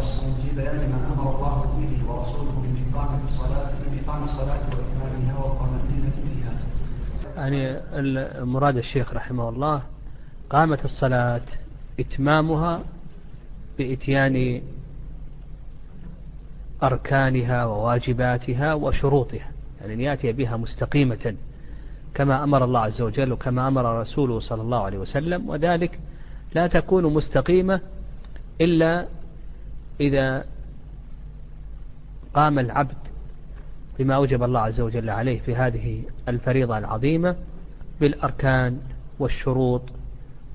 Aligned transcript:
والسلام 0.00 0.34
في 0.42 0.56
بيان 0.56 0.90
ما 0.90 1.12
أمر 1.12 1.36
الله 1.36 1.56
به 1.78 2.12
ورسوله 2.12 2.60
من 2.60 2.92
إقامة 2.92 3.20
الصلاة 3.28 3.70
من 3.70 4.02
اقام 4.04 4.24
الصلاة 4.24 4.60
واتمامها 4.70 5.38
والطمانينه 5.44 6.10
فيها. 6.24 6.52
يعني 7.36 7.80
مراد 8.44 8.76
الشيخ 8.76 9.14
رحمه 9.14 9.48
الله 9.48 9.82
قامت 10.50 10.84
الصلاة 10.84 11.40
إتمامها 12.00 12.80
بإتيان 13.78 14.62
أركانها 16.82 17.64
وواجباتها 17.64 18.74
وشروطها 18.74 19.50
يعني 19.80 19.94
أن 19.94 20.00
يأتي 20.00 20.32
بها 20.32 20.56
مستقيمة 20.56 21.34
كما 22.14 22.44
أمر 22.44 22.64
الله 22.64 22.80
عز 22.80 23.00
وجل 23.00 23.32
وكما 23.32 23.68
أمر 23.68 24.00
رسوله 24.00 24.40
صلى 24.40 24.62
الله 24.62 24.82
عليه 24.82 24.98
وسلم 24.98 25.48
وذلك 25.48 25.98
لا 26.54 26.66
تكون 26.66 27.04
مستقيمة 27.14 27.80
إلا 28.60 29.06
إذا 30.00 30.44
قام 32.34 32.58
العبد 32.58 32.96
بما 33.98 34.14
أوجب 34.14 34.42
الله 34.42 34.60
عز 34.60 34.80
وجل 34.80 35.10
عليه 35.10 35.40
في 35.40 35.56
هذه 35.56 36.02
الفريضة 36.28 36.78
العظيمة 36.78 37.36
بالأركان 38.00 38.80
والشروط 39.18 39.82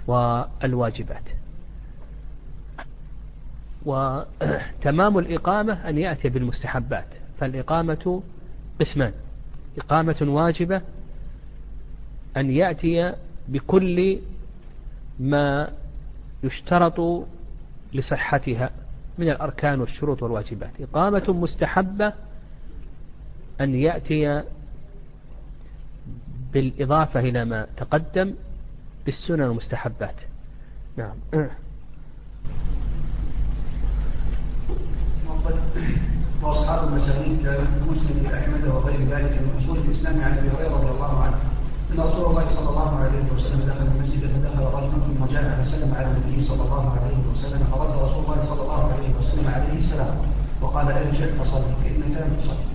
والواجبات. 0.08 1.23
وتمام 3.86 5.17
الإقامة 5.17 5.89
أن 5.89 5.98
يأتي 5.98 6.30
بالمستحبات. 6.30 7.08
فالإقامة 7.39 8.22
قسمان. 8.81 9.14
إقامة 9.77 10.17
واجبة 10.22 10.81
أن 12.38 12.52
يأتي 12.52 13.14
بكل 13.48 14.20
ما 15.20 15.72
يشترط 16.44 17.25
لصحتها. 17.94 18.70
من 19.17 19.29
الأركان 19.29 19.81
والشروط 19.81 20.23
والواجبات. 20.23 20.71
إقامة 20.81 21.23
مستحبة 21.27 22.13
أن 23.61 23.75
يأتي 23.75 24.44
بالإضافة 26.53 27.19
إلى 27.19 27.45
ما 27.45 27.67
تقدم 27.77 28.33
بالسنن 29.05 29.41
والمستحبات 29.41 30.16
نعم. 30.97 31.16
وأصحاب 36.44 36.88
المسانيد 36.88 37.38
كمسلم 37.38 38.25
أحمد 38.33 38.67
وغير 38.67 39.00
ذلك 39.00 39.41
من 39.41 39.63
أصول 39.63 39.77
الإسلام 39.77 40.23
عن 40.23 40.38
أبي 40.38 40.50
هريرة 40.50 40.77
رضي 40.77 40.91
الله 40.91 41.23
عنه 41.23 41.38
إن 41.91 42.00
رسول 42.00 42.25
الله 42.25 42.55
صلى 42.55 42.69
الله 42.69 43.00
عليه 43.00 43.31
وسلم 43.33 43.59
دخل 43.67 43.85
المسجد 43.85 44.22
فدخل 44.31 44.63
رجل 44.63 44.91
ثم 44.91 45.25
جاء 45.25 45.63
فسلم 45.63 45.94
على 45.94 46.07
النبي 46.07 46.41
صلى 46.41 46.61
الله 46.61 47.00
عليه 47.00 47.17
وسلم 47.33 47.63
فرد 47.72 47.89
رسول 47.89 48.23
الله 48.23 48.45
صلى 48.45 48.61
الله 48.61 48.91
عليه 48.91 48.94
عليه 49.55 49.75
السلام. 49.83 50.16
وقال 50.61 50.88
ارجع 50.91 51.28
فصلي 51.39 51.72
فإنك 51.81 52.16
لم 52.22 52.33
تصلي. 52.41 52.66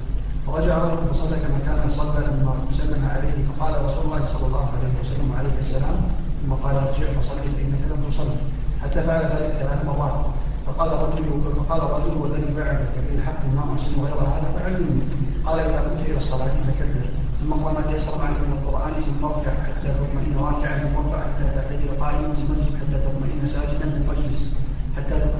فرجع 0.46 0.78
رجل 0.78 1.00
فصلى 1.10 1.36
كما 1.44 1.58
كان 1.66 1.90
صلى 1.96 2.20
لما 2.26 2.52
سلم 2.78 3.02
عليه 3.14 3.36
فقال 3.48 3.72
رسول 3.86 4.04
الله 4.04 4.22
صلى 4.32 4.46
الله 4.46 4.66
عليه 4.74 4.92
وسلم 5.00 5.28
عليه 5.38 5.56
السلام 5.60 5.96
ثم 6.40 6.52
قال 6.64 6.74
ارجع 6.76 7.06
فصلي 7.20 7.48
فإنك 7.56 7.82
لم 7.90 8.00
تصلي. 8.10 8.36
حتى 8.82 9.02
فعل 9.06 9.22
ذلك 9.24 9.52
ثلاث 9.60 9.80
مرات. 9.86 10.26
فقال 10.66 10.88
الرجل 10.92 11.26
فقال 11.58 11.80
الرجل 11.82 12.16
والذي 12.20 12.54
بعدك 12.56 12.94
بالحق 13.10 13.40
ما 13.54 13.62
أحسن 13.74 13.94
غير 14.04 14.18
هذا 14.34 14.48
فعلمني 14.54 15.02
قال 15.46 15.58
إذا 15.60 15.80
كنت 15.86 16.00
إلى 16.08 16.16
الصلاة 16.16 16.54
فكبر. 16.66 17.06
ثم 17.40 17.52
قال 17.52 17.74
ما 17.74 17.80
تيسر 17.80 18.18
معك 18.18 18.38
من 18.46 18.52
القرآن 18.58 18.92
ثم 19.06 19.24
ارجع 19.24 19.52
حتى 19.66 19.88
تطمئن 19.98 20.36
راكعا 20.46 20.78
ثم 20.78 20.96
ارفع 20.96 21.20
حتى 21.28 21.44
تعتدل 21.54 21.90
قائما 22.00 22.28
في 22.34 22.42
المسجد 22.42 22.72
حتى 22.80 22.96
تطمئن 23.06 23.40
ساجدا 23.54 23.86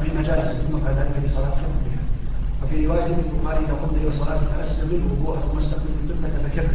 في 0.02 0.22
جالسا 0.22 0.52
ثم 0.52 0.78
بعد 0.78 0.96
ذلك 0.98 1.16
لصلاه 1.24 1.54
ربها 1.66 2.00
وفي 2.62 2.86
رواية 2.86 3.06
البخاري 3.06 3.64
إذا 3.64 3.72
قمت 3.72 3.96
إلى 3.96 4.08
الصلاه 4.08 4.38
فأسلم 4.38 4.90
الوضوء 4.90 5.38
ثم 5.40 5.58
استقبل 5.58 5.90
القبله 6.04 6.48
فكبر. 6.48 6.74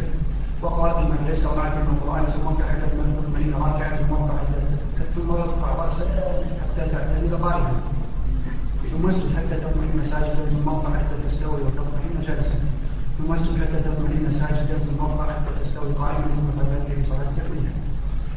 وقال 0.62 0.92
بما 1.04 1.16
تيسر 1.26 1.56
معك 1.56 1.74
من 1.76 1.96
القرآن 1.96 2.24
ثم 2.24 2.46
ارجع 2.48 2.66
حتى 2.72 2.86
تطمئن 2.86 3.54
راكعا 3.54 3.96
ثم 3.96 4.14
حتى 4.38 4.58
ثم 5.14 5.30
ارفع 5.30 5.68
راسك 5.82 6.08
حتى 6.62 6.90
تعتدل 6.92 7.36
قائما 7.36 7.72
ثم 8.90 9.10
اسجد 9.10 9.36
حتى 9.36 9.56
تطمئن 9.60 10.10
ساجدا 10.10 10.44
ثم 10.52 10.68
ارفع 10.68 10.90
حتى 10.98 11.16
تستوي 11.28 11.60
وتطمئن 11.62 12.20
جالسا 12.26 12.58
ثم 13.18 13.32
اسجد 13.32 13.54
حتى 13.62 13.78
تطمئن 13.80 14.32
ساجدا 14.40 14.78
ثم 14.86 15.04
ارفع 15.04 15.24
حتى 15.24 15.64
تستوي 15.64 15.92
قائما 15.92 16.26
ثم 16.36 16.48
فذلك 16.58 16.98
لصلاه 16.98 17.36
كلها 17.48 17.72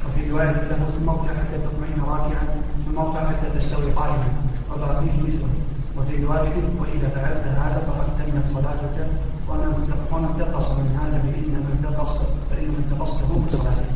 وفي 0.06 0.32
رواية 0.32 0.52
له 0.52 0.82
ثم 1.00 1.10
ارفع 1.10 1.34
حتى 1.40 1.58
تطمئن 1.66 2.00
راكعا 2.02 2.46
ثم 2.86 2.98
ارفع 3.00 3.30
حتى 3.30 3.60
تستوي 3.60 3.92
قائما. 3.92 4.49
وبقيه 4.72 5.22
مثله 5.24 5.50
وفي 5.98 6.26
رواية 6.26 6.56
وإذا 6.80 7.10
فعلت 7.16 7.46
هذا 7.48 7.80
فقد 7.88 8.08
تمت 8.20 8.46
صلاتك 8.54 9.08
ومن 9.50 10.26
انتقص 10.26 10.72
من 10.72 10.98
هذا 11.02 11.22
فانما 11.22 11.70
انتقص 11.74 12.18
فانما 12.50 12.78
انتقصته 12.78 13.28
من 13.28 13.48
صلاته 13.52 13.90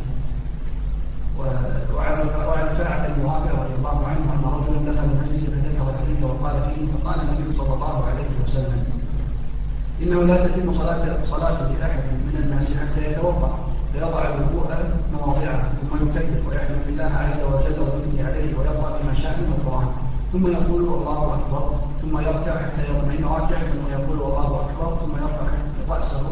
وعن 1.96 2.76
ساعة 2.78 3.06
الموافع 3.06 3.50
رضي 3.50 3.74
الله 3.78 4.06
عنه 4.06 4.32
أن 4.34 4.44
رجلا 4.44 4.92
دخل 4.92 5.04
المسجد 5.04 5.50
فذكر 5.50 5.90
الحديث 5.90 6.24
وقال 6.24 6.56
فيه 6.62 6.92
فقال 6.92 7.20
النبي 7.20 7.56
صلى 7.58 7.74
الله 7.74 8.04
عليه 8.04 8.28
وسلم 8.44 8.84
إنه 10.02 10.22
لا 10.22 10.46
تتم 10.46 10.78
صلاة 10.78 11.24
صلاة 11.30 11.72
لأحد 11.72 12.02
من 12.26 12.40
الناس 12.42 12.66
حتى 12.66 13.12
يتوضأ 13.12 13.58
فيضع 13.92 14.22
الوضوء 14.22 14.66
مواضعه 15.12 15.72
ثم 15.80 15.96
يكبر 15.96 16.48
ويحمد 16.48 16.86
الله 16.88 17.04
عز 17.04 17.40
وجل 17.42 17.80
ويثني 17.80 18.22
عليه 18.22 18.58
ويقرأ 18.58 18.98
بما 19.02 19.14
شاء 19.14 19.38
من 19.40 19.52
القرآن. 19.58 19.88
ثم 20.34 20.46
يقول 20.46 20.82
الله 20.82 21.34
أكبر 21.34 21.64
ثم 22.02 22.18
يركع 22.18 22.54
حتى 22.62 22.82
يطمئن 22.90 23.24
راكعا 23.24 23.62
ثم 23.74 23.86
يقول 23.92 24.18
الله 24.18 24.66
أكبر 24.66 24.96
ثم 25.00 25.12
يرفع 25.22 25.46
رأسه 25.88 26.22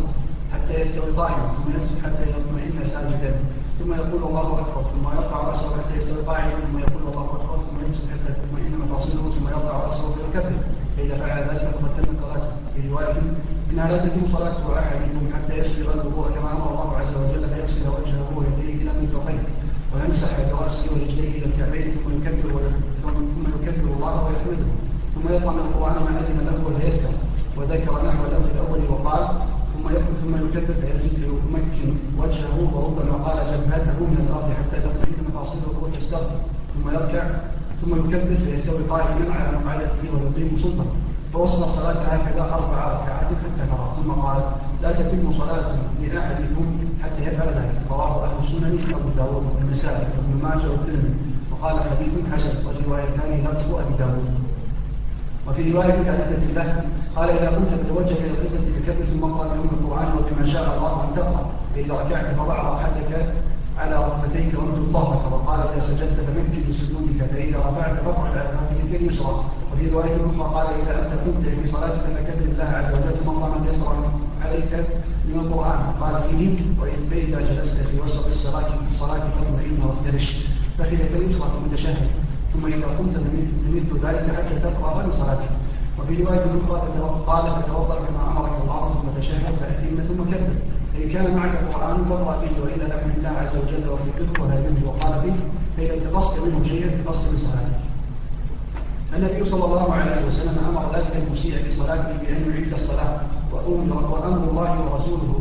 حتى 0.53 0.75
يستوي 0.81 1.11
قائما 1.11 1.47
ثم 1.57 1.71
يسجد 1.77 1.99
حتى 2.05 2.23
يطمئن 2.31 2.91
ساجدا 2.93 3.35
ثم 3.79 3.93
يقول 3.93 4.23
الله 4.29 4.61
أكبر 4.61 4.83
ثم 4.93 5.05
يرفع 5.17 5.37
رأسه 5.49 5.71
حتى 5.79 5.97
يستوي 5.97 6.23
قاعدا 6.23 6.57
ثم 6.61 6.79
يقول 6.79 7.03
الله 7.09 7.25
أكبر 7.25 7.57
ثم 7.57 7.77
يسجد 7.87 8.07
حتى 8.13 8.33
تطمئن 8.41 8.79
مفاصله 8.79 9.23
ثم 9.35 9.47
يرفع 9.49 9.77
رأسه 9.87 10.05
ويكبر 10.07 10.53
فإذا 10.97 11.17
فعل 11.17 11.43
ذلك 11.51 11.75
فقد 11.75 11.91
تمت 11.97 12.21
صلاته 12.21 12.53
في 12.75 12.89
رواية 12.89 13.23
انها 13.71 13.89
لا 13.89 13.99
تتم 14.05 14.23
صلاه 14.33 14.79
أحدكم 14.79 15.25
حتى 15.35 15.59
يسبغ 15.59 15.93
الوضوء 15.95 16.31
كما 16.35 16.53
أمر 16.53 16.71
الله 16.71 16.97
عز 17.01 17.15
وجل 17.17 17.49
فيغسل 17.49 17.89
وجهه 17.89 18.29
ويديه 18.37 18.83
إلى 18.83 18.91
المنفقين 18.91 19.43
ويمسح 19.95 20.41
برأسه 20.41 20.85
ورجليه 20.93 21.39
إلى 21.39 21.47
الكعبين 21.47 21.97
ثم 22.05 22.27
يكبر 22.27 22.61
ثم 23.03 23.43
يكبر 23.63 23.93
ثم 25.15 25.33
يقرا 25.33 25.61
القرآن 25.67 25.97
ما 26.05 26.21
أذن 26.21 26.39
له 26.47 26.57
ويسر 26.67 27.13
وذكر 27.57 27.93
نحو 28.09 28.25
الأول 28.29 28.51
الأول 28.55 28.81
وقال 28.91 29.29
ثم 29.73 29.89
يكبر 29.91 30.15
ثم 30.23 30.35
يكبر 30.37 30.75
فيسجد 30.81 31.23
يمكن 31.23 31.89
وجهه 32.19 32.57
وربما 32.75 33.15
قال 33.25 33.37
جبهته 33.53 33.99
من 34.01 34.27
الأرض 34.27 34.49
حتى 34.59 34.81
تطمئن 34.81 35.19
مفاصله 35.29 35.75
وتستغفر 35.83 36.41
ثم 36.75 36.91
يرجع 36.95 37.25
ثم 37.83 37.91
يكبر 37.95 38.37
فيستوي 38.37 38.83
قائما 38.91 39.35
على 39.35 39.59
مقعدته 39.59 40.09
ويقيم 40.13 40.59
سلطة. 40.63 40.87
فوصل 41.33 41.65
الصلاة 41.65 42.03
هكذا 42.13 42.43
أربع 42.43 42.79
ركعات 42.93 43.27
حتى 43.27 43.67
فرغ 43.71 44.03
ثم 44.03 44.11
قال 44.11 44.43
لا 44.83 44.93
تتم 44.93 45.33
صلاة 45.33 45.69
لأحدكم 46.03 46.67
حتى 47.03 47.23
يفعل 47.23 47.49
ذلك. 47.49 47.83
رواه 47.91 48.25
أهل 48.25 48.37
السنن 48.45 48.95
أبو 48.95 49.09
داود 49.17 49.45
والنسائي 49.57 50.07
وابن 50.17 50.43
ماجه 50.43 50.71
والترمذي. 50.71 51.32
وقال 51.63 51.79
حديث 51.81 52.15
حسن 52.33 52.67
وفي 52.67 52.81
روايتان 52.89 53.31
لفظ 53.45 53.75
أبي 53.75 53.95
داود. 53.99 54.27
وفي 55.47 55.73
رواية 55.73 56.03
كانت 56.07 56.31
الله 56.51 56.85
قال 57.17 57.31
إذا 57.31 57.51
كنت 57.51 57.71
تتوجه 57.83 58.19
إلى 58.19 58.31
القبلة 58.31 58.67
بكبر 58.75 59.05
ثم 59.13 59.25
قال 59.25 59.49
لهم 59.49 59.69
القرآن 59.73 60.09
وبما 60.17 60.53
شاء 60.53 60.77
الله 60.77 60.93
أن 61.05 61.17
تقرأ. 61.17 61.51
فإذا 61.75 61.95
رجعت 61.95 62.35
فضع 62.35 62.55
راحتك 62.55 63.35
على 63.79 63.97
ركبتيك 64.07 64.55
وانت 64.59 64.79
ظهرك 64.93 65.33
وقال 65.33 65.61
إذا 65.61 65.87
سجدت 65.87 66.21
فمكن 66.27 66.61
لسجودك 66.69 67.21
فإذا 67.31 67.59
رفعت 67.59 67.95
فاقعد 68.05 68.33
على 68.39 68.51
ركبتك 68.59 68.95
اليسرى. 69.01 69.45
وفي 69.73 69.91
رواية 69.91 70.17
أخرى 70.17 70.55
قال 70.55 70.67
إذا 70.83 70.93
أنت 71.03 71.13
كنت 71.25 71.45
في 71.49 71.73
صلاتك 71.73 72.05
فكبر 72.17 72.45
الله 72.53 72.65
عز 72.65 72.95
وجل 72.95 73.25
ثم 73.25 73.31
قام 73.31 73.65
يسرا 73.71 73.97
عليك 74.45 74.73
من 75.29 75.41
القرآن. 75.41 75.81
قال 76.01 76.15
فيه 76.31 76.59
فإذا 77.11 77.41
جلست 77.41 77.77
في 77.91 78.01
وسط 78.01 78.27
الصلاة 78.27 78.69
في 78.69 78.95
صلاة 78.99 79.23
فاطمئن 79.35 79.83
وافترش. 79.83 80.37
فإذا 80.83 81.17
اليسرى 81.19 81.49
متشهد 81.67 82.09
ثم 82.53 82.67
إذا 82.67 82.87
قمت 82.99 83.17
بمثل 83.65 84.07
ذلك 84.07 84.25
حتى 84.37 84.55
تقرأ 84.61 85.07
من 85.07 85.13
صلاتك 85.13 85.51
وفي 85.99 86.23
رواية 86.23 86.45
أخرى 86.45 86.81
قال 87.27 87.45
فتوضأ 87.63 87.95
كما 87.95 88.23
أمرك 88.31 88.53
الله 88.63 88.95
ثم 88.95 89.21
تشهد 89.21 89.55
فأتم 89.61 89.97
ثم 90.09 90.25
كبر 90.31 90.53
فإن 90.95 91.09
كان 91.09 91.37
معك 91.37 91.55
قرآن 91.75 92.05
فاقرأ 92.05 92.37
به 92.41 92.63
وإلا 92.63 92.85
لحم 92.85 93.11
الله 93.17 93.29
عز 93.29 93.57
وجل 93.57 93.89
وفي 93.89 94.41
ولا 94.41 94.55
منه 94.55 94.81
وقال 94.87 95.13
به 95.25 95.35
فإذا 95.77 95.95
انتقصت 95.95 96.39
منه 96.39 96.69
شيئا 96.69 96.95
انتقصت 96.95 97.25
من 97.33 97.39
صلاتك 97.39 97.83
النبي 99.17 99.51
صلى 99.51 99.65
الله 99.65 99.93
عليه 99.93 100.27
وسلم 100.27 100.57
أمر 100.69 100.97
ذلك 100.97 101.25
المسيء 101.29 101.63
في 101.63 101.73
صلاته 101.73 102.13
بأن 102.23 102.51
يعيد 102.51 102.73
الصلاة 102.73 103.21
وأمر 103.53 104.51
الله 104.51 104.81
ورسوله 104.81 105.41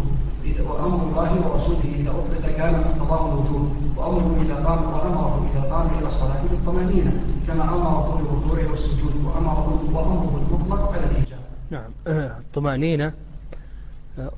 وأمر 0.69 1.03
الله 1.09 1.47
ورسوله 1.47 1.83
إذا 1.95 2.09
أطلق 2.09 2.57
كان 2.57 2.73
مقتضاه 2.79 3.33
الوجود 3.33 3.71
وأمره 3.97 4.41
إذا 4.41 4.55
قام 4.55 4.83
وأمره 4.83 5.49
إذا 5.53 5.73
قام 5.73 5.87
إلى 5.99 6.07
الصلاة 6.07 6.41
بالطمأنينة 6.51 7.11
كما 7.47 7.63
أمره 7.63 8.15
بالركوع 8.15 8.71
والسجود 8.71 9.15
وأمره 9.25 9.83
وأمره 9.93 10.41
المطلق 10.51 10.91
على 10.91 11.05
الإيجاب. 11.05 11.39
نعم 11.71 11.91
الطمأنينة 12.07 13.13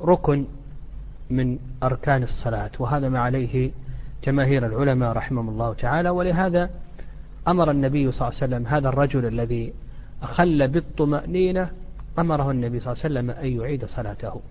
ركن 0.01 0.45
من 1.29 1.57
أركان 1.83 2.23
الصلاة 2.23 2.71
وهذا 2.79 3.09
ما 3.09 3.19
عليه 3.19 3.71
جماهير 4.23 4.65
العلماء 4.65 5.11
رحمهم 5.11 5.49
الله 5.49 5.73
تعالى 5.73 6.09
ولهذا 6.09 6.69
أمر 7.47 7.71
النبي 7.71 8.11
صلى 8.11 8.27
الله 8.27 8.39
عليه 8.41 8.55
وسلم 8.55 8.67
هذا 8.67 8.89
الرجل 8.89 9.25
الذي 9.25 9.73
أخل 10.23 10.67
بالطمأنينة 10.67 11.69
أمره 12.19 12.51
النبي 12.51 12.79
صلى 12.79 12.93
الله 12.93 13.03
عليه 13.03 13.13
وسلم 13.13 13.29
أن 13.29 13.61
يعيد 13.61 13.85
صلاته 13.85 14.41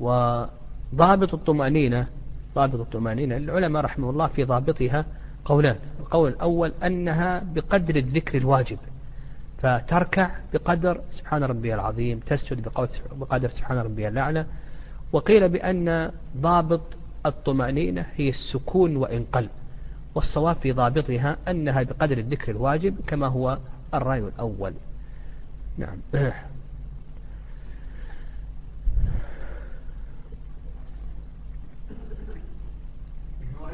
وضابط 0.00 1.34
الطمأنينة 1.34 2.06
ضابط 2.54 2.80
الطمأنينة 2.80 3.36
العلماء 3.36 3.84
رحمه 3.84 4.10
الله 4.10 4.26
في 4.26 4.44
ضابطها 4.44 5.04
قولان. 5.44 5.76
القول 6.00 6.30
الأول 6.30 6.72
أنها 6.84 7.42
بقدر 7.54 7.96
الذكر 7.96 8.38
الواجب 8.38 8.78
فتركع 9.58 10.30
بقدر 10.52 11.00
سبحان 11.10 11.42
ربي 11.42 11.74
العظيم 11.74 12.18
تسجد 12.18 12.68
بقدر 13.12 13.48
سبحان 13.48 13.78
ربي 13.78 14.08
الأعلى. 14.08 14.46
وقيل 15.12 15.48
بأن 15.48 16.12
ضابط 16.36 16.80
الطمأنينة 17.26 18.06
هي 18.16 18.28
السكون 18.28 18.96
وإن 18.96 19.24
قل 19.32 19.48
والصواب 20.14 20.56
في 20.56 20.72
ضابطها 20.72 21.36
أنها 21.48 21.82
بقدر 21.82 22.18
الذكر 22.18 22.52
الواجب 22.52 22.96
كما 23.06 23.26
هو 23.26 23.58
الرأي 23.94 24.18
الأول. 24.18 24.72
نعم. 25.78 25.96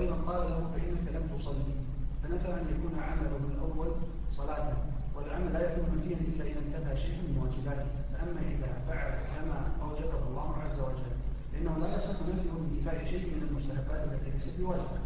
وأيضا 0.02 0.32
قال 0.32 0.40
له 0.50 0.60
فإنك 0.74 1.06
لم 1.14 1.24
تصلي. 1.38 1.74
فنفى 2.22 2.48
أن 2.48 2.66
يكون 2.74 2.94
عمله 3.08 3.36
الأول 3.54 3.92
صلاة 4.32 4.72
والعمل 5.14 5.52
لا 5.52 5.60
يكون 5.72 6.02
فيه 6.02 6.14
إلا 6.14 6.44
إذا 6.44 6.60
انتهى 6.60 6.96
شيء 6.96 7.18
من 7.22 7.34
واجباته. 7.42 7.90
فأما 8.12 8.40
إذا 8.54 8.70
فعل 8.88 9.12
كما 9.34 9.58
أوجبه 9.82 10.22
الله 10.28 10.48
عز 10.64 10.78
وجل 10.80 11.12
لأنه 11.52 11.78
لا 11.78 11.88
يصح 11.96 12.16
نفيه 12.28 12.50
بانتفاء 12.52 12.98
شيء 13.10 13.24
من 13.34 13.42
المستحبات 13.48 14.02
التي 14.08 14.30
ليست 14.30 14.60
بواجبة. 14.60 15.00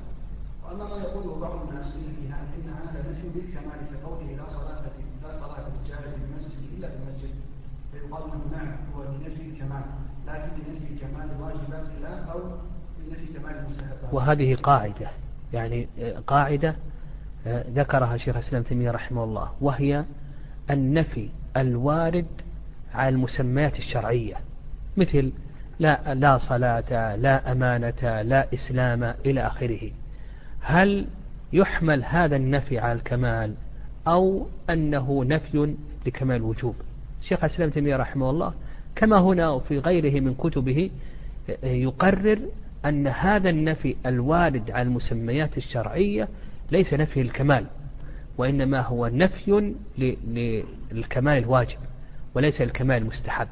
وأما 0.64 0.84
ما 0.88 0.96
يقوله 1.04 1.40
بعض 1.40 1.68
الناس 1.68 1.92
فيها 1.92 2.38
إن 2.56 2.68
هذا 2.80 2.98
نفي 3.10 3.28
بالكمال 3.34 3.80
كقوله 3.92 4.28
لا 4.40 4.46
صلاة 4.58 4.84
لا 5.22 5.30
صلاة 5.40 5.64
للجاهل 5.68 6.10
في 6.16 6.24
المسجد 6.28 6.62
إلا 6.76 6.88
في 6.88 6.96
المسجد. 7.02 7.34
فيقال 7.92 8.22
نعم 8.52 8.70
هو 8.94 9.02
لنفي 9.02 9.42
الكمال 9.50 9.84
لكن 10.26 10.50
لنفي 10.66 10.94
كمال 11.00 11.28
الواجبات 11.36 11.86
لا 12.02 12.14
أو 12.32 12.40
وهذه 14.12 14.54
قاعدة. 14.54 15.10
يعني 15.52 15.88
آه، 16.00 16.18
قاعدة 16.26 16.74
آه، 17.46 17.64
ذكرها 17.74 18.16
شيخ 18.16 18.36
الإسلام 18.36 18.62
تيمية 18.62 18.90
رحمه 18.90 19.24
الله 19.24 19.50
وهي 19.60 20.04
النفي 20.70 21.28
الوارد 21.56 22.26
على 22.94 23.08
المسميات 23.08 23.78
الشرعية 23.78 24.34
مثل 24.96 25.32
لا 25.78 26.14
لا 26.14 26.38
صلاة 26.38 27.16
لا 27.16 27.52
أمانة 27.52 28.22
لا 28.22 28.54
إسلام 28.54 29.14
إلى 29.26 29.46
آخره. 29.46 29.90
هل 30.60 31.06
يحمل 31.52 32.04
هذا 32.04 32.36
النفي 32.36 32.78
على 32.78 32.92
الكمال 32.92 33.54
أو 34.08 34.46
أنه 34.70 35.24
نفي 35.24 35.74
لكمال 36.06 36.36
الوجوب؟ 36.36 36.74
شيخ 37.22 37.44
الإسلام 37.44 37.70
تيمية 37.70 37.96
رحمه 37.96 38.30
الله 38.30 38.54
كما 38.96 39.18
هنا 39.18 39.50
وفي 39.50 39.78
غيره 39.78 40.20
من 40.20 40.34
كتبه 40.34 40.90
آه، 41.50 41.66
يقرر 41.66 42.38
أن 42.88 43.06
هذا 43.06 43.50
النفي 43.50 43.96
الوارد 44.06 44.70
على 44.70 44.82
المسميات 44.82 45.56
الشرعية 45.58 46.28
ليس 46.70 46.94
نفي 46.94 47.20
الكمال 47.20 47.66
وإنما 48.38 48.80
هو 48.80 49.06
نفي 49.06 49.74
للكمال 50.92 51.38
الواجب 51.38 51.78
وليس 52.34 52.60
الكمال 52.60 52.96
المستحب. 53.02 53.48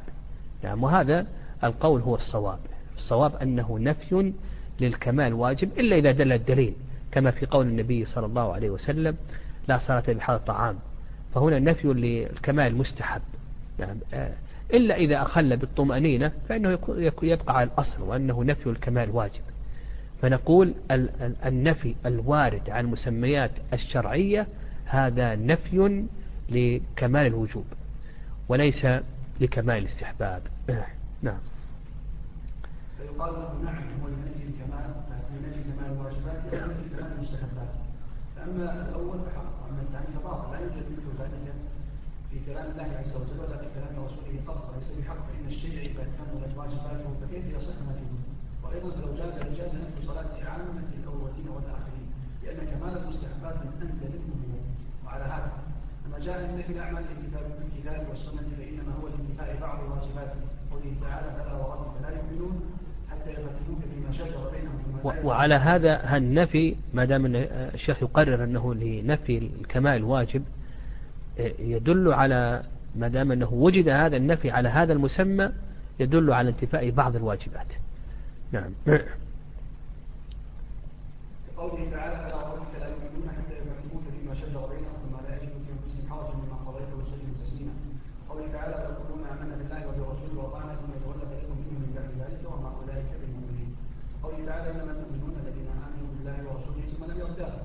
نعم 0.65 0.83
وهذا 0.83 1.27
القول 1.65 2.01
هو 2.01 2.15
الصواب. 2.15 2.59
الصواب 2.97 3.35
أنه 3.37 3.79
نفي 3.79 4.33
للكمال 4.81 5.27
الواجب 5.27 5.79
إلا 5.79 5.97
إذا 5.97 6.13
دل 6.13 6.33
الدليل. 6.33 6.75
كما 7.13 7.31
في 7.31 7.47
قول 7.47 7.67
النبي 7.67 8.05
صلى 8.05 8.27
الله 8.27 8.53
عليه 8.53 8.71
وسلم 8.71 9.17
لا 9.69 9.79
صلاة 9.79 10.05
بحال 10.09 10.37
الطعام. 10.37 10.77
فهنا 11.35 11.59
نفي 11.59 11.89
للكمال 11.89 12.67
المستحب. 12.67 13.23
نعم 13.79 13.97
إلا 14.75 14.97
إذا 14.97 15.23
أخل 15.23 15.57
بالطمأنينة 15.57 16.33
فإنه 16.49 16.79
يبقى 17.23 17.57
على 17.57 17.71
الأصل 17.71 18.03
وأنه 18.03 18.45
نفي 18.45 18.67
الكمال 18.67 19.11
واجب. 19.11 19.41
فنقول 20.23 20.75
النفي 21.47 21.95
الوارد 22.07 22.71
عن 22.71 22.85
المسميات 22.85 23.51
الشرعية 23.73 24.47
هذا 24.85 25.35
نفي 25.35 26.05
لكمال 26.49 27.27
الوجوب 27.27 27.65
وليس 28.49 28.87
لكمال 29.41 29.79
الاستحباب. 29.79 30.43
نعم. 31.23 31.39
فيقال 32.99 33.33
له 33.33 33.65
نعم 33.65 33.83
هو 34.03 34.09
نفي 34.09 34.45
الكمال 34.49 34.91
نفي 35.43 35.63
كمال 35.63 35.93
الواجبات 35.93 36.55
نفي 36.55 36.97
كمال 36.97 37.13
المستحبات. 37.17 37.75
فأما 38.37 38.89
الأول 38.89 39.19
فحق 39.19 39.65
وأما 39.65 39.83
الثاني 39.83 40.07
فباطل 40.21 40.53
لا 40.53 40.61
يوجد 40.61 40.94
كلام 42.47 42.67
الله 42.71 42.89
عز 43.01 43.13
وجل 43.17 43.39
ولا 43.41 43.57
في 43.57 43.67
كلام 43.75 44.05
رسوله 44.07 44.35
قط 44.47 44.63
وليس 44.71 44.89
بحق. 44.99 45.17
فإن 45.27 45.47
الشيء 45.49 45.79
إذا 45.91 46.05
كملت 46.17 46.53
واجباته 46.59 47.09
فكيف 47.21 47.45
يصح 47.57 47.77
نفيه 47.89 48.15
وأيضا 48.63 48.89
لو 49.03 49.17
جاز 49.19 49.35
لجاز 49.49 49.73
نفي 49.75 50.07
صلاة 50.07 50.33
عامة 50.51 50.89
الأولين 51.01 51.49
والآخرين 51.55 52.07
لأن 52.43 52.59
كمال 52.71 52.97
المستحبات 53.03 53.57
من 53.65 53.73
أنزل 53.83 54.15
الأمور 54.21 54.61
وعلى 55.07 55.25
هذا 55.25 55.53
لما 56.07 56.19
جاء 56.19 56.45
النفي 56.45 56.73
الأعمال 56.73 57.03
للكتاب 57.03 57.45
بالكتاب 57.59 58.07
والسنة 58.11 58.49
فإنما 58.59 58.93
هو 59.03 59.09
لانتفاء 59.09 59.61
بعض 59.61 59.79
واجباته 59.91 60.41
قوله 60.71 60.93
تعالى 61.01 61.29
فلا 61.37 61.53
وربك 61.53 62.03
لا 62.03 62.11
يؤمنون 62.17 62.61
حتى 63.11 63.31
شجر 64.19 64.51
بينهم 64.53 65.27
وعلى 65.27 65.55
هذا 65.55 66.17
النفي 66.17 66.77
ما 66.95 67.05
دام 67.05 67.23
الشيخ 67.37 68.03
يقرر 68.03 68.45
أنه 68.45 68.75
لنفي 68.75 69.39
الكمال 69.39 69.97
الواجب 69.97 70.43
يدل 71.59 72.13
على 72.13 72.63
ما 72.97 73.09
دام 73.09 73.33
أنه 73.33 73.53
وجد 73.53 73.89
هذا 73.89 74.17
النفي 74.17 74.51
على 74.51 74.69
هذا 74.69 74.93
المسمى 74.93 75.51
يدل 76.01 76.33
على 76.33 76.49
انتفاء 76.49 76.91
بعض 76.91 77.17
الواجبات. 77.17 77.67
نعم. 78.53 78.71
قوله 81.57 81.91
تعالى 81.91 82.17
فلا 82.17 82.41
ربك 82.53 82.75
لا 82.81 82.89
يؤمنون 82.89 83.29
حتى 83.37 83.55
يحكموك 83.55 84.05
فيما 84.15 84.35
شجر 84.35 84.63
بينهم 84.73 84.97
ثم 85.03 85.15
لا 85.27 85.33
يجدوا 85.37 85.61
في 85.65 85.71
انفسهم 85.77 86.05
حرجا 86.11 86.35
مما 86.41 86.57
قضيت 86.67 86.91
ويسلموا 86.97 87.37
تسليما 87.43 87.75
قوله 88.29 88.47
تعالى 88.53 88.75
يقولون 88.91 89.23
امنا 89.33 89.55
بالله 89.61 89.81
وبرسوله 89.89 90.35
واطعنا 90.43 90.73
ثم 90.81 90.91
يتولى 90.97 91.25
فريق 91.31 91.49
منهم 91.59 91.79
من 91.83 91.91
بعد 91.97 92.11
ذلك 92.23 92.41
وما 92.51 92.71
اولئك 92.79 93.11
بالمؤمنين 93.21 93.71
قوله 94.23 94.41
تعالى 94.49 94.67
انما 94.71 94.93
المؤمنون 94.97 95.35
الذين 95.43 95.69
امنوا 95.87 96.09
بالله 96.15 96.37
ورسوله 96.49 96.83
ثم 96.93 97.03
لم 97.11 97.19
يرتابوا 97.25 97.65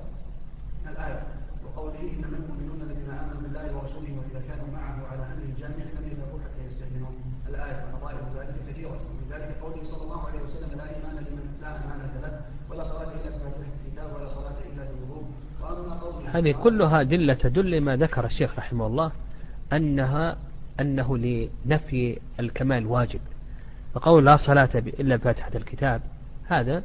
الايه 0.90 1.22
وقوله 1.64 2.02
انما 2.14 2.36
المؤمنون 2.40 2.80
الذين 2.86 3.10
امنوا 3.22 3.40
بالله 3.44 3.66
ورسوله 3.76 4.10
واذا 4.18 4.40
كانوا 4.48 4.68
معه 4.76 4.96
على 5.10 5.22
أمر 5.32 5.44
جامع 5.60 5.84
لم 5.96 6.04
يذهبوا 6.12 6.40
حتى 6.44 6.60
يستاذنوا 6.68 7.12
الايه 7.48 7.76
ونظائر 7.84 8.22
ذلك 8.38 8.56
كثيره 8.68 8.98
ومن 9.08 9.26
ذلك 9.32 9.50
قوله 9.62 9.82
صلى 9.92 10.02
الله 10.06 10.20
عليه 10.28 10.40
وسلم 10.46 10.70
لا 10.80 10.86
ايمان 10.94 11.16
لمن 11.26 11.46
لا 11.62 11.70
امانه 11.80 12.14
له 12.24 12.32
ولا 12.70 12.84
صلاه 12.90 13.10
الا 13.16 13.30
بفاتحه 13.34 13.72
الكتاب 13.78 14.08
ولا 14.14 14.28
صلاه 14.36 14.58
الا 14.68 14.82
بالوضوء 14.88 15.24
واما 15.60 15.76
قوله 15.76 15.88
هذه 16.32 16.52
كلها 16.52 17.02
دلة 17.02 17.34
تدل 17.34 17.80
ما 17.80 17.96
ذكر 17.96 18.26
الشيخ 18.26 18.58
رحمه 18.58 18.86
الله 18.86 19.12
انها 19.72 20.36
أنه 20.80 21.18
لنفي 21.18 22.18
الكمال 22.40 22.86
واجب. 22.86 23.20
فقول 23.94 24.26
لا 24.26 24.36
صلاة 24.36 24.68
إلا 24.74 25.16
بفاتحة 25.16 25.50
الكتاب 25.54 26.00
هذا 26.48 26.82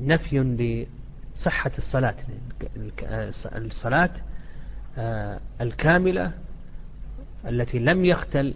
نفي 0.00 0.86
صحة 1.42 1.70
الصلاة. 1.78 2.14
الصلاة 3.56 4.10
آه، 4.98 5.40
الكاملة 5.60 6.32
التي 7.48 7.78
لم 7.78 8.04
يختل 8.04 8.54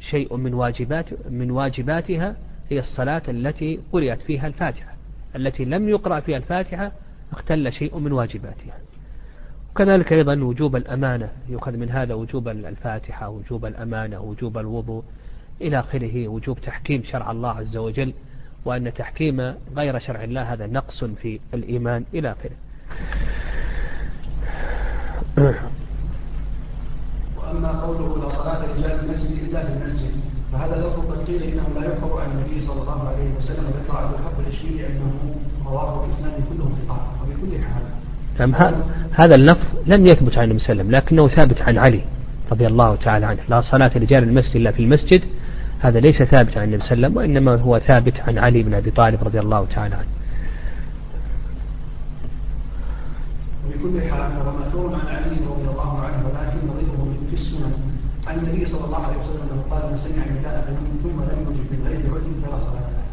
شيء 0.00 0.36
من 0.36 0.54
واجبات 0.54 1.30
من 1.30 1.50
واجباتها 1.50 2.36
هي 2.70 2.78
الصلاة 2.78 3.22
التي 3.28 3.80
قرأت 3.92 4.22
فيها 4.22 4.46
الفاتحة. 4.46 4.94
التي 5.36 5.64
لم 5.64 5.88
يقرأ 5.88 6.20
فيها 6.20 6.36
الفاتحة 6.36 6.92
اختل 7.32 7.72
شيء 7.72 7.98
من 7.98 8.12
واجباتها 8.12 8.78
وكذلك 9.70 10.12
أيضا 10.12 10.34
وجوب 10.34 10.76
الأمانة 10.76 11.28
يؤخذ 11.48 11.72
من 11.76 11.90
هذا 11.90 12.14
وجوب 12.14 12.48
الفاتحة 12.48 13.28
وجوب 13.28 13.66
الأمانة 13.66 14.20
وجوب 14.20 14.58
الوضوء 14.58 15.04
إلى 15.60 15.80
آخره 15.80 16.28
وجوب 16.28 16.60
تحكيم 16.60 17.02
شرع 17.04 17.30
الله 17.30 17.50
عز 17.50 17.76
وجل 17.76 18.12
وأن 18.64 18.94
تحكيم 18.94 19.54
غير 19.76 19.98
شرع 19.98 20.24
الله 20.24 20.52
هذا 20.52 20.66
نقص 20.66 21.04
في 21.04 21.40
الإيمان 21.54 22.04
إلى 22.14 22.32
آخره. 22.32 22.56
وأما 27.38 27.80
قوله 27.80 28.18
لا 28.18 28.28
صلاة 28.28 28.72
رجال 28.74 29.04
المسجد 29.04 29.48
إلا 29.48 29.66
في 29.66 29.72
المسجد 29.72 30.10
فهذا 30.52 30.76
لفظ 30.76 31.10
قد 31.10 31.26
قيل 31.26 31.42
إنه 31.42 31.68
لا 31.80 31.86
يحفظ 31.92 32.12
عن 32.12 32.30
النبي 32.30 32.60
صلى 32.66 32.82
الله 32.82 33.08
عليه 33.08 33.34
وسلم 33.38 33.64
ذكر 33.64 33.96
عبد 33.96 34.14
الحق 34.14 34.38
الإشبيلي 34.38 34.86
أنه 34.86 35.34
رواه 35.66 36.04
الإسلام 36.04 36.32
كله 36.48 36.70
ثقات 36.86 37.00
وبكل 37.00 37.04
حال 37.04 37.15
نعم 38.38 38.54
هذا 39.12 39.34
اللفظ 39.34 39.66
لم 39.86 40.04
يثبت 40.06 40.38
عن 40.38 40.44
النبي 40.44 40.58
صلى 40.58 40.72
الله 40.72 40.84
عليه 40.84 40.84
وسلم 40.84 40.90
لكنه 40.90 41.28
ثابت 41.28 41.62
عن 41.62 41.78
علي 41.78 42.00
رضي 42.52 42.66
الله 42.66 42.96
تعالى 42.96 43.26
عنه. 43.26 43.38
لا 43.48 43.60
صلاة 43.60 43.90
رجال 43.96 44.22
المسجد 44.22 44.56
إلا 44.56 44.70
في 44.70 44.80
المسجد 44.80 45.22
هذا 45.80 46.00
ليس 46.00 46.22
ثابت 46.22 46.56
عن 46.58 46.64
النبي 46.64 46.82
صلى 46.82 46.92
الله 46.92 47.06
عليه 47.06 47.06
وسلم 47.06 47.16
وإنما 47.16 47.54
هو 47.62 47.78
ثابت 47.78 48.20
عن 48.20 48.38
علي 48.38 48.62
بن 48.62 48.74
أبي 48.74 48.90
طالب 48.90 49.24
رضي 49.24 49.40
الله 49.40 49.66
تعالى 49.74 49.94
عنه. 49.94 50.08
وبكل 53.66 54.10
حال 54.10 54.30
فهو 54.32 54.52
مأثور 54.58 54.94
عن 54.94 55.06
علي 55.16 55.36
رضي 55.50 55.68
الله 55.70 56.00
عنه 56.00 56.26
ولكن 56.26 56.58
نظيره 56.68 57.14
في 57.30 57.36
السنن 57.36 57.72
عن 58.26 58.38
النبي 58.38 58.66
صلى 58.66 58.84
الله 58.84 59.06
عليه 59.06 59.16
وسلم 59.18 59.42
انه 59.52 59.62
قال 59.70 59.82
من 59.92 59.98
سمع 59.98 60.24
النداء 60.24 60.76
ثم 61.02 61.20
لم 61.20 61.38
يجب 61.50 61.66
من 61.72 61.86
غير 61.86 62.00
عذر 62.14 62.32
فلا 62.42 62.58
صلاه 62.58 62.90
له 62.90 63.04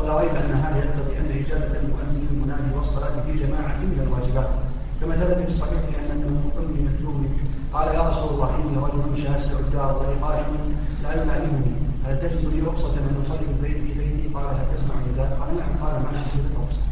ولا 0.00 0.20
ريب 0.20 0.34
أن 0.36 0.50
هذا 0.64 0.78
يقتضي 0.84 1.18
أن 1.20 1.28
إجابة 1.44 1.78
المؤمن 1.82 2.28
المنادي 2.30 2.70
والصلاة 2.76 3.14
في 3.26 3.32
جماعة 3.32 3.76
من 3.78 4.00
الواجبات. 4.06 4.50
كما 5.00 5.16
ثبت 5.16 5.38
في 5.46 5.52
الصحيح 5.52 5.82
أن 6.12 6.22
ام 6.26 6.34
مكتوم 6.44 7.28
قال 7.72 7.94
يا 7.94 8.02
رسول 8.08 8.28
الله 8.34 8.50
إني 8.56 8.76
رجل 8.76 9.22
شاسع 9.22 9.58
الدار 9.58 9.92
ولي 9.98 10.14
قائم 10.22 10.46
لا 11.02 11.22
يلائمني 11.22 11.72
هل 12.04 12.20
تجد 12.20 12.44
لي 12.52 12.60
رخصة 12.60 12.94
من 13.06 13.24
أصلي 13.26 13.46
في 13.46 13.62
بيتي 13.62 13.98
بيتي؟ 13.98 14.34
قال 14.34 14.44
هل 14.44 14.66
تسمع 14.74 14.94
النداء 15.06 15.30
قال 15.40 15.50
نعم. 15.58 15.72
قال 15.82 16.02
ما 16.02 16.10
اشهد 16.10 16.44
رخصه 16.60 16.84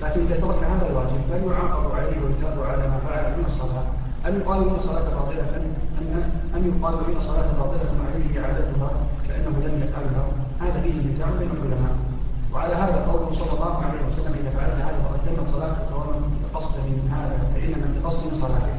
لكن 0.00 0.20
إذا 0.26 0.40
ترك 0.40 0.64
هذا 0.64 0.86
الواجب 0.90 1.20
فلن 1.30 1.44
يعاقب 1.50 1.92
عليه 1.98 2.16
ويثاب 2.22 2.56
على 2.70 2.88
ما 2.88 2.98
فعل 2.98 3.38
من 3.38 3.44
الصلاة. 3.44 3.84
أن 4.26 4.40
يقال 4.40 4.58
إن 4.68 4.78
صلاة 4.80 5.08
باطلة 5.14 5.56
أن 6.00 6.22
أن 6.56 6.62
يقال 6.70 6.94
إن 6.94 7.20
صلاة 7.20 7.48
باطلة 7.58 7.90
عليه 8.06 8.40
إعادتها 8.40 8.90
كأنه 9.28 9.56
لم 9.66 9.74
يفعلها. 9.84 10.24
هذا 10.60 10.80
فيه 10.82 10.94
نزاع 11.12 11.28
بين 11.38 11.50
العلماء. 11.56 11.94
وعلى 12.52 12.74
هذا 12.74 13.06
قوله 13.10 13.28
صلى 13.40 13.52
الله 13.52 13.74
عليه 13.84 14.00
وسلم 14.08 14.32
إذا 14.40 14.50
فعلت 14.50 14.78
هذا 14.86 14.98
فقد 15.04 15.20
تمت 15.26 15.48
صلاتك 15.54 15.88
ومن 15.96 16.20
انتقصت 16.30 16.76
من 16.88 17.08
هذا 17.16 17.36
فإنما 17.54 17.86
انتقصت 17.86 18.20
من 18.26 18.40
صلاتك 18.40 18.76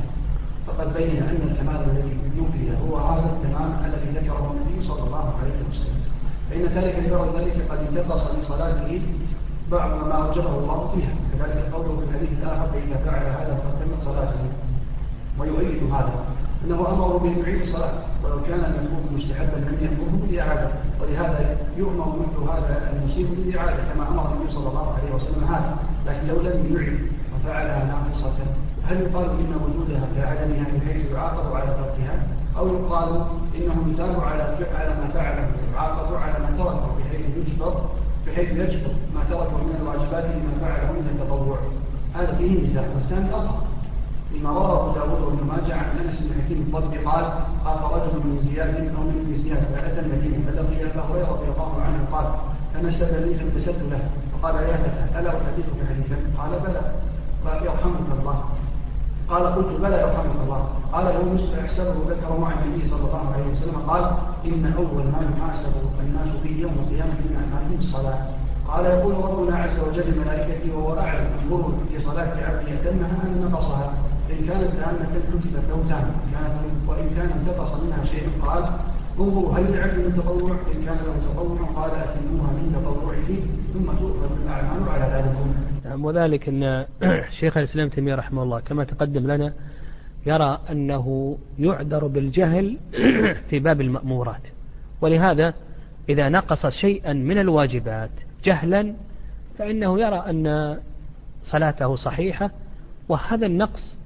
فقد 0.67 0.93
بين 0.93 1.23
أن 1.23 1.41
الكمال 1.51 1.81
الذي 1.89 2.17
يوفي 2.37 2.63
هو 2.83 2.97
هذا 2.97 3.29
التمام 3.35 3.85
الذي 3.85 4.19
ذكره 4.19 4.53
النبي 4.53 4.87
صلى 4.87 5.03
الله 5.03 5.33
عليه 5.39 5.57
وسلم. 5.69 6.01
فإن 6.49 6.63
ذلك 6.65 6.95
لبعض 6.99 7.35
ذلك 7.35 7.71
قد 7.71 7.79
انتقص 7.87 8.21
من 8.31 8.43
صلاته 8.47 9.01
بعض 9.71 9.89
ما 9.89 10.15
أوجبه 10.27 10.53
الله 10.57 10.91
فيها. 10.95 11.13
كذلك 11.31 11.73
قوله 11.73 11.97
في 11.99 12.03
الحديث 12.03 12.29
الآخر 12.39 12.67
فإذا 12.73 12.97
فعل 13.05 13.25
هذا 13.25 13.53
فقد 13.55 13.75
تمت 13.79 14.03
صلاته. 14.05 14.39
ويؤيد 15.39 15.83
هذا. 15.93 16.13
أنه 16.67 16.89
أمر 16.89 17.17
به 17.17 17.29
يعيد 17.29 17.61
الصلاة 17.61 17.93
ولو 18.23 18.41
كان 18.41 18.59
المفروض 18.59 19.03
مستحبا 19.13 19.57
لم 19.57 19.77
يأمره 19.81 20.27
بالإعادة 20.27 20.69
ولهذا 21.01 21.57
يؤمر 21.77 22.19
مثل 22.19 22.51
هذا 22.51 22.91
المصيب 22.93 23.27
بالإعادة 23.35 23.93
كما 23.93 24.09
أمر 24.09 24.33
النبي 24.33 24.51
صلى 24.51 24.69
الله 24.69 24.93
عليه 24.93 25.15
وسلم 25.15 25.43
هذا 25.43 25.77
لكن 26.07 26.27
لو 26.27 26.41
لم 26.41 26.75
يعد 26.75 26.99
وفعلها 27.35 27.85
ناقصة 27.85 28.33
هل 28.83 29.01
يقال 29.01 29.29
إن 29.29 29.53
وجودها 29.65 30.07
كعدمها 30.15 30.65
بحيث 30.75 31.11
يعاقب 31.11 31.55
على 31.55 31.65
تركها؟ 31.65 32.27
أو 32.57 32.67
يقال 32.67 33.21
إنه 33.55 33.93
يثاب 33.93 34.19
على 34.19 34.43
على 34.75 34.89
ما 34.89 35.07
فعله 35.13 35.47
يعاقب 35.73 36.15
على 36.15 36.39
ما 36.39 36.57
تركه 36.57 36.95
بحيث 36.97 37.25
يجبر 37.37 37.81
بحيث 38.27 38.49
يجبر 38.49 38.91
ما 39.15 39.23
تركه 39.29 39.57
من 39.57 39.75
الواجبات 39.81 40.23
لما 40.23 40.53
فعله 40.61 40.91
من 40.91 41.07
التطوع؟ 41.11 41.57
هذا 42.13 42.35
فيه 42.35 42.67
نزاع 42.67 42.83
والثاني 42.95 43.29
أظهر 43.35 43.63
لما 44.33 44.49
روى 44.49 44.79
أبو 44.79 44.91
داود 44.91 45.21
وابن 45.21 45.47
ماجه 45.47 45.75
عن 45.75 45.85
أنس 45.99 46.19
بن 46.19 46.41
حكيم 46.41 46.59
الضبي 46.67 46.97
قال 46.97 47.25
خاف 47.65 47.93
رجل 47.93 48.13
من 48.25 48.39
زياد 48.47 48.75
أو 48.95 49.01
من 49.03 49.15
ابن 49.23 49.43
زياد 49.43 49.63
فاتى 49.73 49.99
المدينة 49.99 50.37
فلقي 50.45 50.77
أبا 50.85 51.01
هريرة 51.09 51.31
رضي 51.31 51.47
الله 51.53 51.71
عنه 51.85 51.99
قال 52.11 52.25
فنشد 52.73 53.13
لي 53.23 53.33
فامتسلت 53.35 53.81
له. 53.91 54.01
فقال 54.33 54.55
يا 54.55 54.77
فتى 54.77 55.19
ألا 55.19 55.29
أحدثك 55.29 55.77
حديثا 55.89 56.17
قال 56.37 56.51
بلى. 56.59 56.81
قال 57.45 57.65
يرحمك 57.65 58.09
الله. 58.19 58.43
قال 59.29 59.43
قلت 59.55 59.81
بلى 59.81 60.01
يرحمك 60.01 60.37
الله. 60.43 60.61
قال 60.93 61.05
نصف 61.33 61.59
أحسبه 61.59 61.95
ذكر 62.09 62.39
مع 62.39 62.49
النبي 62.53 62.89
صلى 62.89 63.05
الله 63.07 63.25
عليه 63.33 63.47
وسلم. 63.51 63.77
قال 63.87 64.03
إن 64.45 64.73
أول 64.77 65.03
ما 65.13 65.19
يحاسب 65.37 65.73
الناس 66.05 66.29
به 66.43 66.53
يوم 66.63 66.75
القيامة 66.83 67.17
من 67.25 67.33
أعمالهم 67.41 67.79
الصلاة. 67.79 68.19
قال 68.67 68.85
يقول 68.85 69.13
ربنا 69.29 69.57
عز 69.57 69.79
وجل 69.87 70.11
لملائكته 70.11 70.77
وهو 70.77 70.99
اعلم 70.99 71.27
انظروا 71.43 71.71
في 71.89 72.03
صلاة 72.03 72.31
عبدي 72.47 72.73
اتمها 72.73 73.17
ام 73.23 73.49
نقصها. 73.51 73.93
إن 74.31 74.47
كانت 74.47 74.71
تامة 74.79 75.05
كتبت 75.13 75.45
له 75.53 75.85
تامة 75.89 76.61
وإن 76.87 77.09
كان 77.15 77.29
انتقص 77.29 77.83
منها 77.83 78.05
شيء 78.05 78.29
قال 78.41 78.63
انظروا 79.19 79.53
هل 79.53 79.71
لعبد 79.71 79.97
من 80.05 80.13
تطوع؟ 80.17 80.51
إن 80.51 80.85
كان 80.85 80.97
له 80.97 81.33
تطوع 81.33 81.59
قال 81.75 81.91
أتموها 81.91 82.51
من 82.51 82.71
تطوعه 82.75 83.29
ثم 83.73 83.99
تؤخذ 83.99 84.41
الأعمال 84.43 84.89
على 84.89 85.13
ذلك 85.13 85.35
نعم 85.85 86.05
وذلك 86.05 86.49
أن 86.49 86.85
شيخ 87.39 87.57
الإسلام 87.57 87.89
تيمية 87.89 88.15
رحمه 88.15 88.43
الله 88.43 88.59
كما 88.59 88.83
تقدم 88.83 89.27
لنا 89.31 89.53
يرى 90.25 90.59
أنه 90.71 91.37
يعذر 91.59 92.07
بالجهل 92.07 92.77
في 93.49 93.59
باب 93.59 93.81
المأمورات. 93.81 94.41
ولهذا 95.01 95.53
إذا 96.09 96.29
نقص 96.29 96.65
شيئا 96.65 97.13
من 97.13 97.37
الواجبات 97.37 98.09
جهلا 98.43 98.93
فإنه 99.57 99.99
يرى 99.99 100.23
أن 100.29 100.77
صلاته 101.45 101.95
صحيحة 101.95 102.51
وهذا 103.09 103.45
النقص 103.45 103.96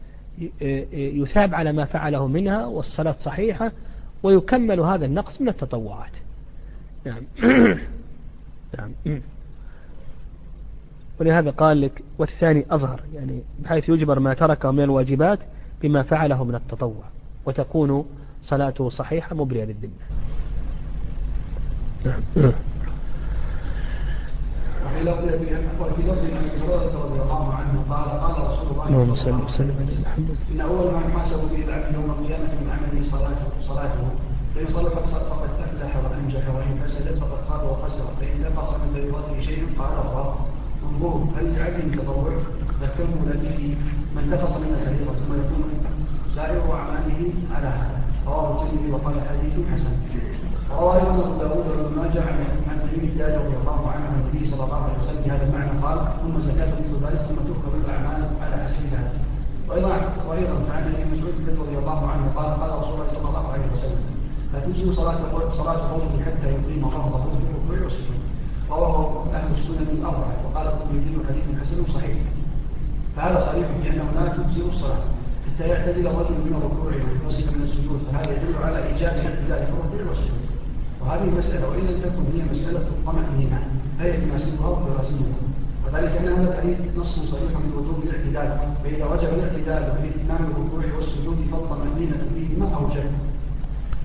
يثاب 0.93 1.55
على 1.55 1.71
ما 1.71 1.85
فعله 1.85 2.27
منها 2.27 2.65
والصلاة 2.65 3.15
صحيحة 3.23 3.71
ويكمل 4.23 4.79
هذا 4.79 5.05
النقص 5.05 5.41
من 5.41 5.49
التطوعات. 5.49 6.11
نعم. 7.05 7.23
نعم. 8.77 9.21
ولهذا 11.19 11.49
قال 11.49 11.81
لك 11.81 12.03
والثاني 12.17 12.65
أظهر 12.71 13.01
يعني 13.13 13.41
بحيث 13.59 13.89
يجبر 13.89 14.19
ما 14.19 14.33
تركه 14.33 14.71
من 14.71 14.83
الواجبات 14.83 15.39
بما 15.81 16.03
فعله 16.03 16.43
من 16.43 16.55
التطوع 16.55 17.03
وتكون 17.45 18.05
صلاته 18.43 18.89
صحيحة 18.89 19.35
مبرئة 19.35 19.63
للذمة. 19.63 19.91
نعم. 22.05 22.51
وفي 24.85 24.99
لفظ 25.03 25.23
وفي 25.81 26.01
لفظ 26.01 26.23
ابي 26.25 26.49
هريره 26.61 26.95
رضي 27.05 27.19
الله 27.21 27.53
عنه 27.53 27.73
قال 27.89 28.09
قال 28.23 28.35
رسول 28.49 28.67
الله 28.71 28.85
صلى 29.15 29.29
الله 29.29 29.45
عليه 29.45 29.53
وسلم 29.53 29.75
إن 30.51 30.61
أول 30.61 30.91
ما 30.93 31.01
يحاسب 31.07 31.39
به 31.51 31.63
العبد 31.67 31.95
يوم 31.95 32.09
القيامة 32.15 32.51
من 32.61 32.67
عمله 32.75 33.11
صلاته 33.11 33.47
صلاته 33.69 34.07
فإن 34.55 34.67
صلحت 34.77 35.05
فقد 35.31 35.49
أفلح 35.59 35.91
وأنجح 36.03 36.43
وإن 36.55 36.71
فسدت 36.81 37.17
فقد 37.23 37.39
خاب 37.49 37.63
وخسر. 37.71 38.05
فإن 38.19 38.41
نقص 38.41 38.69
من 38.81 38.89
فريضته 38.93 39.39
شيء 39.47 39.61
قال 39.79 39.93
الله. 40.05 40.35
انظروا 40.89 41.25
هل 41.37 41.45
لعبد 41.55 41.95
تطوع؟ 41.97 42.33
فكم 42.81 43.09
الذي 43.27 43.77
من 44.15 44.29
نقص 44.29 44.53
من 44.57 44.69
الفريضه 44.77 45.13
ثم 45.19 45.33
يكون 45.41 45.63
سائر 46.35 46.73
أعماله 46.73 47.21
على 47.55 47.67
هذا. 47.67 47.99
رواه 48.27 48.63
الترمذي 48.63 48.91
وقال 48.91 49.15
حديث 49.29 49.55
حسن. 49.73 49.93
روى 50.79 50.95
أيضا 50.95 51.11
أبو 51.11 51.33
داود 51.39 51.65
وابن 51.67 51.95
ماجه 51.99 52.21
عن 52.69 52.77
تميم 52.83 53.03
الدار 53.09 53.31
رضي 53.45 53.55
الله 53.61 53.79
عنه 53.93 54.05
عن 54.07 54.13
النبي 54.21 54.51
صلى 54.51 54.63
الله 54.63 54.81
عليه 54.83 54.97
وسلم 55.03 55.21
بهذا 55.25 55.43
المعنى 55.47 55.71
قال 55.85 55.97
ثم 56.21 56.35
زكاة 56.49 56.71
مثل 56.79 57.05
ذلك 57.05 57.21
ثم 57.27 57.35
تؤخذ 57.49 57.73
الأعمال 57.83 58.21
على 58.41 58.55
حسبها 58.65 59.03
وأيضا 59.69 59.95
وأيضا 60.27 60.55
عن 60.73 60.83
أبي 60.93 61.03
مسعود 61.11 61.33
رضي 61.61 61.77
الله 61.77 61.99
عنه 62.11 62.25
قال 62.35 62.49
قال 62.61 62.69
رسول 62.81 62.93
الله 62.93 63.07
صلى 63.13 63.29
الله 63.29 63.47
عليه 63.53 63.65
وسلم 63.73 64.01
لا 64.53 64.59
تجزي 64.59 64.95
صلاة 64.95 65.17
صلاة 65.57 65.79
الرجل 65.85 66.23
حتى 66.25 66.47
يقيم 66.47 66.81
ظهره 66.89 67.29
في 67.37 67.47
الركوع 67.49 67.85
والسجود 67.85 68.21
رواه 68.71 69.25
أهل 69.33 69.51
السنن 69.57 69.87
الأربعة 69.97 70.35
وقال 70.45 70.67
الترمذي 70.67 71.17
حديث 71.29 71.43
حسن 71.61 71.93
صحيح. 71.93 72.17
فهذا 73.15 73.51
صريح 73.51 73.67
انه 73.93 74.07
لا 74.15 74.27
تجزي 74.27 74.61
الصلاة 74.69 75.03
حتى 75.47 75.67
يعتدل 75.67 76.07
الرجل 76.07 76.33
من 76.45 76.53
الركوع 76.57 76.85
وينتصف 76.85 77.55
من 77.55 77.61
السجود 77.63 77.99
فهذا 78.11 78.31
يدل 78.31 78.63
على 78.63 78.77
إيجاب 78.87 79.13
الاعتدال 79.13 79.65
في 79.67 79.73
الركوع 79.73 80.09
والسجود. 80.09 80.40
وهذه 81.01 81.23
المسألة 81.23 81.69
وإن 81.69 81.79
لم 81.79 82.01
تكن 82.01 82.23
هي 82.35 82.41
مسألة 82.51 82.79
الطمأنينة 82.79 83.59
فهي 83.99 84.11
تناسبها 84.21 84.67
وتراسمها 84.67 85.37
وذلك 85.85 86.17
أن 86.17 86.27
هذا 86.27 86.53
الحديث 86.53 86.77
نص 86.97 87.15
صريح 87.31 87.51
من 87.63 87.71
وجوب 87.77 88.03
الاعتدال. 88.03 88.49
فإذا 88.83 89.05
وجب 89.05 89.29
الاعتدال 89.33 89.83
في 89.97 90.07
إتمام 90.09 90.51
الركوع 90.51 90.83
والسجود 90.97 91.37
فالطمأنينة 91.51 92.17
فيه 92.33 92.59
ما 92.59 92.75
أوجب. 92.75 93.11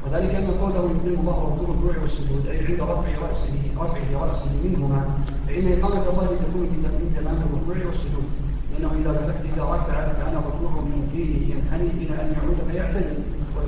وذلك 0.07 0.35
أن 0.35 0.51
قوله 0.51 0.85
يقيم 0.97 1.21
الله 1.21 1.57
في 1.57 1.63
الركوع 1.65 2.03
والسجود 2.03 2.47
أي 2.47 2.59
عند 2.67 2.81
رفع 2.81 3.13
رأسه 3.27 3.57
رفعه 3.77 4.11
رأسه 4.27 4.53
منهما 4.65 5.01
فإن 5.47 5.73
إقامة 5.73 6.05
الله 6.11 6.27
تكون 6.27 6.67
في 6.73 7.21
تمام 7.21 7.39
الركوع 7.47 7.87
والسجود. 7.87 8.29
لأنه 8.73 8.91
إذا 9.01 9.11
إذا 9.55 9.65
رفع 9.65 9.97
كان 10.21 10.35
الركوع 10.43 10.71
من 10.81 11.09
دينه 11.13 11.55
ينحني 11.55 11.91
إلى 12.03 12.15
أن 12.23 12.29
يعود 12.37 12.59
فيعتدل. 12.71 13.19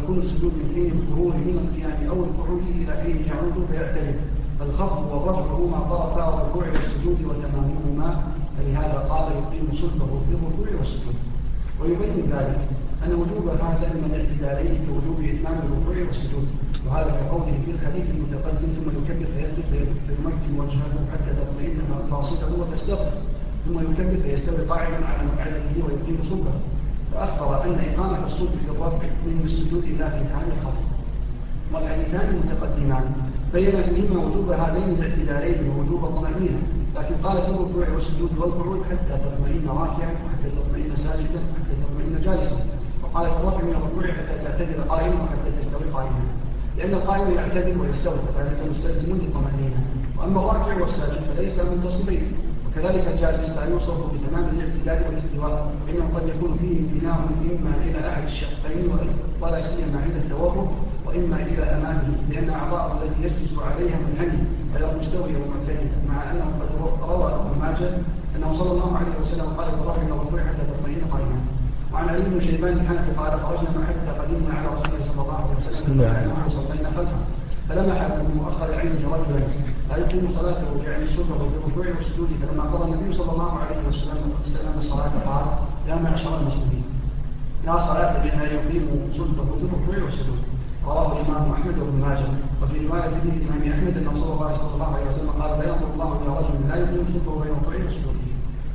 ويكون 0.09 0.25
السجود 0.27 0.53
من 0.53 0.69
حين 0.75 0.91
الظهور 0.91 1.33
من 1.49 1.57
القيام 1.65 1.99
أو 2.11 2.25
القعود 2.25 2.63
إلى 2.81 2.93
حين 3.03 3.17
يعود 3.31 3.57
فيعتدل 3.71 4.15
الخفض 4.61 5.13
والرفع 5.13 5.53
هما 5.63 5.79
طرفا 5.93 6.29
الركوع 6.29 6.65
والسجود 6.73 7.19
وتمامهما 7.29 8.09
فلهذا 8.57 8.99
قال 9.11 9.27
يقيم 9.33 9.67
صلبه 9.83 10.11
في 10.27 10.33
الركوع 10.37 10.69
والسجود. 10.79 11.17
ويبين 11.81 12.17
ذلك 12.33 12.61
أن 13.05 13.13
وجوب 13.21 13.49
هذا 13.49 13.87
من 13.95 14.05
الاعتدالين 14.11 14.79
كوجوب 14.87 15.19
إتمام 15.33 15.59
الركوع 15.67 15.97
والسجود. 16.09 16.47
وهذا 16.87 17.11
كقوله 17.19 17.59
في 17.65 17.71
الحديث 17.71 18.07
المتقدم 18.15 18.69
ثم 18.77 18.89
يكبر 18.99 19.27
فيسجد 19.35 19.89
فيمكن 20.07 20.51
وجهه 20.61 20.95
حتى 21.13 21.31
تطمئن 21.41 21.79
مفاصله 21.93 22.51
وتستغفر. 22.61 23.19
ثم 23.65 23.77
يكبر 23.81 24.17
فيستوي 24.23 24.63
قاعدا 24.71 25.07
على 25.07 25.21
مقعده 25.29 25.63
ويقيم 25.85 26.19
صلبه. 26.31 26.55
فأخبر 27.15 27.65
أن 27.65 27.79
إقامة 27.95 28.27
الصوت 28.27 28.49
في 28.49 28.71
الرفع 28.71 29.07
من 29.27 29.43
السجود 29.45 29.85
إلى 29.85 29.97
في 30.11 30.35
حال 30.35 30.47
الخفض 30.57 30.85
والحديثان 31.73 32.43
متقدمان 32.45 33.13
بين 33.53 33.83
فيهما 33.83 34.25
وجوب 34.25 34.51
هذين 34.51 34.89
الاعتدالين 34.89 35.69
ووجوب 35.69 36.05
الطمأنينة 36.05 36.63
لكن 36.97 37.15
قال 37.15 37.43
في 37.43 37.49
الركوع 37.49 37.89
والسجود 37.95 38.39
والقعود 38.39 38.83
حتى 38.91 39.15
تطمئن 39.25 39.69
راكعا 39.69 40.13
وحتى 40.25 40.49
تطمئن 40.57 40.97
ساجدا 40.97 41.41
وحتى 41.51 41.75
تطمئن 41.83 42.21
جالسا. 42.25 42.61
وقال 43.03 43.27
في 43.31 43.37
الرفع 43.37 43.65
من 43.65 43.75
الركوع 43.77 44.03
حتى 44.13 44.35
تعتدل 44.45 44.89
قائما 44.89 45.15
وحتى 45.23 45.51
تستوي 45.61 45.91
قائما. 45.95 46.23
لأن 46.77 46.95
القائم 46.95 47.35
يعتدل 47.35 47.81
ويستوي 47.81 48.19
فذلك 48.35 48.59
مستلزم 48.71 49.17
للطمأنينة 49.17 49.81
وأما 50.19 50.41
الراكع 50.41 50.81
والساجد 50.81 51.21
فليس 51.37 51.55
منتصبين. 51.59 52.33
وكذلك 52.79 53.07
الجالس 53.09 53.49
لا 53.57 53.65
يوصف 53.65 53.99
بتمام 54.15 54.45
الاعتدال 54.55 54.99
والاستواء 55.07 55.73
فإنه 55.87 56.05
قد 56.15 56.29
يكون 56.29 56.57
فيه 56.61 56.79
انتماء 56.81 57.19
إما 57.51 57.73
إلى 57.87 58.09
أحد 58.09 58.23
الشقين 58.25 58.91
ولا 59.41 59.61
سيما 59.71 60.01
عند 60.05 60.17
التوقف 60.25 60.69
وإما 61.07 61.37
إلى 61.37 61.63
أمامه 61.63 62.09
لأن 62.31 62.51
أعضاء 62.51 63.03
التي 63.03 63.23
يجلس 63.23 63.59
عليها 63.59 63.99
منحني 63.99 64.39
غير 64.75 64.89
مستوية 65.01 65.37
ومعتدلة 65.43 65.91
مع 66.09 66.31
أنه 66.31 66.47
قد 66.61 66.71
روى 67.11 67.33
ابن 67.35 67.61
ماجه 67.61 67.91
أنه 68.37 68.59
صلى 68.59 68.71
الله 68.71 68.97
عليه 68.97 69.15
وسلم 69.23 69.47
قال 69.59 69.69
الله 69.75 69.97
إلى 70.03 70.13
الركوع 70.15 70.41
حتى 70.41 70.63
تطمئن 70.71 71.03
قائما. 71.13 71.39
وعن 71.93 72.09
علي 72.09 72.23
بن 72.23 72.41
شيبان 72.41 72.73
الحنفي 72.73 73.11
قال 73.19 73.33
خرجنا 73.41 73.87
حتى 73.89 74.11
قدمنا 74.21 74.55
على 74.59 74.67
رسول 74.75 74.87
الله 74.87 75.07
صلى 75.13 75.23
الله 75.23 75.37
عليه 75.43 75.57
وسلم 75.57 76.01
وصلينا 76.47 76.91
خلفه. 76.97 77.19
فلمح 77.69 78.01
ابن 78.01 78.27
مؤخر 78.37 78.75
عنده 78.81 79.09
رجلا 79.17 79.41
لا 79.91 79.97
يقيم 79.97 80.29
صلاته 80.41 80.83
يعني 80.87 81.05
السنة 81.05 81.25
في 81.39 81.57
الركوع 81.59 81.87
والسجود 81.97 82.29
فلما 82.43 82.63
قضى 82.63 82.93
النبي 82.93 83.17
صلى 83.17 83.33
الله 83.33 83.53
عليه 83.59 83.89
وسلم 83.89 84.79
الصلاه 84.79 85.13
قال 85.27 85.47
يا 85.89 85.95
معشر 85.95 86.41
المسلمين 86.41 86.85
لا 87.67 87.73
صلاة 87.79 88.25
بها 88.25 88.45
يقيم 88.45 88.87
سلطه 89.17 89.45
في 89.59 89.65
الركوع 89.65 90.05
والسجود 90.05 90.39
رواه 90.87 91.13
الإمام 91.13 91.53
أحمد 91.53 91.75
بن 91.75 92.01
ماجه 92.01 92.29
وفي 92.63 92.87
رواية 92.87 93.09
به 93.25 93.33
الإمام 93.37 93.63
أحمد 93.73 93.97
أن 93.97 94.07
رسول 94.09 94.33
الله 94.33 94.57
صلى 94.57 94.75
الله 94.75 94.95
عليه 94.97 95.07
وسلم 95.11 95.31
قال 95.31 95.59
لا 95.59 95.65
ينظر 95.69 95.89
الله 95.95 96.11
إلى 96.23 96.31
رجل 96.39 96.69
لا 96.69 96.77
يقيم 96.77 97.05
سلطه 97.15 97.41
بين 97.43 97.53
الركوع 97.53 97.75
والسجود 97.75 98.17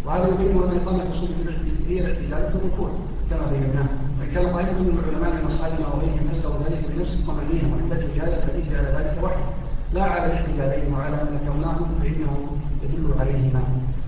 وهذا 0.05 0.27
يبين 0.27 0.63
ان 0.63 0.77
اقامه 0.81 1.03
السلطه 1.13 1.53
هي 1.87 1.99
الاعتدال 1.99 2.51
في 2.51 2.57
الركوع 2.65 2.89
كما 3.29 3.45
بيناه. 3.51 3.87
كان 4.33 4.53
طائفه 4.53 4.79
من 4.79 4.99
العلماء 4.99 5.31
من 5.33 5.51
وغيرهم 5.93 6.27
فسروا 6.31 6.63
ذلك 6.63 6.85
بنفس 6.95 7.19
الطمانينه 7.19 7.73
واحتجوا 7.73 8.15
بهذا 8.15 8.43
الحديث 8.43 8.73
على 8.73 8.87
ذلك 8.87 9.23
وحده. 9.23 9.45
لا 9.93 10.03
على 10.03 10.25
الاحتجاجين 10.25 10.93
وعلى 10.93 11.15
ما 11.15 11.23
ذكرناه 11.23 11.77
فانه 12.01 12.57
يدل 12.83 13.13
عليهما. 13.19 13.63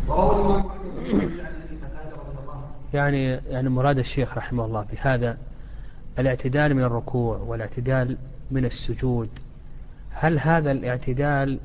وروى 0.08 0.36
الإمام 0.36 0.66
يعني 2.94 3.26
يعني 3.26 3.70
مراد 3.70 3.98
الشيخ 3.98 4.38
رحمه 4.38 4.66
الله 4.66 4.86
بهذا 4.92 5.38
الاعتدال 6.20 6.74
من 6.74 6.84
الركوع 6.84 7.38
والاعتدال 7.38 8.18
من 8.52 8.66
السجود. 8.66 9.30
هل 10.12 10.40
هذا 10.40 10.72
الاعتدال 10.72 11.60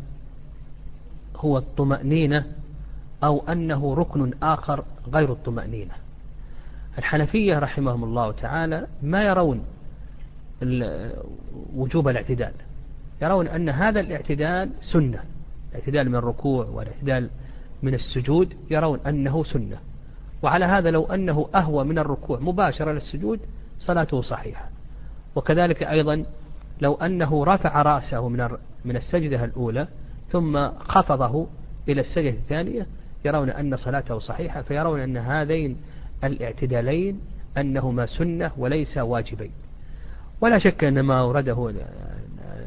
هو 1.37 1.59
الطمأنينة 1.59 2.45
أو 3.25 3.43
أنه 3.49 3.95
ركن 3.95 4.31
آخر 4.43 4.85
غير 5.13 5.33
الطمأنينة؟ 5.33 5.95
الحنفية 6.99 7.59
رحمهم 7.59 8.05
الله 8.05 8.33
تعالى 8.33 8.87
ما 9.03 9.25
يرون 9.25 9.65
وجوب 11.75 12.09
الاعتدال. 12.09 12.53
يرون 13.23 13.49
أن 13.49 13.69
هذا 13.69 14.01
الاعتدال 14.01 14.71
سنة. 14.81 15.25
الاعتدال 15.71 16.09
من 16.09 16.15
الركوع 16.15 16.67
والاعتدال 16.67 17.31
من 17.83 17.95
السجود 17.95 18.55
يرون 18.71 19.01
أنه 19.07 19.45
سنة. 19.45 19.77
وعلى 20.43 20.65
هذا 20.65 20.91
لو 20.91 21.05
أنه 21.05 21.49
أهوى 21.55 21.85
من 21.85 21.99
الركوع 21.99 22.41
مباشرة 22.41 22.93
للسجود 22.93 23.41
صلاته 23.79 24.23
صحيحة. 24.23 24.69
وكذلك 25.35 25.83
أيضا 25.83 26.25
لو 26.81 26.95
أنه 26.95 27.45
رفع 27.45 27.83
رأسه 27.83 28.29
من 28.29 28.49
من 28.85 28.97
السجدة 28.97 29.45
الأولى 29.45 29.89
ثم 30.33 30.69
خفضه 30.79 31.47
إلى 31.89 32.01
السجدة 32.01 32.31
الثانية 32.31 32.87
يرون 33.25 33.51
أن 33.51 33.77
صلاته 33.77 34.19
صحيحة 34.19 34.63
فيرون 34.63 35.01
أن 35.01 35.17
هذين 35.17 35.77
الاعتدالين 36.25 37.21
أنهما 37.59 38.07
سنة 38.07 38.51
وليس 38.57 38.99
واجبين. 38.99 39.51
ولا 40.41 40.59
شك 40.59 40.85
أن 40.85 41.01
ما 41.01 41.21
أورده 41.21 41.73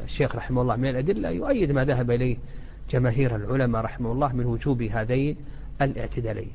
الشيخ 0.04 0.36
رحمه 0.36 0.62
الله 0.62 0.76
من 0.76 0.88
الأدلة 0.88 1.30
يؤيد 1.30 1.72
ما 1.72 1.84
ذهب 1.84 2.10
إليه 2.10 2.36
جماهير 2.90 3.36
العلماء 3.36 3.82
رحمه 3.82 4.12
الله 4.12 4.32
من 4.32 4.46
وجوب 4.46 4.82
هذين 4.82 5.36
الاعتدالين. 5.82 6.50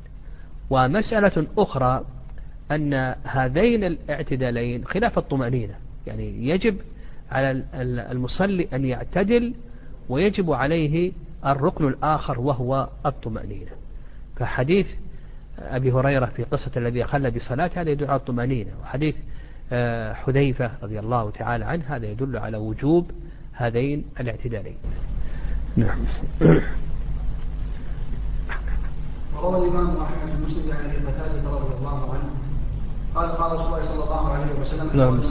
ومسألة 0.69 1.47
أخرى 1.57 2.05
أن 2.71 3.15
هذين 3.23 3.83
الاعتدالين 3.83 4.85
خلاف 4.85 5.17
الطمأنينة 5.17 5.75
يعني 6.07 6.47
يجب 6.49 6.77
على 7.31 7.63
المصلي 8.11 8.67
أن 8.73 8.85
يعتدل 8.85 9.53
ويجب 10.09 10.51
عليه 10.51 11.11
الركن 11.45 11.87
الآخر 11.87 12.39
وهو 12.39 12.89
الطمأنينة. 13.05 13.71
فحديث 14.35 14.87
أبي 15.61 15.91
هريرة 15.91 16.25
في 16.25 16.43
قصة 16.43 16.71
الذي 16.77 17.03
خلى 17.03 17.31
بصلاته 17.31 17.81
هذا 17.81 17.89
يدل 17.89 18.05
على 18.05 18.19
الطمأنينة. 18.19 18.71
وحديث 18.81 19.15
آه، 19.71 20.13
حذيفة 20.13 20.71
رضي 20.83 20.99
الله 20.99 21.31
تعالى 21.31 21.65
عنه 21.65 21.83
هذا 21.87 22.05
يدل 22.05 22.37
على 22.37 22.57
وجوب 22.57 23.11
هذين 23.53 24.05
الاعتدالين. 24.19 24.77
نعم. 25.77 25.99
وروى 29.35 29.67
الإمام 29.67 29.97
أحمد 30.01 30.35
بن 30.35 30.45
مسلم 30.45 30.71
عن 30.71 30.85
أبي 30.85 30.97
قتادة 31.07 31.49
رضي 31.49 31.75
الله 31.79 32.13
عنه 32.13 32.29
قال 33.15 33.29
قال 33.29 33.51
رسول 33.51 33.65
الله 33.67 33.85
صلى 33.85 34.03
الله 34.03 34.33
عليه 34.33 34.59
وسلم 34.61 34.89
نعم 34.93 35.23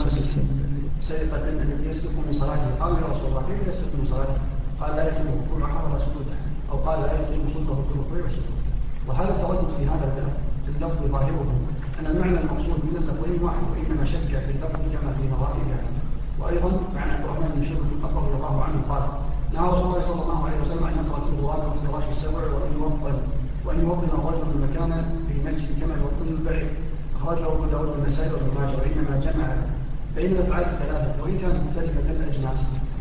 سرقة 1.01 1.49
أن 1.49 1.83
يسلك 1.85 2.11
من 2.27 2.33
صلاته 2.39 2.75
قال 2.79 2.93
يا 2.93 3.07
رسول 3.07 3.27
الله 3.27 3.43
كيف 3.47 3.67
يسلك 3.67 3.95
من 3.99 4.07
صلاته؟ 4.09 4.37
قال 4.81 4.95
لا 4.95 5.07
يتم 5.07 5.27
ركوعها 5.27 5.83
ولا 5.83 6.05
سجودها 6.05 6.37
أو 6.71 6.77
قال 6.77 7.01
لا 7.01 7.13
يتم 7.13 7.49
سلطه 7.53 7.75
في 7.75 7.95
الركوع 7.95 8.21
والسجود 8.23 8.58
وهذا 9.09 9.29
التردد 9.35 9.67
في 9.77 9.83
هذا 9.85 10.05
اللفظ 10.67 11.01
ظاهره. 11.11 11.45
أن 11.99 12.05
المعنى 12.05 12.39
المقصود 12.39 12.79
من 12.87 12.95
اللفظين 13.01 13.43
واحد 13.43 13.63
وإنما 13.71 14.05
شك 14.05 14.31
في 14.45 14.51
اللفظ 14.55 14.79
كما 14.93 15.11
في 15.17 15.23
مواقفها 15.33 15.79
وأيضا 16.39 16.71
عن 16.95 17.09
عبد 17.09 17.23
الرحمن 17.25 17.49
بن 17.55 17.63
شيخ 17.69 17.79
رضي 18.17 18.33
الله 18.37 18.63
عنه 18.63 18.79
قال 18.89 19.03
نهى 19.53 19.67
رسول 19.73 19.87
الله 19.87 20.01
صلى 20.09 20.21
الله 20.23 20.39
عليه 20.45 20.57
وسلم 20.61 20.83
أن 20.87 20.93
يقرأ 21.01 21.19
في 21.25 21.31
الغراب 21.39 21.61
في 21.73 21.87
فراش 21.87 22.03
السبع 22.17 22.41
وأن 22.53 22.71
يوطن 22.79 23.17
وأن 23.65 23.79
يوطن 23.85 24.09
الرجل 24.17 24.47
المكان 24.55 24.91
في 25.27 25.33
المسجد 25.37 25.69
كما 25.81 25.93
يوطن 26.01 26.27
البعير 26.37 26.69
أخرجه 27.21 27.45
أبو 27.53 27.65
داود 27.65 27.89
النسائي 27.97 28.33
وابن 28.33 28.49
ماجه 28.59 28.75
وإنما 28.77 29.13
جمع 29.25 29.47
بين 30.15 30.31
الأفعال 30.31 30.63
الثلاثة 30.63 31.23
وإن 31.23 31.37
كانت 31.37 31.55
مختلفة 31.67 32.11
الأجناس. 32.11 32.59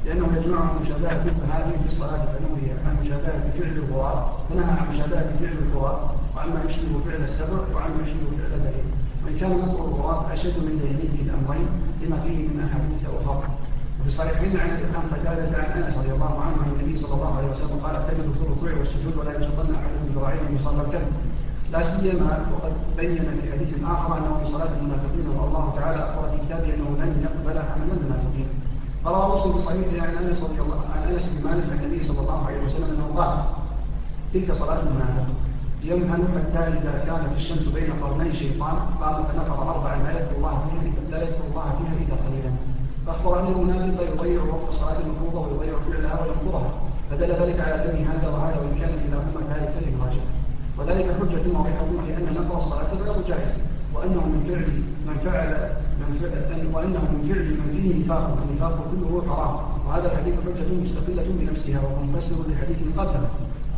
لأنه 0.08 0.26
يجمعها 0.36 0.72
مشابهة 0.82 1.22
هذه 1.52 1.72
في 1.82 1.88
الصلاة 1.88 2.24
فنهي 2.24 2.70
عن 2.86 2.96
مشابهة 3.02 3.50
فعل 3.58 3.72
الغراب 3.76 4.24
ونهى 4.50 4.70
عن 4.80 4.86
مشابهة 4.94 5.28
فعل 5.40 5.56
الغراب 5.68 5.98
وعما 6.36 6.60
يشبه 6.68 7.00
فعل 7.06 7.22
السبع 7.24 7.58
وعما 7.74 7.98
يشبه 8.06 8.28
فعل 8.38 8.60
ذلك 8.60 8.84
وإن 9.24 9.36
كان 9.40 9.52
نظر 9.52 9.84
الغراب 9.84 10.32
أشد 10.32 10.56
من 10.58 10.74
دينيه 10.82 11.22
الأمرين 11.30 11.68
لما 12.02 12.20
فيه 12.20 12.48
من 12.48 12.60
أحاديث 12.68 13.02
أخرى 13.22 13.48
وفي 14.00 14.10
صحيحين 14.10 14.56
عن 14.60 14.70
الإمام 14.70 15.02
قتادة 15.12 15.56
عن 15.58 15.82
أنس 15.82 15.96
رضي 15.96 16.12
الله 16.12 16.32
عنه 16.44 16.56
عن 16.62 16.70
النبي 16.72 16.98
صلى 17.02 17.14
الله 17.14 17.36
عليه 17.36 17.48
وسلم 17.52 17.78
قال 17.84 17.94
اعتمدوا 17.96 18.32
في 18.34 18.40
الركوع 18.46 18.70
والسجود 18.78 19.16
ولا 19.16 19.32
يشطن 19.38 19.74
أحدكم 19.74 20.06
ذراعيه 20.14 20.40
يصلى 20.60 20.82
الكلب. 20.82 21.08
لا 21.72 21.80
سيما 22.00 22.46
وقد 22.52 22.72
بين 22.96 23.14
في 23.40 23.52
حديث 23.52 23.70
آخر 23.84 24.18
أنه 24.18 24.32
في 24.40 24.52
صلاة 24.52 24.70
المنافقين 24.80 25.26
والله 25.28 25.72
تعالى 25.76 25.98
أخبر 26.04 26.28
في 26.30 26.36
كتابه 26.46 26.74
أنه 26.74 26.88
لن 27.00 27.10
يقبل 27.26 27.58
عمل 27.58 27.88
المنافقين. 27.98 28.47
روى 29.08 29.38
مسلم 29.38 29.82
في 29.90 30.00
عن 30.00 30.16
أنس 30.16 30.38
رضي 30.42 30.60
الله 30.60 30.80
عن 30.94 31.02
أنس 31.12 31.22
بن 31.22 31.44
مالك 31.44 31.64
عن 31.72 31.84
النبي 31.84 32.04
صلى 32.08 32.20
الله 32.20 32.46
عليه 32.46 32.66
وسلم 32.66 32.90
أنه 32.94 33.20
قال 33.20 33.44
تلك 34.34 34.52
صلاة 34.52 34.80
المنافق 34.82 35.26
يمهل 35.82 36.22
حتى 36.34 36.58
إذا 36.58 37.04
كانت 37.06 37.32
الشمس 37.36 37.64
بين 37.74 37.92
قرني 38.02 38.38
شيطان 38.38 38.76
قام 39.00 39.24
فنفر 39.24 39.70
أربعا 39.70 39.96
لا 39.96 40.10
يذكر 40.20 40.36
الله 40.36 40.62
فيها 40.70 41.10
لا 41.10 41.22
يذكر 41.22 41.44
الله 41.50 41.66
فيها 41.78 41.94
إلا 42.02 42.16
قليلا. 42.26 42.52
فأخبر 43.06 43.40
أن 43.40 43.46
المنافق 43.46 44.02
يضيع 44.02 44.42
وقت 44.42 44.68
الصلاه 44.68 44.98
المفروضه 44.98 45.40
ويضيع 45.40 45.74
فعلها 45.88 46.20
وينظرها 46.22 46.70
فدل 47.10 47.30
ذلك 47.32 47.60
على 47.60 47.74
ذم 47.84 48.04
هذا 48.04 48.28
وهذا 48.28 48.56
وإن 48.60 48.74
كان 48.80 48.90
كلاهما 48.90 49.54
ذلك 49.54 49.74
للواجب 49.86 50.20
وذلك 50.78 51.04
حجة 51.04 51.56
واضحه 51.56 51.86
في 52.06 52.16
ان 52.16 52.34
نقر 52.34 52.58
الصلاة 52.58 52.94
غير 52.94 53.22
جائز 53.28 53.52
وأنه 53.94 54.20
من 54.26 54.40
فعل 54.48 54.82
من 55.06 55.18
فعل 55.24 55.70
وانه 56.74 57.02
من 57.12 57.20
فعل 57.28 57.48
من 57.60 57.68
فيه 57.74 58.04
نفاق 58.04 58.24
والنفاق 58.36 58.74
كله 58.90 59.12
حرام. 59.28 59.54
وهذا 59.86 60.06
الحديث 60.12 60.34
حجة 60.44 60.68
مستقلة 60.84 61.26
بنفسها 61.38 61.78
وهو 61.84 62.02
مفسر 62.04 62.38
لحديث 62.48 62.80
قبله 62.98 63.28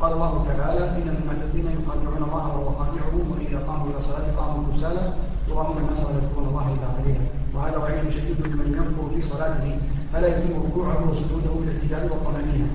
قال 0.00 0.12
الله 0.12 0.46
تعالى 0.48 0.84
إن 0.98 1.08
المنافقين 1.14 1.66
يخادعون 1.78 2.22
الله 2.26 2.44
وهو 2.54 2.68
خادعهم 2.78 3.24
واذا 3.30 3.58
قاموا 3.68 3.86
إلى 3.90 3.98
الصلاه 3.98 4.26
قاموا 4.40 4.62
كسالى 4.72 5.04
يراهم 5.48 5.76
الناس 5.78 5.98
ولا 6.06 6.18
يذكرون 6.18 6.46
الله 6.48 6.66
إلا 6.74 6.88
قليلا. 6.96 7.24
وهذا 7.54 7.76
وعيد 7.76 8.10
شديد 8.16 8.38
لمن 8.46 8.68
ينفر 8.78 9.04
في 9.14 9.20
صلاته. 9.32 9.78
فلا 10.12 10.26
يتم 10.32 10.50
ركوعه 10.66 11.10
وسجوده 11.10 11.52
بالاعتدال 11.60 12.02
والطمأنينة. 12.12 12.68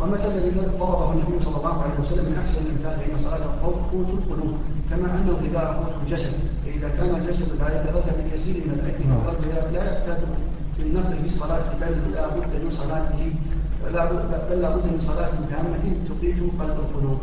ومثل 0.00 0.30
الذي 0.32 0.50
ضربه 0.80 1.12
النبي 1.12 1.44
صلى 1.44 1.56
الله 1.56 1.76
عليه 1.82 1.96
وسلم 2.02 2.24
من 2.30 2.36
أحسن 2.42 2.58
الامثال 2.66 2.94
بين 3.02 3.14
صلاة 3.24 3.44
الخوف؟ 3.50 3.76
قوت 3.92 4.08
القلوب. 4.18 4.54
كما 4.90 5.06
أن 5.16 5.26
الغذاء 5.28 5.66
قوت 5.78 5.94
الجسد. 6.02 6.34
فإذا 6.78 6.96
كان 6.96 7.14
الجسد 7.14 7.48
لا 7.60 7.68
يتغذى 7.80 8.10
بالكثير 8.16 8.56
من 8.66 8.72
الأكل 8.78 9.04
والقلب 9.10 9.72
لا 9.72 9.84
يحتاج 9.84 10.18
للنقل 10.78 11.16
في 11.22 11.26
الصلاة 11.26 11.74
بل 11.80 12.12
لا 12.14 12.26
بد 12.26 12.52
من 12.64 12.70
صلاته 12.70 13.32
لا 13.92 14.04
بد 14.04 14.50
بل 14.50 14.60
لا 14.62 14.76
بد 14.76 14.84
من 14.86 15.00
صلاة 15.06 15.30
تامة 15.50 15.84
تقيت 16.08 16.38
قلب 16.60 16.78
القلوب. 16.84 17.18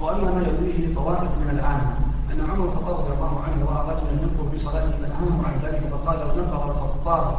وأما 0.00 0.30
ما 0.34 0.42
يرويه 0.42 0.94
طوائف 0.94 1.30
من 1.40 1.50
العامة 1.58 1.96
أن 2.32 2.40
عمر 2.50 2.64
الخطاب 2.64 2.96
رضي 3.00 3.12
الله 3.14 3.40
عنه 3.40 3.64
رأى 3.64 3.82
رجلا 3.90 4.22
ينقر 4.22 4.50
في 4.50 4.58
صلاته 4.58 4.90
فنهاه 4.90 5.46
عن 5.46 5.54
ذلك 5.64 5.82
فقال 5.92 6.18
لو 6.18 6.42
نقر 6.42 6.70
الخطاب 6.70 7.36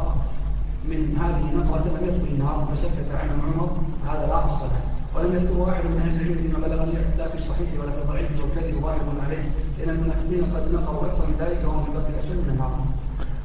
من 0.84 1.16
هذه 1.20 1.50
النقرة 1.50 1.84
لم 1.84 2.08
يدخل 2.08 2.28
النار 2.34 2.68
فسكت 2.72 3.10
عنه 3.20 3.42
عمر 3.46 3.70
هذا 4.08 4.26
لا 4.26 4.44
أصل 4.46 4.64
له. 4.66 4.95
ولم 5.16 5.32
يذكر 5.36 5.56
واحد 5.60 5.84
من 5.84 5.98
أهل 5.98 6.16
العلم 6.16 6.38
فيما 6.42 6.58
بلغ 6.66 6.80
لا 7.18 7.28
في 7.28 7.38
الصحيح 7.42 7.68
ولا 7.80 7.92
في 7.92 7.98
الضعيف 8.02 8.28
والكذب 8.40 8.74
ظاهر 8.82 9.00
عليه 9.26 9.44
لأن 9.78 9.90
المنافقين 9.90 10.44
قد 10.54 10.64
نقروا 10.74 11.06
أكثر 11.06 11.26
من 11.26 11.36
ذلك 11.42 11.60
وهم 11.66 11.84
في 11.84 11.90
باب 11.96 12.06
الاشد 12.10 12.36
من 12.44 12.50
النار. 12.54 12.74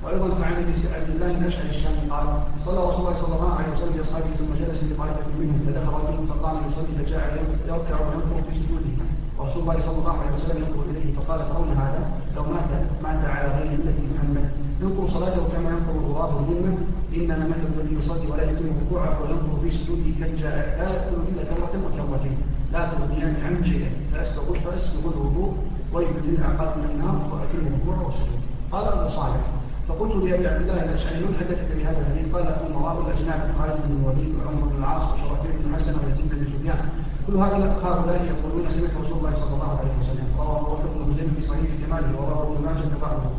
وأيضا 0.04 0.46
عن 0.46 0.54
ابي 0.64 0.74
عبد 0.96 1.10
الله 1.16 1.32
الاشعري 1.40 1.70
الشامي 1.70 2.04
قال 2.14 2.28
صلى 2.66 2.80
رسول 2.90 3.02
الله 3.08 3.16
صلى 3.22 3.36
الله 3.36 3.54
عليه 3.60 3.70
وسلم 3.74 3.94
باصحابه 3.98 4.32
ثم 4.40 4.52
جلس 4.62 4.80
لطائفه 4.84 5.32
منهم 5.40 5.60
فدخل 5.66 5.94
رجل 6.08 6.28
فقام 6.32 6.56
يصلي 6.68 6.94
فجاء 7.00 7.24
يركع 7.72 7.98
وينكر 8.06 8.38
في 8.48 8.54
سجوده. 8.60 8.94
ورسول 9.38 9.62
الله 9.62 9.78
صلى 9.88 9.98
الله 10.02 10.16
عليه 10.22 10.34
وسلم 10.38 10.58
ينظر 10.64 10.84
إليه 10.92 11.08
فقال 11.18 11.40
ترون 11.50 11.70
هذا 11.84 12.02
لو 12.36 12.44
مات 12.54 12.70
مات 13.04 13.22
على 13.36 13.48
غير 13.56 13.70
ملة 13.80 14.00
محمد. 14.14 14.46
ينكر 14.82 15.14
صلاته 15.16 15.42
كما 15.54 15.70
ينكر 15.74 15.94
الغراب 16.02 16.32
الذمه 16.40 16.74
انما 17.18 17.46
مثل 17.52 17.68
الذي 17.76 17.94
يصلي 18.00 18.28
ولا 18.32 18.44
يتم 18.52 18.66
ركوعه 18.82 19.14
وينكر 19.22 19.51
في 19.96 20.14
سجوده 20.14 20.26
كالجاء 20.26 20.56
لا 20.80 20.86
يدخل 20.96 21.18
إلا 21.32 21.44
كرة 21.44 21.74
وكرتين 21.86 22.38
لا 22.74 22.82
تغنيان 22.90 23.36
عن 23.46 23.66
شيئا 23.66 23.92
فاسبغ 24.12 24.60
فاسبغ 24.66 25.14
الوضوء. 25.14 25.52
ويبدل 25.94 26.36
العقاد 26.40 26.78
من 26.78 26.88
النار 26.94 27.16
واتم 27.32 27.62
الركوع 27.68 28.06
والسجود 28.06 28.42
قال 28.72 28.86
ابو 28.86 29.10
صالح. 29.16 29.44
فقلت 29.88 30.16
لابي 30.16 30.48
عبد 30.48 30.62
الله 30.62 30.84
الاشعري 30.84 31.20
من 31.26 31.36
حدثك 31.40 31.70
بهذا 31.78 32.00
الحديث؟ 32.02 32.36
قال 32.36 32.48
امراء 32.48 32.96
الأجناد 33.02 33.42
خالد 33.58 33.78
بن 33.86 33.92
الوليد 34.00 34.32
وعمر 34.36 34.64
بن 34.72 34.78
العاص 34.80 35.04
وشرفين 35.14 35.52
بن 35.64 35.76
حسن 35.76 35.94
ويزيد 36.00 36.30
بن 36.32 36.46
سفيان 36.54 36.80
كل 37.28 37.36
هؤلاء 37.36 38.22
يقولون 38.32 38.66
سمعت 38.76 38.94
رسول 39.04 39.18
الله 39.18 39.34
صلى 39.42 39.54
الله 39.58 39.72
عليه 39.80 39.94
وسلم 40.02 40.28
رواه 40.38 40.80
ابن 40.80 41.12
مسلم 41.12 41.28
في 41.36 41.42
صحيح 41.50 41.70
كماله 41.82 42.10
ورواه 42.20 42.48
ابن 42.56 42.66
ماجه 42.66 42.86
تبعه 42.96 43.32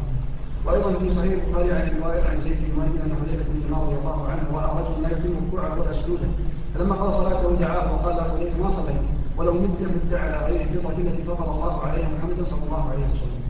وأيضا 0.66 0.90
في 0.98 1.14
صحيح 1.14 1.32
البخاري 1.32 1.72
عن 1.72 1.88
الرواية 1.88 2.22
عن 2.30 2.40
زيد 2.44 2.58
بن 2.62 2.78
مالك 2.78 2.96
أن 3.04 3.12
حذيفه 3.18 3.44
بن 3.52 3.58
اليمان 3.58 3.80
رضي 3.80 3.96
الله 4.00 4.28
عنه 4.30 4.44
راى 4.54 4.70
رجلا 4.78 4.98
لا 5.02 5.10
يتم 5.16 5.32
ركوعه 5.46 5.80
ولا 5.80 5.92
سجوده 6.02 6.28
فلما 6.74 6.94
قضى 6.94 7.12
صلاته 7.20 7.56
دعاه 7.56 7.92
وقال 7.94 8.16
له 8.16 8.24
حذيفه 8.32 8.62
ما 8.62 8.70
صليت؟ 8.70 9.02
ولو 9.36 9.52
مت 9.52 9.80
مت 9.80 10.12
على 10.14 10.36
غير 10.46 10.60
الفطرة 10.60 10.98
التي 10.98 11.22
فطر 11.22 11.48
الله 11.54 11.74
عليها 11.86 12.08
محمدا 12.14 12.44
صلى 12.50 12.64
الله 12.66 12.90
عليه 12.90 13.04
وسلم. 13.12 13.42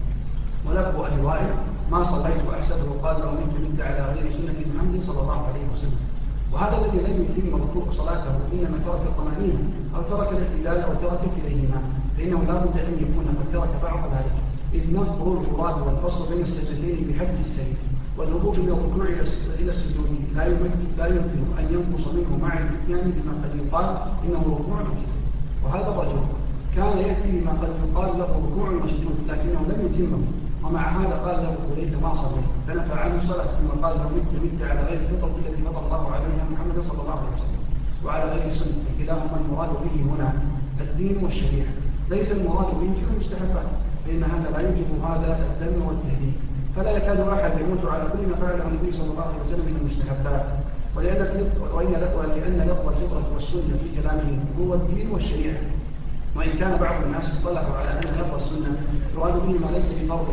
ولفظ 0.67 1.25
وائل 1.27 1.53
ما 1.91 2.01
صليت 2.13 2.41
واحسبه 2.49 2.89
قال 3.03 3.17
لو 3.21 3.31
مت 3.41 3.55
مت 3.65 3.81
على 3.81 4.03
غير 4.15 4.27
سنة 4.39 4.59
محمد 4.75 5.01
صلى 5.07 5.21
الله 5.21 5.41
عليه 5.49 5.65
وسلم. 5.73 6.01
وهذا 6.53 6.77
الذي 6.79 6.99
لم 7.07 7.17
يتم 7.23 7.63
ركوع 7.63 7.85
صلاته 8.01 8.35
إنما 8.53 8.79
ترك 8.87 9.03
الطمأنينة 9.11 9.63
أو 9.97 10.03
ترك 10.03 10.29
الاعتدال 10.33 10.79
أو 10.89 10.93
ترك 11.05 11.23
كليهما 11.37 11.81
فإنه 12.17 12.39
لا 12.49 12.55
بد 12.65 12.77
أن 12.89 12.95
يكون 13.05 13.27
قد 13.39 13.49
ترك 13.53 13.73
بعض 13.83 14.01
ذلك. 14.15 14.37
اذ 14.75 14.97
نظر 14.97 15.41
الفراد 15.41 15.87
والفصل 15.87 16.29
بين 16.35 16.43
السجدتين 16.45 17.07
بحد 17.09 17.35
السيف 17.41 17.79
والهبوط 18.19 18.59
من 18.59 18.69
الركوع 18.69 19.07
إلى 19.61 19.71
السجود 19.73 20.11
لا 20.37 20.47
يمكن 20.47 20.71
لا 20.99 21.07
يمكن 21.07 21.41
أن 21.59 21.65
ينقص 21.75 22.05
منه 22.15 22.39
مع 22.43 22.59
الإتيان 22.59 23.11
بما 23.11 23.33
قد 23.43 23.53
يقال 23.61 23.97
إنه 24.25 24.59
ركوع 24.61 24.81
وسجود 24.81 25.23
وهذا 25.65 25.89
الرجل 25.89 26.21
كان 26.77 26.99
يأتي 26.99 27.41
بما 27.41 27.53
قد 27.53 27.71
يقال 27.85 28.19
له 28.19 28.25
ركوع 28.25 28.69
وسجود 28.71 29.17
لكنه 29.29 29.61
لم 29.69 29.81
يتمه. 29.87 30.23
ومع 30.65 30.89
هذا 30.89 31.17
قال 31.27 31.37
له 31.45 31.57
حذيفه 31.69 32.01
ما 32.01 32.15
صليت. 32.23 32.49
فنفى 32.67 32.95
عنه 33.01 33.23
الصلاه 33.23 33.45
ثم 33.45 33.71
قال 33.85 33.95
له 33.99 34.09
مت 34.09 34.33
مت 34.45 34.63
على 34.71 34.81
غير 34.81 35.01
الفطره 35.01 35.35
التي 35.39 35.63
فطر 35.63 35.87
الله 35.87 36.11
عليها 36.11 36.45
محمد 36.53 36.77
صلى 36.89 37.01
الله 37.03 37.19
عليه 37.21 37.35
وسلم. 37.37 37.63
وعلى 38.05 38.25
غير 38.33 38.53
السنة 38.53 38.85
كلاهما 38.99 39.37
المراد 39.45 39.71
به 39.71 40.15
هنا 40.15 40.33
الدين 40.81 41.25
والشريعة. 41.25 41.73
ليس 42.11 42.29
المراد 42.31 42.71
به 42.81 42.93
المستحبات. 43.11 43.69
فإن 44.05 44.23
هذا 44.25 44.49
لا 44.55 44.61
يوجب 44.61 44.89
هذا 45.05 45.31
الدم 45.51 45.87
والتهديد. 45.87 46.35
فلا 46.77 46.91
يكاد 46.91 47.21
احد 47.21 47.53
يموت 47.61 47.85
على 47.93 48.05
كل 48.13 48.23
ما 48.31 48.37
فعله 48.37 48.69
النبي 48.69 48.93
صلى 48.99 49.11
الله 49.11 49.23
عليه 49.23 49.41
وسلم 49.47 49.65
من 49.67 49.77
المستحبات. 49.81 50.45
ولأن 50.97 51.21
ولأن 51.75 52.61
لفظ 52.69 52.89
الفطرة 52.89 53.27
والسنة 53.35 53.75
في 53.83 54.01
كلامه 54.01 54.39
هو 54.61 54.75
الدين 54.75 55.11
والشريعة. 55.11 55.61
وإن 56.37 56.53
كان 56.59 56.77
بعض 56.77 57.03
الناس 57.05 57.25
اصطلحوا 57.25 57.77
على 57.77 57.91
أن 57.91 58.05
لفظ 58.21 58.35
السنة 58.43 58.77
يراد 59.17 59.35
به 59.35 59.53
ما 59.67 59.71
ليس 59.71 59.85
بفرض 59.85 60.29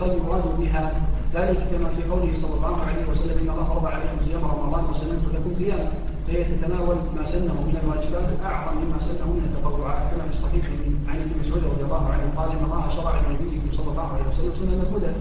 قد 0.00 0.12
يراد 0.26 0.42
بها 0.58 0.92
ذلك 1.34 1.58
كما 1.70 1.88
في 1.88 2.10
قوله 2.10 2.32
صلى 2.42 2.54
الله 2.54 2.76
عليه 2.82 3.06
وسلم 3.10 3.38
إن 3.42 3.50
الله 3.50 3.64
فرض 3.64 3.86
عليكم 3.86 4.16
صيام 4.26 4.44
رمضان 4.44 4.84
وسننت 4.84 5.24
لكم 5.34 5.54
قيام 5.58 5.88
فهي 6.28 6.44
تتناول 6.44 6.96
ما 6.96 7.32
سنه 7.32 7.54
من 7.66 7.76
الواجبات 7.82 8.28
أعظم 8.44 8.76
مما 8.78 8.98
سنه 8.98 9.32
من 9.32 9.42
التطوعات 9.44 10.02
كما 10.12 10.22
في 10.22 10.32
الصحيح 10.32 10.64
عن 11.08 11.16
ابن 11.16 11.30
مسعود 11.40 11.64
رضي 11.64 11.84
الله 11.84 12.08
عنه 12.08 12.22
قال 12.36 12.50
إن 12.50 12.64
الله 12.64 12.96
شرع 12.96 13.14
لنبيكم 13.20 13.72
صلى 13.72 13.90
الله 13.90 14.08
عليه 14.12 14.24
وسلم 14.28 14.52
سنن 14.60 14.80
الهدى 14.80 15.12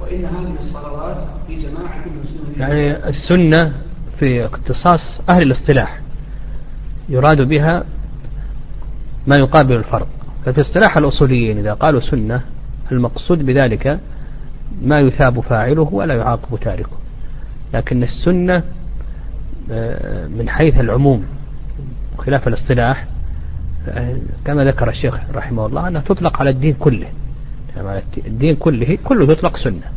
وإن 0.00 0.24
هذه 0.24 0.56
الصلوات 0.60 1.16
في 1.46 1.62
جماعة 1.62 2.04
المسلمين. 2.06 2.60
يعني 2.60 3.08
السنة 3.08 3.72
في 4.18 4.44
اختصاص 4.44 5.20
أهل 5.30 5.42
الاصطلاح 5.42 6.00
يراد 7.08 7.40
بها 7.40 7.84
ما 9.26 9.36
يقابل 9.36 9.76
الفرض 9.76 10.06
ففي 10.44 10.60
اصطلاح 10.60 10.96
الأصوليين 10.96 11.58
إذا 11.58 11.72
قالوا 11.72 12.00
سنة 12.00 12.42
المقصود 12.92 13.46
بذلك 13.46 14.00
ما 14.82 15.00
يثاب 15.00 15.40
فاعله 15.40 15.88
ولا 15.92 16.14
يعاقب 16.14 16.58
تاركه. 16.60 16.96
لكن 17.74 18.02
السنة 18.02 18.62
من 20.38 20.48
حيث 20.48 20.80
العموم 20.80 21.24
خلاف 22.18 22.48
الاصطلاح 22.48 23.06
كما 24.44 24.64
ذكر 24.64 24.88
الشيخ 24.88 25.18
رحمه 25.34 25.66
الله 25.66 25.88
أنها 25.88 26.00
تطلق 26.00 26.40
على 26.40 26.50
الدين 26.50 26.74
كله. 26.74 27.08
يعني 27.76 28.02
الدين 28.26 28.56
كله 28.56 28.98
كله 29.04 29.32
يطلق 29.32 29.56
سنة. 29.56 29.82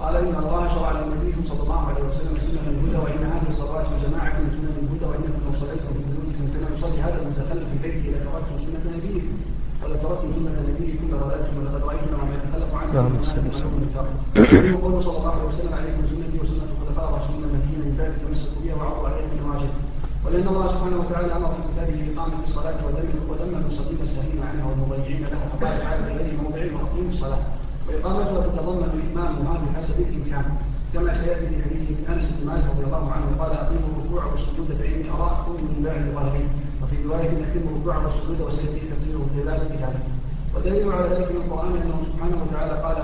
قال 0.00 0.16
إن 0.16 0.34
الله 0.34 0.68
شرع 0.74 0.92
لنبيكم 0.92 1.42
صلى 1.48 1.62
الله 1.62 1.80
عليه 1.88 2.02
وسلم 2.04 2.34
سنة 2.46 2.60
الهدى 2.70 2.96
وإن 2.96 3.22
هذه 3.32 3.50
الصلاة 3.50 3.86
جماعة 4.06 4.38
من 4.38 4.50
سنن 4.50 4.74
الهدى 4.82 5.04
وإنكم 5.04 5.40
لو 5.46 5.52
صليتم 5.60 5.92
في 5.92 6.00
بيوتكم 6.08 6.44
كما 6.54 6.68
يصلي 6.78 7.00
هذا 7.02 7.22
المتخلف 7.22 7.66
في 7.72 7.78
بيته 7.82 8.08
لتركتم 8.08 8.56
سنة 8.58 8.96
نبيكم. 8.96 9.36
ولتركتم 9.84 10.28
سنة 10.34 10.58
نبيكم 10.68 11.06
لولدتم 11.10 11.54
ولقد 11.58 11.82
رأيتم 11.88 12.14
وما 12.22 12.34
يتخلف 12.34 12.74
عنه 12.74 12.90
يقول 14.70 15.04
صلى 15.04 15.16
الله 15.16 15.32
عليه 15.32 15.44
وسلم 15.44 15.47
ولأن 20.38 20.54
الله 20.54 20.68
سبحانه 20.74 20.98
وتعالى 21.02 21.36
أمر 21.36 21.50
في 21.56 21.62
كتابه 21.72 21.96
بإقامة 22.06 22.38
الصلاة 22.48 22.78
وذم 23.30 23.52
المصلين 23.60 24.00
السهين 24.02 24.38
عنها 24.48 24.64
والمضيعين 24.70 25.22
لها 25.32 25.46
فقال 25.50 25.74
تعالى 25.82 26.02
غير 26.18 26.30
موضع 26.42 26.62
وأقيموا 26.74 27.12
الصلاة. 27.14 27.42
وإقامتها 27.88 28.40
تتضمن 28.46 28.90
إتمامها 29.02 29.54
بحسب 29.62 29.96
الإمكان. 30.00 30.44
كما 30.94 31.10
سيأتي 31.20 31.46
في 31.50 31.56
حديث 31.64 31.88
أنس 32.10 32.24
بن 32.38 32.46
مالك 32.46 32.64
رضي 32.72 32.84
الله 32.88 33.04
عنه 33.14 33.26
قال 33.40 33.52
أقيموا 33.64 33.90
الركوع 33.96 34.22
والسجود 34.32 34.68
فإني 34.78 35.10
أراكم 35.10 35.52
من 35.52 35.78
بعد 35.84 36.02
ظهري 36.16 36.44
وفي 36.82 36.96
رواية 37.06 37.30
أقيموا 37.46 37.70
الركوع 37.74 37.96
والسجود 38.04 38.40
وسيأتي 38.40 38.80
في 39.34 39.40
ذلك 39.48 39.70
ذلك 39.82 40.02
ودليل 40.54 40.92
على 40.92 41.06
ذلك 41.14 41.28
من 41.34 41.40
القرآن 41.42 41.72
أنه 41.82 41.96
سبحانه 42.10 42.38
وتعالى 42.42 42.74
قال 42.86 42.98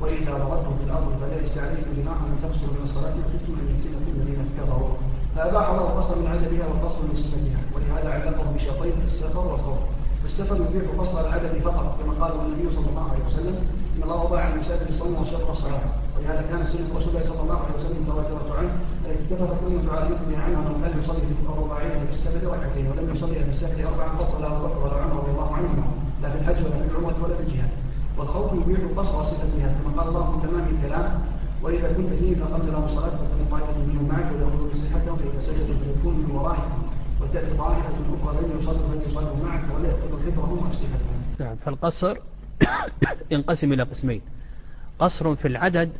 وإذا 0.00 0.32
ضربتم 0.42 0.74
في 0.78 0.84
الأرض 0.88 1.08
فليس 1.20 1.54
عليكم 1.64 1.90
جناح 1.98 2.18
أن 2.26 2.34
تقصروا 2.42 2.74
من 2.76 2.84
الصلاة 2.88 3.14
وخفتم 3.18 3.52
أن 3.60 3.66
يفتنكم 3.72 4.10
الذين 4.16 4.40
كفروا 4.58 4.92
فأباح 5.36 5.68
الله 5.68 5.86
القصر 5.90 6.18
من 6.18 6.26
عددها 6.26 6.66
والقصر 6.66 7.02
من 7.08 7.16
صفتها 7.22 7.60
ولهذا 7.74 8.08
علقه 8.14 8.44
بشرطين 8.56 8.92
السفر 9.06 9.46
والخوف. 9.48 9.78
فالسفر 10.22 10.56
يبيح 10.56 10.84
قصر 10.98 11.20
العدد 11.20 11.54
فقط 11.64 11.98
كما 12.00 12.12
قال 12.24 12.32
النبي 12.40 12.76
صلى 12.76 12.88
الله 12.90 13.06
عليه 13.12 13.24
وسلم 13.28 13.56
إن 13.96 14.02
الله 14.02 14.22
وضع 14.24 14.40
على 14.40 14.54
المسافر 14.54 14.88
الصوم 14.88 15.14
وشطر 15.20 15.52
الصلاة. 15.52 15.86
ولهذا 16.16 16.42
كان 16.50 16.60
سنة 16.72 16.88
رسول 16.98 17.08
الله 17.08 17.24
صلى 17.30 17.40
الله 17.40 17.58
عليه 17.64 17.74
وسلم 17.78 18.02
متواتره 18.02 18.58
عنه 18.58 18.72
التي 19.04 19.34
اتفقت 19.34 19.58
امه 19.66 19.92
على 19.92 20.16
عنها 20.44 20.60
انه 20.62 20.74
كان 20.82 20.92
يصلي 21.02 21.22
الرباعيه 21.52 21.94
في 22.08 22.14
السفر 22.18 22.46
ركعتين 22.54 22.86
ولم 22.90 23.16
يصلي 23.16 23.34
في 23.34 23.50
السفر 23.50 23.88
اربعا 23.88 24.08
قط 24.18 24.40
لا 24.40 24.46
أبو 24.46 24.66
بكر 24.66 24.78
ولا 24.84 24.96
عمر 25.02 25.16
رضي 25.22 25.30
الله 25.30 25.50
عنهما 25.56 25.84
لا 26.22 26.28
في 26.30 26.38
الحج 26.38 26.64
ولا 26.64 26.76
في 26.82 26.90
العمرة 26.90 27.16
ولا 27.24 27.34
في 27.34 27.42
الجهاد. 27.42 27.72
والخوف 28.18 28.52
يبيح 28.52 28.80
قصر 28.96 29.24
صفتها 29.24 29.68
كما 29.76 29.90
قال 29.98 30.08
الله 30.08 30.24
في 30.30 30.46
تمام 30.46 30.66
الكلام 30.74 31.20
وإذا 31.64 31.92
كنت 31.92 32.08
فيه 32.08 32.36
فقمت 32.36 32.64
لهم 32.64 32.84
الصلاه 32.84 33.10
فتكون 33.10 33.46
طائفه 33.50 33.78
منهم 33.78 34.08
معك 34.08 34.32
وياخذوا 34.32 34.68
بصحتهم 34.68 35.16
فإذا 35.16 35.40
سجدوا 35.40 35.74
فيكون 35.74 36.14
من 36.14 36.30
ورائهم 36.30 36.82
وتأتي 37.20 37.56
طائفة 37.56 37.88
أخرى 38.22 38.42
لم 38.42 38.60
يصلوا 38.60 38.88
فلم 38.88 39.02
يصلوا 39.08 39.44
معك 39.44 39.64
ولا 39.74 39.88
يأخذوا 39.88 40.18
حفظهم 40.18 40.66
وأسلحتهم. 40.66 41.22
نعم 41.38 41.56
فالقصر 41.56 42.18
ينقسم 43.30 43.72
إلى 43.72 43.82
قسمين. 43.82 44.20
قصر 44.98 45.36
في 45.36 45.48
العدد 45.48 45.92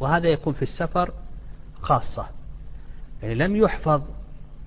وهذا 0.00 0.28
يكون 0.28 0.52
في 0.52 0.62
السفر 0.62 1.10
خاصة. 1.82 2.26
يعني 3.22 3.34
لم 3.34 3.56
يحفظ 3.56 4.02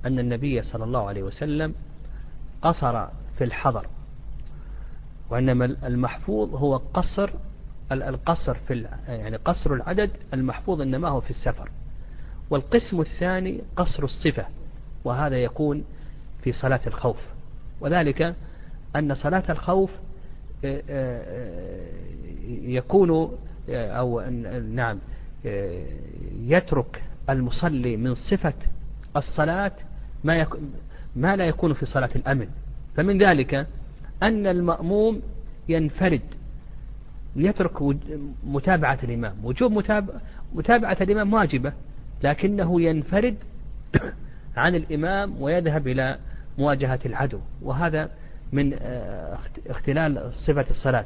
أن 0.05 0.19
النبي 0.19 0.61
صلى 0.61 0.83
الله 0.83 1.07
عليه 1.07 1.23
وسلم 1.23 1.73
قصر 2.61 3.05
في 3.37 3.43
الحضر 3.43 3.87
وإنما 5.29 5.65
المحفوظ 5.65 6.55
هو 6.55 6.77
قصر 6.77 7.29
القصر 7.91 8.53
في 8.53 8.87
يعني 9.07 9.37
قصر 9.37 9.73
العدد 9.73 10.11
المحفوظ 10.33 10.81
إنما 10.81 11.09
هو 11.09 11.21
في 11.21 11.29
السفر. 11.29 11.69
والقسم 12.49 13.01
الثاني 13.01 13.61
قصر 13.75 14.03
الصفة 14.03 14.45
وهذا 15.03 15.37
يكون 15.37 15.83
في 16.43 16.51
صلاة 16.51 16.79
الخوف. 16.87 17.17
وذلك 17.81 18.35
أن 18.95 19.15
صلاة 19.15 19.43
الخوف 19.49 19.91
آه، 20.65 20.81
آه، 20.89 21.85
يكون 22.47 23.37
آه، 23.69 23.91
أو 23.91 24.21
نعم 24.71 24.99
يترك 26.41 27.03
المصلي 27.29 27.97
من 27.97 28.15
صفة 28.15 28.53
الصلاة 29.15 29.71
ما 30.23 30.47
ما 31.15 31.35
لا 31.35 31.45
يكون 31.45 31.73
في 31.73 31.85
صلاة 31.85 32.09
الأمن. 32.15 32.47
فمن 32.95 33.23
ذلك 33.23 33.67
أن 34.23 34.47
المأموم 34.47 35.21
ينفرد 35.69 36.21
يترك 37.45 37.97
متابعة 38.43 38.99
الإمام. 39.03 39.35
وجوب 39.43 39.71
متابعة 40.53 40.97
الإمام 41.01 41.33
واجبة 41.33 41.73
لكنه 42.23 42.81
ينفرد 42.81 43.35
عن 44.57 44.75
الإمام 44.75 45.41
ويذهب 45.41 45.87
إلى 45.87 46.17
مواجهة 46.57 46.99
العدو. 47.05 47.39
وهذا 47.61 48.09
من 48.51 48.73
آه، 48.81 49.37
اختلال 49.69 50.33
صفة 50.33 50.65
الصلاة. 50.69 51.05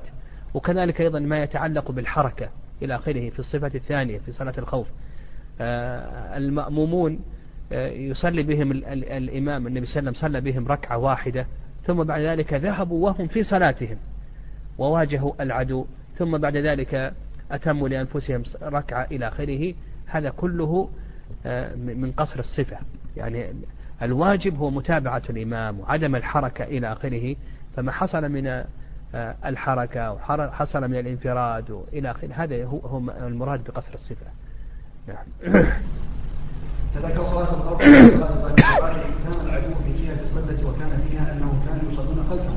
وكذلك 0.53 1.01
أيضا 1.01 1.19
ما 1.19 1.43
يتعلق 1.43 1.91
بالحركة 1.91 2.49
إلى 2.81 2.95
آخره 2.95 3.29
في 3.29 3.39
الصفة 3.39 3.71
الثانية 3.75 4.19
في 4.19 4.31
صلاة 4.31 4.53
الخوف. 4.57 4.87
آه، 5.61 6.37
المأمومون 6.37 7.19
آه، 7.71 7.89
يصلي 7.89 8.43
بهم 8.43 8.71
الإمام 8.71 9.67
النبي 9.67 9.85
صلى 9.85 9.99
الله 9.99 10.09
عليه 10.09 10.19
وسلم 10.19 10.29
صلى 10.29 10.41
بهم 10.41 10.67
ركعة 10.67 10.97
واحدة 10.97 11.45
ثم 11.85 12.03
بعد 12.03 12.21
ذلك 12.21 12.53
ذهبوا 12.53 13.05
وهم 13.05 13.27
في 13.27 13.43
صلاتهم 13.43 13.97
وواجهوا 14.77 15.43
العدو 15.43 15.85
ثم 16.21 16.37
بعد 16.37 16.57
ذلك 16.57 17.13
أتموا 17.51 17.89
لأنفسهم 17.89 18.43
ركعة 18.61 19.07
إلى 19.11 19.27
آخره. 19.27 19.73
هذا 20.05 20.29
كله 20.29 20.89
من 21.75 22.13
قصر 22.17 22.39
الصفة. 22.39 22.77
يعني 23.17 23.53
الواجب 24.01 24.57
هو 24.57 24.69
متابعة 24.69 25.21
الإمام 25.29 25.79
وعدم 25.79 26.15
الحركة 26.15 26.63
إلى 26.63 26.91
آخره. 26.91 27.35
فما 27.75 27.91
حصل 27.91 28.29
من 28.29 28.47
آه، 29.15 29.35
الحركة 29.45 30.11
وحصل 30.11 30.81
من 30.81 30.99
الانفراد 30.99 31.83
إلى 31.93 32.11
آخره 32.11 32.33
هذا 32.33 32.65
هو 32.65 32.97
المراد 32.97 33.63
بقصر 33.63 33.93
الصفة. 33.93 34.25
نعم. 35.07 35.25
تذكر 36.95 37.25
صلاة 37.25 37.53
الخوف 37.53 37.81
كان 37.81 39.45
العدو 39.45 39.75
في 39.83 40.05
جهة 40.05 40.13
القبلة 40.13 40.69
وكان 40.69 41.01
فيها 41.09 41.33
أنهم 41.33 41.65
كانوا 41.65 41.91
يصلون 41.91 42.25
خلفه 42.29 42.55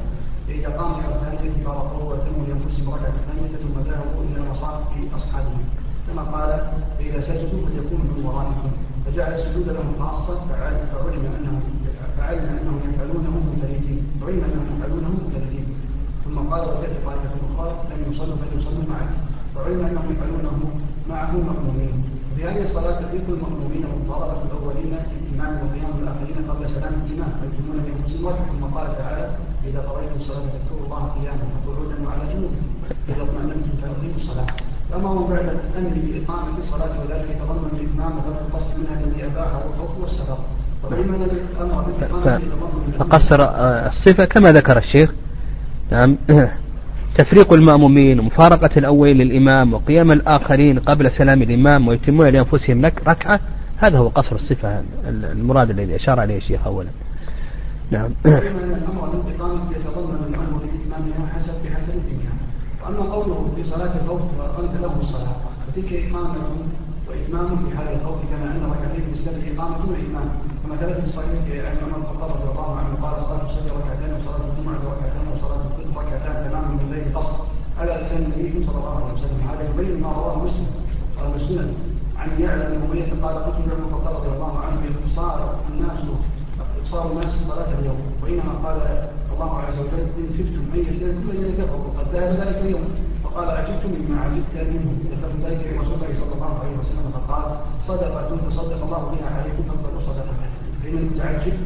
فإذا 0.49 0.69
قاموا 0.69 0.99
إلى 0.99 1.15
الثانية 1.15 1.65
فرقوا 1.65 2.13
وتموا 2.13 2.47
لأنفسهم 2.47 2.95
ركعة 2.95 3.09
الثانية 3.09 3.57
ثم 3.57 3.81
ذهبوا 3.81 4.25
إلى 4.25 4.51
مصاف 4.51 4.83
أصحابهم 5.15 5.65
كما 6.09 6.23
قال 6.23 6.73
فإذا 7.15 7.27
سجدوا 7.31 7.67
فليكونوا 7.67 8.07
من 8.11 8.27
ورائكم. 8.27 8.71
فجعل 9.07 9.33
السجود 9.39 9.69
لهم 9.69 9.91
خاصة 9.99 10.39
فعلم 10.51 11.25
أنهم 11.39 11.63
فعلم 12.19 12.47
أنهم 12.59 12.79
يفعلونه 12.91 13.33
منفردين. 13.47 13.99
فعلم 14.21 14.43
أنهم 14.49 14.67
يفعلونه 14.75 15.09
منفردين. 15.09 15.67
ثم 16.25 16.39
قال 16.39 16.63
وتأتي 16.69 16.99
طائفة 17.07 17.35
أخرى 17.47 17.71
لم 17.91 18.13
يصلوا 18.13 18.37
فليصلوا 18.37 18.85
معه 18.91 19.09
فعلم 19.55 19.81
أنهم 19.87 20.07
يفعلونه 20.13 20.59
معه 21.09 21.33
مأمومين 21.33 21.95
في 22.37 22.45
هذه 22.45 22.63
الصلاة 22.67 23.01
تفيق 23.03 23.27
المأمومين 23.29 23.85
مطالبة 24.07 24.43
الأولين 24.43 24.93
الإمام 25.23 25.53
وقيام 25.63 25.95
الآخرين 26.03 26.37
قبل 26.51 26.65
سلام 26.77 26.95
الإمام 27.07 27.33
فيتمون 27.41 27.77
بأنفسهم 27.85 28.25
واحد. 28.25 28.45
ثم 28.53 28.65
قال 28.77 28.99
تعالى 28.99 29.27
إذا 29.69 29.81
قضيتم 29.81 30.17
الصلاة 30.21 30.47
فاذكروا 30.53 30.85
الله 30.87 31.03
قياما 31.17 31.45
وقعودا 31.67 31.97
وعلى 32.07 32.25
جنوب. 32.35 32.53
إذا 33.09 33.23
اطمأننتم 33.23 33.73
فأقيموا 33.83 34.21
الصلاة. 34.23 34.74
فما 34.95 35.09
هو 35.09 35.27
بعد 35.27 35.39
الأمر 35.39 35.91
بإقامة 35.95 36.59
الصلاة 36.59 37.01
وذلك 37.01 37.27
يتضمن 37.31 37.69
الإتمام 37.73 38.19
وترك 38.19 38.41
القصد 38.49 38.79
منها 38.79 39.01
الذي 39.05 39.25
أباحه 39.27 39.63
الخوف 39.67 40.01
والسفر 40.01 40.39
فقصر 42.99 43.45
آه، 43.45 43.89
الصفة 43.89 44.25
كما 44.25 44.53
ذكر 44.53 44.79
الشيخ. 44.79 45.13
نعم. 45.93 46.17
تفريق 47.19 47.53
المأمومين 47.53 48.21
ومفارقة 48.21 48.71
الأول 48.77 49.09
للإمام 49.09 49.75
وقيام 49.75 50.13
الآخرين 50.13 50.79
قبل 50.79 51.11
سلام 51.11 51.43
الإمام 51.43 51.89
ويتمون 51.89 52.27
لأنفسهم 52.27 52.87
لك 52.87 53.09
ركعة. 53.09 53.41
هذا 53.77 53.99
هو 53.99 54.09
قصر 54.09 54.37
الصفة 54.37 54.83
المراد 55.09 55.71
الذي 55.71 55.97
أشار 55.97 56.21
عليه 56.21 56.37
الشيخ 56.37 56.67
أولا. 56.67 56.89
نعم. 57.91 58.11
الأمر 58.27 58.45
يتضمن 59.71 60.35
الأمر 60.35 60.65
حسب 61.35 61.64
وأما 62.85 63.13
قوله 63.15 63.53
في 63.57 63.65
صلاة 63.65 63.93
الخوف 64.01 64.21
فأقمت 64.39 64.75
له 64.81 64.93
الصلاة. 65.01 65.37
فتلك 65.67 65.93
إقامة 65.93 66.45
وإتمام 67.09 67.49
في 67.57 67.77
حال 67.77 67.89
الخوف 67.97 68.19
كما 68.31 68.47
أن 68.53 68.73
ركعتين 68.73 69.05
بالسبب 69.11 69.43
إقامة 69.53 69.77
وإتمام. 69.91 70.29
كما 70.63 70.77
ثبت 70.77 71.01
في 71.01 71.07
الصحيح 71.07 71.67
عن 71.69 71.77
عمر 71.85 71.99
الخطاب 71.99 72.31
رضي 72.31 72.51
الله 72.53 72.77
عنه 72.77 72.93
قال 73.03 73.15
صلاة 73.29 73.45
الصبح 73.49 73.73
ركعتين 73.81 74.11
وصلاة 74.17 74.43
الجمعة 74.51 74.83
ركعتين 74.93 75.25
وصلاة 75.33 75.61
الفطر 75.67 76.01
ركعتان 76.01 76.51
تماما 76.51 76.69
من 76.69 76.87
ليل 76.93 77.19
قصر. 77.19 77.37
على 77.81 77.93
لسان 78.01 78.23
النبي 78.23 78.67
صلى 78.67 78.79
الله 78.79 78.97
عليه 79.05 79.15
وسلم. 79.15 79.41
هذا 79.51 79.63
يبين 79.71 80.01
ما 80.03 80.13
رواه 80.13 80.45
مسلم. 80.45 80.67
قال 81.19 81.35
السنن 81.41 81.75
عن 82.19 82.31
يعلم 82.41 82.83
أمية 82.85 83.11
قال 83.23 83.35
قلت 83.45 83.59
لعمر 83.67 83.87
الخطاب 83.89 84.15
رضي 84.17 84.29
الله 84.37 84.59
عنه 84.59 84.81
صار 85.17 85.55
الناس 85.73 86.01
صار 86.91 87.13
الناس 87.13 87.33
صلاة 87.49 87.71
اليوم. 87.79 88.01
وإنما 88.23 88.53
قال 88.65 88.79
الله 89.35 89.53
عز 89.67 89.79
وجل 89.83 90.01
إن 90.19 90.29
خفتم 90.37 90.65
أن 90.75 90.79
يفتن 90.81 91.13
كل 91.23 91.31
الذين 91.37 91.55
كفروا 91.61 91.91
قد 91.99 92.07
ذهب 92.15 92.31
ذلك 92.41 92.59
اليوم. 92.67 92.87
فقال 93.25 93.49
عجبت 93.51 93.85
مما 93.95 94.17
عجبت 94.21 94.55
منه. 94.73 94.89
ذكرت 95.11 95.37
ذلك 95.47 95.61
لرسول 95.67 95.95
الله 95.95 96.13
صلى 96.21 96.35
الله 96.35 96.53
عليه 96.61 96.75
وسلم 96.81 97.07
فقال 97.17 97.47
صدقة 97.89 98.31
تصدق 98.49 98.81
الله 98.87 99.03
بها 99.13 99.29
عليكم 99.39 99.63
فاقبلوا 99.69 100.03
صدقة 100.09 100.35
فإن 100.83 100.97
المتعجب 100.99 101.57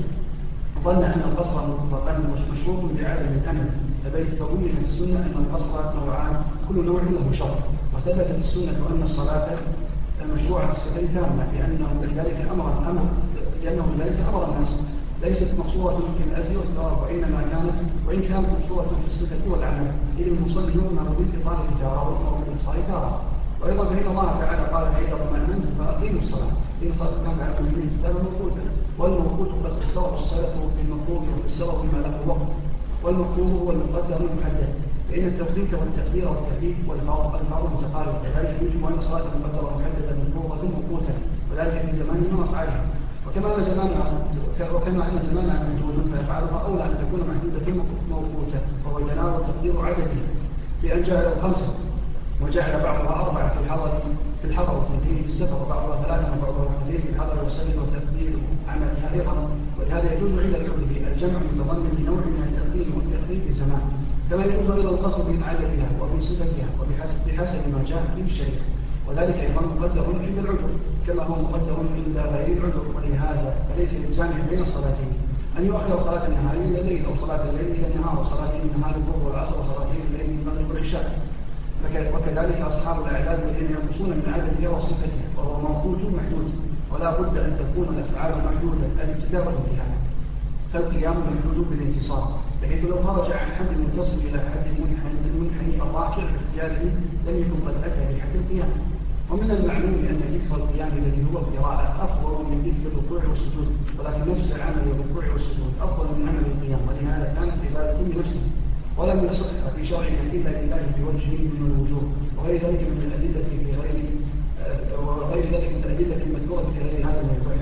ظن 0.85 1.03
أن 1.05 1.23
القصر 1.29 1.67
مطلقا 1.67 2.13
مشروط 2.53 2.81
بعدم 2.99 3.33
الأمل 3.43 3.69
فبين 4.05 4.75
السنة 4.85 5.19
أن 5.19 5.45
القصر 5.45 5.97
نوعان 5.97 6.43
كل 6.69 6.85
نوع 6.87 7.01
له 7.03 7.37
شرط. 7.39 7.59
وثبتت 7.95 8.39
السنة 8.45 8.79
أن 8.91 9.03
الصلاة 9.03 9.49
المشروعة 10.25 10.73
السفر 10.73 11.15
تامة 11.15 11.45
لأنه 11.53 11.89
بذلك 12.03 12.49
أمر 12.53 12.91
أمر 12.91 13.05
لأنه 13.65 13.87
بذلك 13.99 14.19
أمر 14.29 14.45
الناس. 14.45 14.69
ليست 15.23 15.51
مقصورة 15.59 15.99
في 16.19 16.25
الأجر 16.29 16.59
والثواب 16.59 16.97
وإنما 17.03 17.41
كانت 17.53 17.77
وإن 18.07 18.21
كانت 18.23 18.47
مقصورة 18.55 18.87
في 18.87 19.07
الصفة 19.13 19.51
والعمل. 19.51 19.91
إذ 20.19 20.27
المصلي 20.27 20.75
يؤمر 20.75 21.03
بانتقال 21.19 21.57
التجارة 21.65 22.09
ويؤمر 22.09 22.33
بالإبصار 22.45 22.77
تارة 22.89 23.21
وأيضا 23.61 23.85
فإن 23.85 24.07
الله 24.11 24.29
تعالى 24.41 24.63
قال 24.75 24.85
فإذا 24.93 25.15
اطمأننتم 25.15 25.71
فأقيموا 25.79 26.21
الصلاة. 26.23 26.53
إن 26.83 26.93
صلاة 26.99 27.17
كانت 27.25 27.41
على 27.41 27.59
المؤمنين 27.59 27.91
كتابا 27.99 28.19
موقوتا. 28.23 28.63
والموقوت 28.99 29.49
قد 29.65 29.73
استوى 29.87 30.09
الصلاة 30.15 30.55
وفي 30.65 30.81
السبب 31.47 31.77
بما 31.83 31.99
له 32.03 32.15
وقت. 32.27 32.51
والمفروض 33.05 33.51
هو 33.63 33.71
المقدر 33.73 34.17
المحدد. 34.17 34.71
فإن 35.09 35.25
التوقيت 35.27 35.75
والتقدير 35.75 36.29
والتكليف 36.29 36.77
والفرض 36.89 37.33
متقارب 37.75 38.15
كذلك 38.25 38.57
يجب 38.63 38.87
أن 38.87 38.99
الصلاة 38.99 39.25
المقدرة 39.35 39.69
محددة 39.79 40.13
مفروضة 40.23 40.63
موقوتا. 40.77 41.15
وذلك 41.51 41.75
في 41.87 41.97
زماننا 42.01 42.35
وأفعالها 42.39 42.81
وكما 43.27 43.57
أن 43.57 43.65
زمانها 43.65 44.07
وكما 44.63 45.09
أن 45.09 45.19
زمانها 45.31 45.67
محدود 45.69 45.97
فيفعلها 46.15 46.59
أولى 46.67 46.85
أن 46.85 46.95
تكون 47.03 47.21
محدودة 47.31 47.83
موقوتة 48.11 48.61
وهو 48.85 48.99
ينال 48.99 49.43
تقدير 49.49 49.75
عدده 49.87 50.23
بأن 50.83 51.03
جعل 51.03 51.33
خمسة 51.43 51.69
وجعل 52.43 52.83
بعضها 52.83 53.27
أربعة 53.27 53.55
في 53.55 53.61
الحضر 53.65 53.93
في 54.43 54.49
الحضر 54.49 54.75
والتنفيذ 54.79 55.23
في 55.25 55.29
السفر 55.29 55.63
وبعضها 55.63 56.03
ثلاثة 56.03 56.29
وبعضها 56.39 56.67
التنفيذ 56.73 57.01
في 57.03 57.11
الحضر 57.11 57.45
والسفر 57.45 57.81
وتقدير 57.83 58.33
عملها 58.69 59.13
أيضا. 59.15 59.51
ولهذا 59.79 60.13
يجوز 60.15 60.31
عند 60.31 60.55
الحكم 60.55 60.81
الجمع 61.13 61.39
متضمن 61.39 61.91
لنوع 61.99 62.21
من 62.37 62.43
التقدير 62.49 62.87
والتقدير 62.97 63.41
في 63.47 63.53
زمان 63.53 63.83
كما 64.31 64.45
يجوز 64.45 64.71
أيضا 64.71 64.91
القصر 64.91 65.23
من 65.31 65.43
عادتها 65.43 65.89
ومن 66.01 66.21
صفتها 66.23 66.69
وبحسب 66.79 67.19
بحسب 67.27 67.63
ما 67.75 67.85
جاء 67.89 68.03
في 68.15 68.21
الشريعة. 68.31 68.67
وذلك 69.09 69.35
أيضا 69.35 69.61
مقدر 69.61 70.05
عند 70.27 70.39
العذر 70.39 70.71
كما 71.09 71.23
هو 71.23 71.35
مقدر 71.43 71.77
عند 71.97 72.19
غير 72.19 72.57
العذر 72.59 72.85
ولهذا 72.97 73.57
فليس 73.69 73.93
للجامع 73.93 74.37
بين 74.51 74.63
الصلاتين 74.63 75.13
أن 75.59 75.67
يؤخر 75.67 76.01
صلاة 76.01 76.27
النهار 76.27 76.55
إلى 76.57 76.81
الليل 76.81 77.05
أو 77.07 77.27
صلاة 77.27 77.51
الليل 77.51 77.71
إلى 77.71 77.87
النهار 77.95 78.21
وصلاتين 78.21 78.61
النهار 78.75 78.95
الظهر 78.97 79.29
والعصر 79.29 79.61
وصلاتين 79.61 80.01
الليل 80.11 80.31
المغرب 80.41 80.71
والعشاء. 80.71 81.29
وكذلك 82.15 82.61
أصحاب 82.61 83.07
الأعداد 83.07 83.39
الذين 83.43 83.71
ينقصون 83.71 84.11
من 84.11 84.33
عددها 84.35 84.71
وصفتها 84.71 85.27
وهو 85.37 85.61
موجود 85.61 86.15
محدود 86.15 86.53
ولا 86.93 87.21
بد 87.21 87.37
أن 87.37 87.57
تكون 87.59 87.89
الأفعال 87.95 88.33
محدودة. 88.45 88.87
الابتداء 89.05 89.47
والانتهاء 89.47 89.99
فالقيام 90.73 91.17
محدود 91.19 91.71
بالانتصار 91.71 92.39
بحيث 92.63 92.85
لو 92.85 93.03
خرج 93.03 93.33
عن 93.33 93.49
حد 93.57 93.67
المتصل 93.77 94.19
إلى 94.29 94.39
حد 94.39 94.67
المنحني 94.67 95.19
المنحني 95.35 95.83
الراكع 95.83 96.15
في 96.15 96.37
اختياره 96.41 96.83
لم 97.27 97.37
يكن 97.41 97.69
قد 97.69 97.75
أتى 97.85 98.15
بحد 98.15 98.35
القيام. 98.35 98.71
ومن 99.31 99.51
المعلوم 99.51 99.95
أن 100.11 100.21
ذكر 100.35 100.57
القيام 100.57 100.89
الذي 100.99 101.23
هو 101.33 101.39
القراءة 101.39 102.05
أفضل 102.05 102.45
من 102.51 102.59
ذكر 102.67 102.85
الركوع 102.93 103.31
والسجود 103.31 103.69
ولكن 103.99 104.23
نفس 104.33 104.53
عمل 104.53 104.85
الركوع 104.93 105.25
والسجود 105.33 105.73
أفضل 105.81 106.07
من 106.19 106.29
عمل 106.29 106.45
القيام 106.53 106.81
ولهذا 106.89 107.35
كانت 107.37 107.57
عبادة 107.67 108.01
لنفسه 108.01 108.45
ولم 108.99 109.25
يصح 109.25 109.75
في 109.77 109.87
شرعنا 109.87 110.23
إلا 110.33 110.51
لله 110.61 110.83
بوجه 110.99 111.31
من 111.55 111.61
الوجوه 111.69 112.05
وغير 112.37 112.57
ذلك 112.67 112.81
من 112.81 113.03
الأدلة 113.09 113.45
في 113.65 113.71
غير 113.83 113.99
آه، 114.63 115.01
وغير 115.01 115.45
ذلك 115.55 115.71
من 115.77 115.83
الأدلة 115.85 116.23
المذكورة 116.27 116.63
في 116.75 116.79
غير 116.89 117.07
هذا 117.07 117.21
الموضوع. 117.21 117.55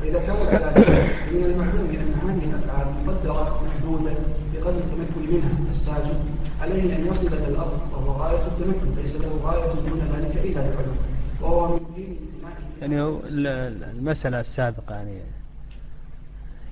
فإذا 0.00 0.18
كان 0.18 0.36
كذلك 0.52 0.88
من 1.34 1.44
المعلوم 1.44 1.88
أن 2.02 2.12
هذه 2.24 2.44
الأفعال 2.50 2.86
مقدرة 3.06 3.60
محدودة 3.66 4.12
بقدر 4.54 4.78
التمكن 4.78 5.22
منها 5.34 5.50
الساجد 5.70 6.18
عليه 6.62 6.96
أن 6.96 7.06
يصل 7.06 7.26
إلى 7.26 7.48
الأرض 7.48 7.78
وهو 7.92 8.10
غاية 8.22 8.46
التمكن 8.46 9.02
ليس 9.02 9.14
له 9.16 9.30
غاية 9.44 9.72
دون 9.88 10.00
ذلك 10.16 10.36
إلا 10.44 10.60
العلم 10.60 10.96
يعني 12.80 13.02
المسألة 13.90 14.40
السابقة 14.40 14.94
يعني 14.94 15.20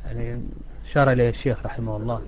يعني 0.07 0.43
أشار 0.91 1.13
إليه 1.13 1.29
الشيخ 1.29 1.67
رحمه 1.67 1.97
الله. 1.97 2.23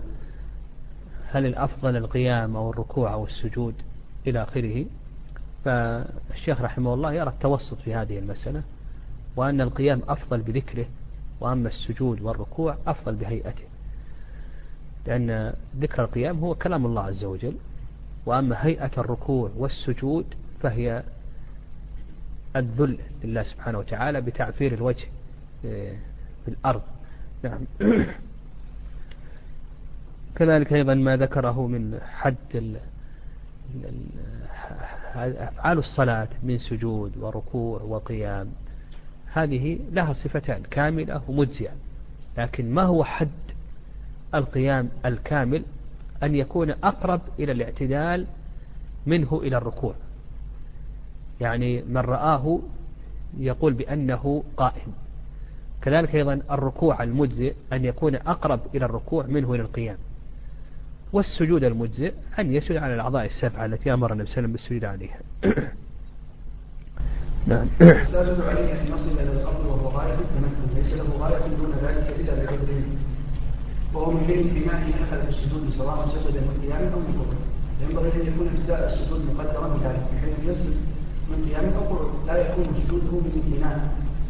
هل 1.30 1.46
الأفضل 1.46 1.96
القيام 1.96 2.56
أو 2.56 2.70
الركوع 2.70 3.12
أو 3.12 3.24
السجود 3.24 3.74
إلى 4.26 4.42
آخره؟ 4.42 4.86
فالشيخ 5.64 6.60
رحمه 6.60 6.94
الله 6.94 7.12
يرى 7.12 7.30
التوسط 7.30 7.78
في 7.78 7.94
هذه 7.94 8.18
المسألة 8.18 8.62
وأن 9.36 9.60
القيام 9.60 10.02
أفضل 10.08 10.40
بذكره 10.40 10.86
وأما 11.40 11.68
السجود 11.68 12.22
والركوع 12.22 12.76
أفضل 12.86 13.14
بهيئته. 13.14 13.64
لأن 15.06 15.54
ذكر 15.80 16.04
القيام 16.04 16.38
هو 16.38 16.54
كلام 16.54 16.86
الله 16.86 17.02
عز 17.02 17.24
وجل 17.24 17.56
وأما 18.26 18.66
هيئة 18.66 18.90
الركوع 18.98 19.50
والسجود 19.56 20.26
فهي 20.62 21.02
الذل 22.56 22.98
لله 23.24 23.42
سبحانه 23.42 23.78
وتعالى 23.78 24.20
بتعفير 24.20 24.74
الوجه 24.74 25.06
في 25.62 26.48
الأرض. 26.48 26.82
نعم. 27.42 27.60
كذلك 30.36 30.72
أيضا 30.72 30.94
ما 30.94 31.16
ذكره 31.16 31.66
من 31.66 32.00
حد 32.12 32.76
أفعال 35.16 35.78
الصلاة 35.78 36.28
من 36.42 36.58
سجود 36.58 37.16
وركوع 37.16 37.82
وقيام 37.82 38.50
هذه 39.32 39.78
لها 39.92 40.12
صفتان 40.12 40.62
كاملة 40.70 41.22
ومجزئة. 41.28 41.72
لكن 42.38 42.74
ما 42.74 42.82
هو 42.82 43.04
حد 43.04 43.28
القيام 44.34 44.88
الكامل؟ 45.04 45.62
أن 46.22 46.34
يكون 46.34 46.70
أقرب 46.70 47.20
إلى 47.38 47.52
الاعتدال 47.52 48.26
منه 49.06 49.40
إلى 49.42 49.56
الركوع. 49.56 49.94
يعني 51.40 51.82
من 51.82 51.96
رآه 51.96 52.58
يقول 53.38 53.72
بأنه 53.72 54.44
قائم. 54.56 54.92
كذلك 55.82 56.14
أيضا 56.14 56.40
الركوع 56.50 57.02
المجزئ 57.02 57.54
أن 57.72 57.84
يكون 57.84 58.14
أقرب 58.14 58.60
إلى 58.74 58.84
الركوع 58.84 59.26
منه 59.26 59.54
إلى 59.54 59.62
القيام. 59.62 59.96
والسجود 61.12 61.64
المجزئ 61.64 62.12
أن 62.38 62.52
يسجد 62.52 62.76
على 62.76 62.94
الأعضاء 62.94 63.26
السبعة 63.26 63.64
التي 63.64 63.92
أمر 63.92 64.12
النبي 64.12 64.30
صلى 64.30 64.44
الله 64.44 64.48
عليه 64.48 64.48
وسلم 64.48 64.52
بالسجود 64.52 64.84
عليها. 64.84 65.18
نعم. 67.46 67.68
الساجد 67.80 68.40
عليه 68.40 68.80
أن 68.80 68.86
يصل 68.86 69.20
إلى 69.20 69.32
الأرض 69.32 69.66
وهو 69.66 69.88
غاية 69.88 70.14
التمكن 70.14 70.74
ليس 70.74 70.92
له 70.92 71.16
غاية 71.18 71.56
دون 71.56 71.72
ذلك 71.82 72.16
إلا 72.20 72.44
لقدره 72.44 72.84
وهو 73.94 74.10
من 74.10 74.24
حين 74.26 74.38
انتمائه 74.38 74.94
أخذ 75.04 75.28
السجود 75.28 75.70
سواء 75.70 76.08
سجد 76.08 76.36
من 76.36 76.58
قيام 76.62 76.92
أو 76.92 76.98
من 76.98 77.36
ينبغي 77.82 78.12
أن 78.22 78.26
يكون 78.26 78.48
ابتداء 78.48 78.92
السجود 78.92 79.20
مقدرا 79.34 79.68
بذلك 79.68 80.02
بحيث 80.12 80.38
يسجد 80.38 80.76
من 81.30 81.38
قيام 81.46 81.66
أو 81.76 81.82
قعود 81.90 82.12
لا 82.26 82.34
يكون 82.36 82.66
من 83.24 83.32
امتنان 83.38 83.78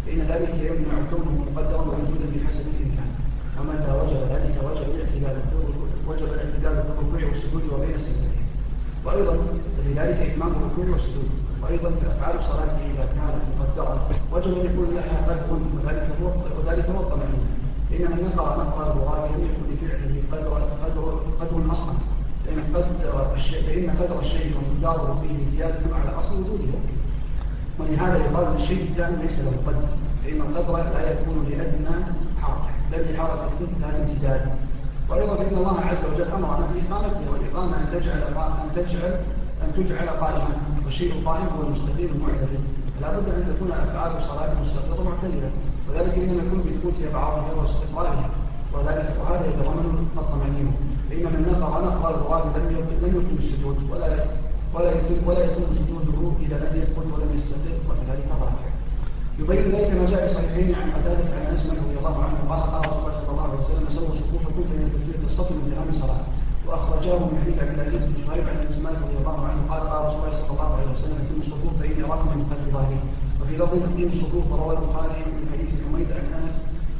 فإن 0.07 0.21
ذلك 0.31 0.53
يمنع 0.69 0.97
كونه 1.11 1.33
مقدرا 1.47 1.81
وجودا 1.81 2.27
بحسب 2.35 2.67
الإمكان 2.75 3.11
ومتى 3.59 3.91
وجب 4.01 4.21
ذلك؟ 4.33 4.55
وجب 4.67 4.87
الاعتدال 4.95 5.37
وجب 6.09 6.29
الاعتدال 6.35 6.75
في 6.85 6.91
الركوع 6.93 7.21
والسجود 7.31 7.63
وبين 7.73 7.95
السجدتين 7.95 8.45
وأيضا 9.05 9.35
فلذلك 9.77 10.19
إتمام 10.29 10.53
الركوع 10.53 10.87
والسجود. 10.93 11.29
وأيضا 11.63 11.89
أفعال 11.89 12.35
صلاته 12.51 12.81
إذا 12.95 13.07
كانت 13.17 13.43
مقدرة. 13.61 14.11
وجب 14.33 14.53
أن 14.59 14.67
يكون 14.67 14.89
لها 14.95 15.17
قدر 15.29 15.59
وذلك 15.77 16.09
هو 16.23 16.29
وذلك 16.59 16.87
هو 16.91 17.01
الطمأنينة. 17.01 17.49
إن 17.93 18.03
من 18.17 18.33
نقر 18.37 18.59
نقر 18.65 18.93
الغراب 18.93 19.31
لم 19.31 19.45
يكن 19.45 19.63
لفعله 19.71 20.15
قدر 20.33 20.53
قدر 20.85 21.21
قدر 21.41 21.73
أصلا 21.73 21.95
لأن 22.55 22.75
قدر 22.75 23.35
الشيء 23.35 23.63
فإن 23.67 23.91
قدر 24.01 24.21
الشيء 24.21 24.53
ومقداره 24.57 25.23
فيه 25.23 25.57
زيادة 25.57 25.81
على 25.95 26.11
أصل 26.21 26.35
وجوده. 26.35 26.79
ولهذا 27.79 28.17
يقال 28.17 28.57
الشيء 28.57 28.83
الثاني 28.91 29.17
ليس 29.23 29.39
له 29.39 29.53
قدر 29.67 29.89
فإن 30.25 30.41
القدر 30.41 30.77
لا 30.77 31.13
يكون 31.13 31.47
لأدنى 31.51 31.97
حركة 32.43 32.71
بل 32.93 33.15
لحركة 33.15 33.61
لا 33.81 33.89
امتداد 34.03 34.43
وأيضا 35.09 35.37
فإن 35.37 35.57
الله 35.57 35.81
عز 35.81 36.05
وجل 36.13 36.31
أمرنا 36.33 36.67
بإقامته 36.75 37.31
والإقامة 37.33 37.77
أن 37.77 37.87
تجعل 37.93 38.23
أن 38.65 38.71
تجعل 38.77 39.21
أن 39.65 39.75
تجعل 39.77 40.09
قائما 40.09 40.49
والشيء 40.85 41.13
القائم 41.13 41.47
هو 41.47 41.63
المستقيم 41.63 42.11
المعتدل. 42.15 42.61
فلا 42.97 43.19
بد 43.19 43.29
أن 43.29 43.55
تكون 43.57 43.73
أفعال 43.73 44.13
الصلاة 44.17 44.55
مستقرة 44.63 45.03
معتدلة. 45.11 45.51
وذلك 45.89 46.15
إنما 46.19 46.43
يكون 46.43 46.61
بثبوتها 46.67 47.13
بعضها 47.13 47.53
واستقرارها. 47.57 48.31
وذلك 48.75 49.17
وهذا 49.21 49.47
يتضمن 49.47 50.07
الطمأنينة 50.17 50.73
فإن 51.23 51.33
من 51.33 51.59
نقر 51.61 51.85
نقر 51.85 52.11
الغراب 52.15 52.45
لم 52.57 52.67
لم 53.03 53.13
يكن 53.19 53.37
السجود 53.45 53.77
ولا 53.91 54.25
ولا 54.75 54.91
يكون 54.91 55.19
ولا 55.27 55.43
يكون 55.45 55.65
سجوده 55.79 56.21
إذا 56.45 56.57
لم 56.65 56.73
يثبت 56.83 57.07
ولم 57.15 57.31
يستقر 57.39 57.77
وكذلك 57.89 58.27
الراكع 58.35 58.69
يبين 59.39 59.65
ذلك 59.75 59.91
ما 59.99 60.11
جاء 60.11 60.27
في 60.29 60.35
صحيحين 60.35 60.75
عن 60.75 60.91
قتادة 60.97 61.25
عن 61.37 61.43
أنس 61.53 61.63
رضي 61.67 61.97
الله 61.99 62.17
عنه 62.25 62.39
قال 62.51 62.63
قال 62.73 62.83
رسول 62.91 63.01
الله 63.03 63.21
صلى 63.21 63.31
الله 63.33 63.43
عليه 63.49 63.61
وسلم 63.65 63.87
سووا 63.97 64.15
صفوفكم 64.21 64.63
بين 64.71 64.83
تكبيرة 64.95 65.25
الصف 65.31 65.49
من 65.51 65.65
تمام 65.73 65.89
الصلاة. 65.95 66.23
وأخرجاه 66.67 67.19
من 67.19 67.39
حديث 67.43 67.57
عبد 67.63 67.75
العزيز 67.79 68.03
بن 68.11 68.15
شهيب 68.27 68.45
عن 68.51 68.57
أنس 68.67 68.77
مالك 68.85 69.01
رضي 69.07 69.19
الله 69.23 69.39
عنه 69.49 69.61
قال 69.71 69.83
قال 69.91 70.01
رسول 70.07 70.21
الله 70.23 70.35
صلى 70.41 70.51
الله 70.57 70.71
عليه 70.77 70.89
وسلم 70.95 71.17
أتم 71.25 71.39
الصفوف 71.45 71.73
فإني 71.81 72.01
أراكم 72.05 72.29
من 72.39 72.45
قلب 72.51 72.65
ظاهري 72.77 73.01
وفي 73.41 73.55
لفظ 73.61 73.75
تقييم 73.87 74.09
الصفوف 74.17 74.47
رواه 74.63 74.73
البخاري 74.79 75.19
من 75.37 75.45
حديث 75.53 75.71
حميد 75.85 76.09
عن 76.17 76.25
أنس 76.39 76.55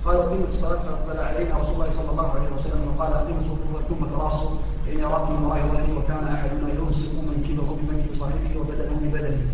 قال 0.05 0.17
قيمة 0.31 0.49
الصلاة 0.55 0.81
فأقبل 0.87 1.19
علينا. 1.29 1.53
رسول 1.63 1.75
الله 1.75 1.91
صلى 1.99 2.11
الله 2.15 2.29
عليه 2.37 2.51
وسلم 2.57 2.81
وقال 2.89 3.13
أقيموا 3.21 3.41
الصفوف 3.45 3.71
ثم 3.89 4.05
تراصوا 4.17 4.51
فإني 4.87 5.05
أراكم 5.05 5.33
من 5.43 5.49
ظهري 5.49 5.93
وكان 5.99 6.25
أحدنا 6.35 6.69
يمسك 6.79 7.13
منكبه 7.29 7.67
بمنكب 7.77 8.13
صاحبه 8.21 8.61
وبدنه 8.61 8.97
ببدنه 9.03 9.47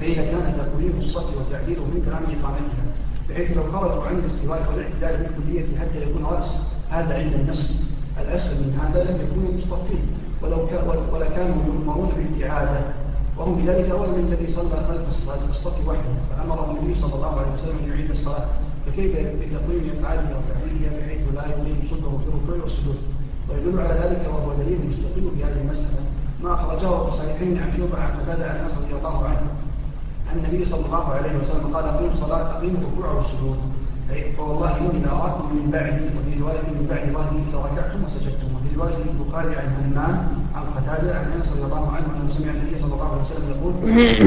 فإذا 0.00 0.22
كان 0.24 0.54
تقويم 0.58 0.98
الصف 0.98 1.26
وتعديله 1.38 1.84
من 1.84 2.02
كلام 2.06 2.22
إقامتها 2.22 2.84
بحيث 3.28 3.56
لو 3.56 3.62
خرجوا 3.72 4.04
عن 4.04 4.14
الاستواء 4.18 4.60
والاعتدال 4.68 5.26
بالكلية 5.26 5.78
حتى 5.78 6.02
يكون 6.02 6.24
رأس 6.24 6.50
هذا 6.90 7.14
عند 7.14 7.32
النص 7.34 7.70
الأسفل 8.20 8.56
من 8.64 8.78
هذا 8.82 9.04
لم 9.04 9.16
يكونوا 9.24 9.52
مصطفين 9.58 10.02
ولو 10.42 10.66
كان 10.66 10.88
ولا 11.12 11.28
كانوا 11.30 11.56
يؤمرون 11.66 12.08
بالإعادة. 12.16 12.80
وهم 13.38 13.54
بذلك 13.54 13.90
أول 13.90 14.08
من 14.08 14.32
الذي 14.32 14.52
صلى 14.54 14.70
خلف 14.70 15.48
الصف 15.50 15.88
وحده 15.88 16.12
فأمره 16.30 16.76
النبي 16.80 17.00
صلى 17.00 17.14
الله 17.14 17.32
عليه 17.40 17.52
وسلم 17.54 17.78
أن 17.84 17.90
يعيد 17.90 18.10
الصلاة. 18.10 18.46
فكيف 18.86 19.12
بتقويم 19.12 19.90
أفعاله 19.98 20.30
وتعليلها 20.36 21.00
بحيث 21.00 21.20
لا 21.34 21.46
يقيم 21.46 21.78
صدره 21.90 22.20
في 22.24 22.28
الركوع 22.28 22.64
والسجود؟ 22.64 22.98
ويدل 23.48 23.80
على 23.80 23.94
ذلك 24.02 24.22
وهو 24.32 24.52
دليل 24.62 24.78
مستقيم 24.90 25.30
في 25.36 25.44
هذه 25.44 25.60
المسألة 25.64 26.00
ما 26.42 26.54
أخرجه 26.54 27.04
في 27.04 27.08
الصحيحين 27.08 27.58
عن 27.58 27.68
شوبة 27.76 27.98
عن 28.02 28.10
قتادة 28.20 28.50
عن 28.50 28.56
أنس 28.56 28.74
رضي 28.82 28.94
الله 28.98 29.24
عنه. 29.24 29.46
عن 30.30 30.36
النبي 30.38 30.64
صلى 30.64 30.86
الله 30.86 31.04
عليه 31.04 31.32
وسلم 31.40 31.76
قال 31.76 31.84
أقيموا 31.84 32.14
الصلاة 32.14 32.56
أقيموا 32.56 32.80
الركوع 32.80 33.12
والسجود. 33.12 33.58
فوالله 34.36 34.76
إني 34.76 34.98
لأراكم 35.04 35.44
من 35.56 35.70
بعدي 35.70 36.04
وفي 36.16 36.40
رواية 36.40 36.66
من 36.78 36.86
بعد 36.90 37.04
ظهري 37.16 37.38
إذا 37.48 37.58
ركعتم 37.58 38.04
وسجدتم. 38.04 38.48
وفي 38.54 38.68
رواية 38.76 38.96
البخاري 39.12 39.56
عن 39.56 39.68
همام 39.78 40.16
عن 40.56 40.64
قتادة 40.76 41.18
عن 41.18 41.26
أنس 41.36 41.52
رضي 41.52 41.64
الله 41.68 41.84
عنه 41.94 42.06
أنه 42.16 42.34
سمع 42.38 42.50
النبي 42.50 42.74
صلى 42.82 42.94
الله 42.94 43.10
عليه 43.12 43.24
وسلم 43.26 43.46
يقول 43.54 43.72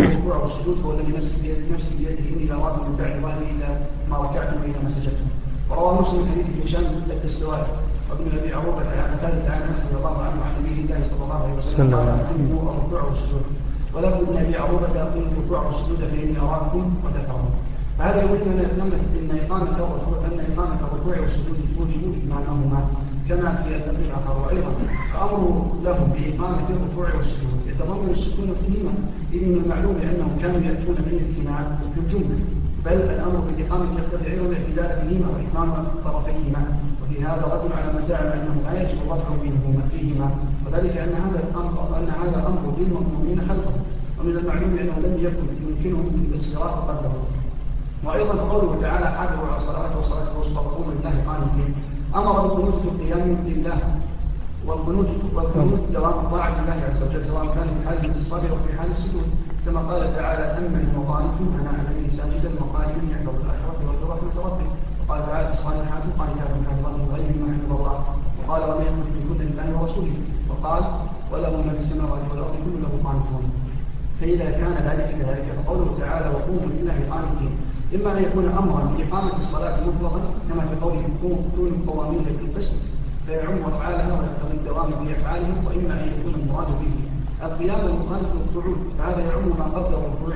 الركوع 0.06 0.36
والسجود 0.38 0.78
هو 0.86 0.92
الذي 0.92 1.12
نفسي 1.18 1.38
بيده 1.42 1.76
نفسي 1.76 1.94
بيده 1.98 2.24
إني 2.30 2.46
لأراكم 2.46 2.82
من 2.90 2.96
بعد 3.00 3.14
ظهري 3.22 3.46
إذا 3.58 3.70
ما 4.10 4.18
ركعتم 4.18 4.62
وإذا 4.62 4.80
ما 4.84 4.90
سجدتم. 4.96 5.28
وروى 5.70 6.02
مسلم 6.02 6.22
حديث 6.32 6.48
هشام 6.66 6.84
الدستوائي 7.10 7.68
وابن 8.12 8.38
أبي 8.38 8.54
عروبة 8.54 8.86
عن 9.02 9.18
قتاده 9.18 9.54
عن 9.54 9.62
انس 9.62 9.80
رضي 9.86 9.98
الله 9.98 10.18
عنه 10.18 10.40
عن 10.46 10.52
نبي 10.60 10.82
الله 10.82 11.00
صلى 11.10 11.24
الله 11.24 11.40
عليه 11.44 11.54
وسلم 11.60 11.96
قال 11.96 12.08
اقيموا 12.08 12.72
الركوع 12.72 13.02
والسجود 13.04 13.46
ولم 13.94 14.14
ابن 14.14 14.38
أبي 14.38 14.56
عروبة 14.58 15.02
اقيموا 15.04 15.32
الركوع 15.32 15.60
والسجود 15.66 16.00
فإني 16.12 16.40
أراكم 16.40 16.94
وذكرهم 17.04 17.50
فهذا 17.98 18.24
يبين 18.24 18.60
أن 18.60 18.60
إقامة 18.60 18.94
أن 20.28 20.40
إقامة 20.52 20.80
الركوع 20.88 21.20
والسجود 21.20 21.58
توجب 21.78 22.04
ايمانهما 22.22 22.82
كما 23.30 23.64
في 23.64 23.76
الامر 23.76 24.00
الآخر 24.00 24.42
وأيضا 24.46 24.72
فامره 25.14 25.76
لهم 25.84 26.08
بإقامة 26.14 26.68
الركوع 26.70 27.08
والسجود. 27.18 27.60
يتضمن 27.68 28.10
السكون 28.10 28.56
فيهما 28.66 28.94
اذ 29.34 29.42
من 29.50 29.62
المعلوم 29.64 29.96
أنهم 29.96 30.38
كانوا 30.42 30.62
يأتون 30.62 30.96
من 31.06 31.14
الامتناع 31.18 31.78
في 31.94 32.00
الجملة. 32.00 32.40
بل 32.86 32.92
الامر 32.94 33.40
بالاقامه 33.40 33.86
يقتضي 34.00 34.32
أيضا 34.32 34.46
الاعتداء 34.46 35.08
بهما 35.08 35.28
واتمام 35.34 35.88
طرفيهما 36.06 36.62
وفي 37.02 37.24
هذا 37.26 37.44
رد 37.54 37.72
على 37.78 37.94
ما 37.94 38.08
زعم 38.08 38.26
انه 38.26 38.56
لا 38.66 38.82
يجب 38.82 38.98
الرفع 39.06 39.30
منهما 39.44 39.84
فيهما 39.92 40.32
وذلك 40.66 40.98
ان 40.98 41.14
هذا 41.24 41.40
الامر 41.50 41.98
ان 41.98 42.10
هذا 42.10 42.48
أمر 42.48 42.74
للمؤمنين 42.80 43.40
خلقه 43.50 43.74
ومن 44.20 44.38
المعلوم 44.38 44.78
أنه 44.82 44.96
لم 45.08 45.16
يكن 45.26 45.48
يمكنهم 45.68 46.26
الانصراف 46.30 46.74
قبله 46.90 47.14
وأيضا 48.04 48.42
قوله 48.42 48.82
تعالى 48.82 49.06
حافظوا 49.06 49.48
على 49.48 49.58
الصلاة 49.58 49.98
والصلاة 49.98 50.32
الوسطى 50.32 50.56
وقوموا 50.66 50.92
لله 50.94 51.24
قانتين 51.28 51.76
أمر 52.16 52.42
بالقنوت 52.42 52.82
في 52.82 52.88
القيام 52.88 53.38
لله 53.48 53.78
والقنوت 54.66 55.08
والقنوت 55.34 55.80
دوام 55.94 56.28
طاعة 56.32 56.60
الله 56.62 56.74
عز 56.90 57.04
وجل 57.04 57.26
سواء 57.28 57.46
كان 57.46 57.68
في 57.68 57.90
حال 57.90 58.06
الاتصال 58.06 58.40
أو 58.50 58.56
في 58.68 58.78
حال 58.78 58.92
السجود 58.92 59.24
كما 59.66 59.82
قال 59.90 60.16
تعالى 60.16 60.46
أمن 60.58 60.84
وقانت 60.98 61.38
أنا 61.60 61.72
عليه 61.80 62.10
ساجدا 62.18 62.50
وقائما 62.62 63.04
يحفظ 63.12 63.36
الآخرة 63.44 63.78
ويرجو 63.86 64.06
رحمة 64.14 64.36
ربه. 64.46 64.70
وقال 65.00 65.26
تعالى 65.26 65.54
الصالحات 65.54 66.04
قانتات 66.20 66.52
حافظات 66.68 66.96
غير 67.14 67.32
ما 67.42 67.76
الله 67.76 67.96
وقال 68.40 68.62
ومن 68.70 68.86
يكن 68.90 69.04
في 69.14 69.20
كل 69.30 69.42
الله 69.48 69.68
ورسوله. 69.82 70.16
وقال 70.50 70.84
وله 71.32 71.54
ما 71.66 71.74
في 71.74 71.82
السماوات 71.86 72.22
والأرض 72.32 72.56
كل 72.66 72.76
له 72.84 72.94
قانتون. 73.08 73.44
فإذا 74.20 74.52
كان 74.52 74.76
ذلك 74.88 75.08
كذلك 75.20 75.48
فقوله 75.58 75.88
تعالى 76.00 76.28
وقوموا 76.36 76.70
لله 76.76 76.98
قانتين. 77.12 77.54
إما 77.96 78.18
أن 78.18 78.24
يكون 78.24 78.46
أمرا 78.46 78.84
بإقامة 78.92 79.38
الصلاة 79.44 79.76
مطلقا 79.88 80.22
كما 80.50 80.64
في 80.70 80.76
قوله 80.82 81.04
كونوا 81.56 81.78
قوامين 81.88 82.24
بالقسط 82.24 82.76
فيعم 83.26 83.58
أفعال 83.70 83.94
هذا 83.94 84.26
يقتضي 84.30 84.58
الدوام 84.58 84.90
بأفعالهم 85.06 85.66
وإما 85.66 85.94
أن 86.04 86.08
يكون 86.08 86.34
المراد 86.42 86.68
به 86.68 86.94
القيام 87.44 87.88
المخالف 87.88 88.30
للقعود 88.36 88.78
فهذا 88.98 89.20
يعم 89.20 89.50
ما 89.60 89.66
قبل 89.66 89.94
الركوع 89.96 90.36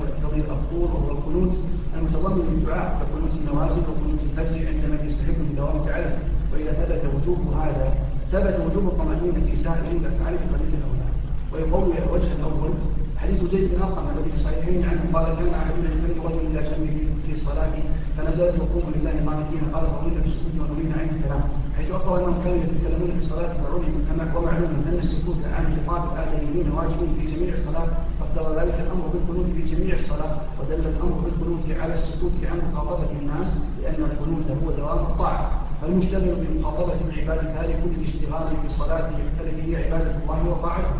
ويقتضي 0.00 0.40
القول 0.40 0.82
وهو 0.94 1.10
القنوت 1.12 1.52
المتضمن 1.96 2.44
للدعاء 2.50 2.86
كقنوت 3.00 3.30
النوازل 3.40 3.82
وقنوت 3.90 4.20
الفجر 4.28 4.68
عندما 4.68 4.96
يستحب 5.10 5.40
الدوام 5.40 5.88
عليه 5.88 6.18
وإذا 6.52 6.72
ثبت 6.72 7.02
وجوب 7.14 7.38
هذا 7.62 7.94
ثبت 8.32 8.56
وجوب 8.66 8.86
الطمأنينة 8.88 9.40
في 9.46 9.56
سائر 9.64 9.90
الأفعال 9.92 10.34
فقليل 10.38 10.72
الأولى 10.80 11.08
ويقوي 11.52 11.98
الوجه 12.04 12.32
الأول 12.38 12.72
حديث 13.16 13.40
زيد 13.52 13.74
بن 13.74 13.82
أرقم 13.82 14.04
الذي 14.10 14.30
في 14.30 14.36
الصحيحين 14.36 14.84
عنه 14.88 15.00
قال 15.14 15.26
كان 15.36 15.54
أحدنا 15.54 15.88
يملك 15.92 16.16
رجل 16.24 16.46
إلى 16.46 16.60
جنبه 16.70 16.96
في 17.26 17.32
الصلاة 17.32 17.72
فنزلت 18.18 18.60
وقوم 18.60 18.92
لله 18.94 19.16
قانتين 19.26 19.62
قال 19.74 19.84
فضيلة 19.94 20.24
السكوت 20.26 20.54
ونريد 20.60 20.92
عن 20.98 21.08
الكلام. 21.14 21.42
حيث 21.76 21.90
أخبر 21.90 22.18
أنهم 22.18 22.42
كانوا 22.44 22.56
يتكلمون 22.56 23.10
في 23.18 23.24
الصلاة 23.24 23.54
وعلم 23.62 24.34
ومعلوم 24.36 24.70
أن 24.88 24.98
السكوت 25.02 25.40
عن 25.54 25.64
خطاب 25.76 26.02
الآدميين 26.12 26.70
واجب 26.76 27.00
في 27.18 27.24
جميع 27.32 27.54
الصلاة 27.54 27.88
فاقتضى 28.18 28.60
ذلك 28.60 28.74
الأمر 28.84 29.06
بالقنوت 29.12 29.46
في 29.56 29.62
جميع 29.74 29.94
الصلاة 29.94 30.36
ودل 30.58 30.86
الأمر 30.86 31.16
بالقنوت 31.24 31.80
على 31.80 31.94
السكوت 31.94 32.32
عن 32.50 32.58
مخاطبة 32.72 33.10
الناس 33.20 33.48
لأن 33.82 34.02
القنوت 34.10 34.46
هو 34.64 34.70
دوام 34.70 34.98
الطاعة. 34.98 35.50
فالمشتغل 35.82 36.34
بمخاطبة 36.42 36.98
العباد 37.08 37.40
تارك 37.54 37.80
الاشتغال 37.84 38.48
في 38.60 38.66
الصلاة 38.66 39.10
يختلف 39.20 39.56
هي 39.66 39.84
عبادة 39.84 40.16
الله 40.22 40.50
وطاعته. 40.50 40.94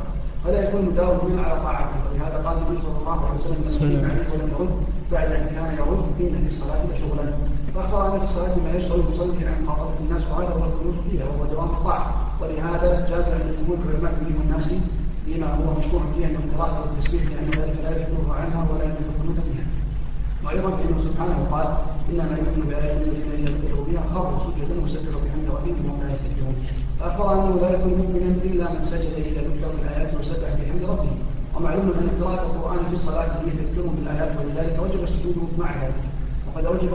فلا 0.48 0.68
يكون 0.68 0.82
مداوما 0.82 1.42
على 1.42 1.60
طاعته. 1.60 1.96
ولهذا 2.06 2.36
قال 2.46 2.56
النبي 2.58 2.78
صلى 2.82 2.98
الله 3.00 3.18
عليه 3.26 3.40
وسلم 3.40 3.60
من 3.92 4.10
عليه 4.10 4.26
ولم 4.32 4.48
يرد 4.54 4.70
بعد 5.12 5.32
أن 5.32 5.46
كان 5.54 5.68
يرد 5.80 6.04
في 6.18 6.48
الصلاة 6.54 6.82
لشغلا 6.86 7.32
فاخبر 7.74 8.00
أن 8.06 8.18
في 8.18 8.24
الصلاة 8.24 8.54
ما 8.64 8.70
يشغل 8.78 9.00
المصلي 9.00 9.46
عن 9.46 9.64
مخاطبة 9.64 9.98
الناس 10.00 10.22
وهذا 10.30 10.48
هو 10.48 10.64
الخلود 10.64 10.96
فيها 11.10 11.24
وهو 11.24 11.44
دوام 11.52 11.68
الطاعة. 11.68 12.06
ولهذا 12.40 12.88
جاز 13.10 13.24
عند 13.36 13.48
جمهور 13.58 13.78
العلماء 13.84 14.12
من 14.12 14.40
الناس 14.44 14.68
فيما 15.24 15.48
هو 15.58 15.66
مشروع 15.78 16.02
فيها 16.14 16.28
من 16.28 16.40
القراءه 16.44 16.76
والتسبيح 16.80 17.22
لأن 17.22 17.48
ذلك 17.60 17.76
لا 17.84 17.90
يشغله 17.96 18.34
عنها 18.40 18.60
ولا 18.70 18.84
يملك 18.84 19.38
فيها 19.48 19.66
وأيضا 20.44 20.70
فانه 20.70 20.98
سبحانه 21.08 21.38
قال 21.52 21.68
إنما 22.10 22.36
يؤمن 22.42 22.64
بايات 22.70 23.00
الذين 23.06 23.46
يذكروا 23.46 23.84
بها 23.86 24.02
خروا 24.14 24.38
سجدا 24.44 24.74
وسبحوا 24.84 25.20
بحمد 25.24 25.46
ربهم 25.56 25.78
وهم 25.86 26.00
لا 26.02 26.12
يستكبرون. 26.14 26.56
فاخبر 27.00 27.32
أنه 27.32 27.60
لا 27.60 27.70
يكون 27.70 27.92
مؤمنا 27.92 28.42
إلا 28.44 28.72
من 28.72 28.86
سجد 28.90 29.12
إلى 29.12 29.40
ذكر 29.40 29.70
الآيات 29.82 30.14
وسبح 30.20 30.48
بحمد 30.48 30.82
ربه. 30.88 31.10
ومعلوم 31.56 31.92
أن 31.98 32.24
قراءة 32.24 32.46
القرآن 32.46 32.78
في 32.88 32.94
الصلاة 32.94 33.24
هي 33.24 33.50
تذكر 33.50 33.88
بالآيات 33.88 34.32
ولذلك 34.40 34.82
وجب 34.82 35.04
السجود 35.04 35.48
مع 35.58 35.84
ذلك. 35.84 36.02
وقد 36.46 36.64
أوجب 36.64 36.92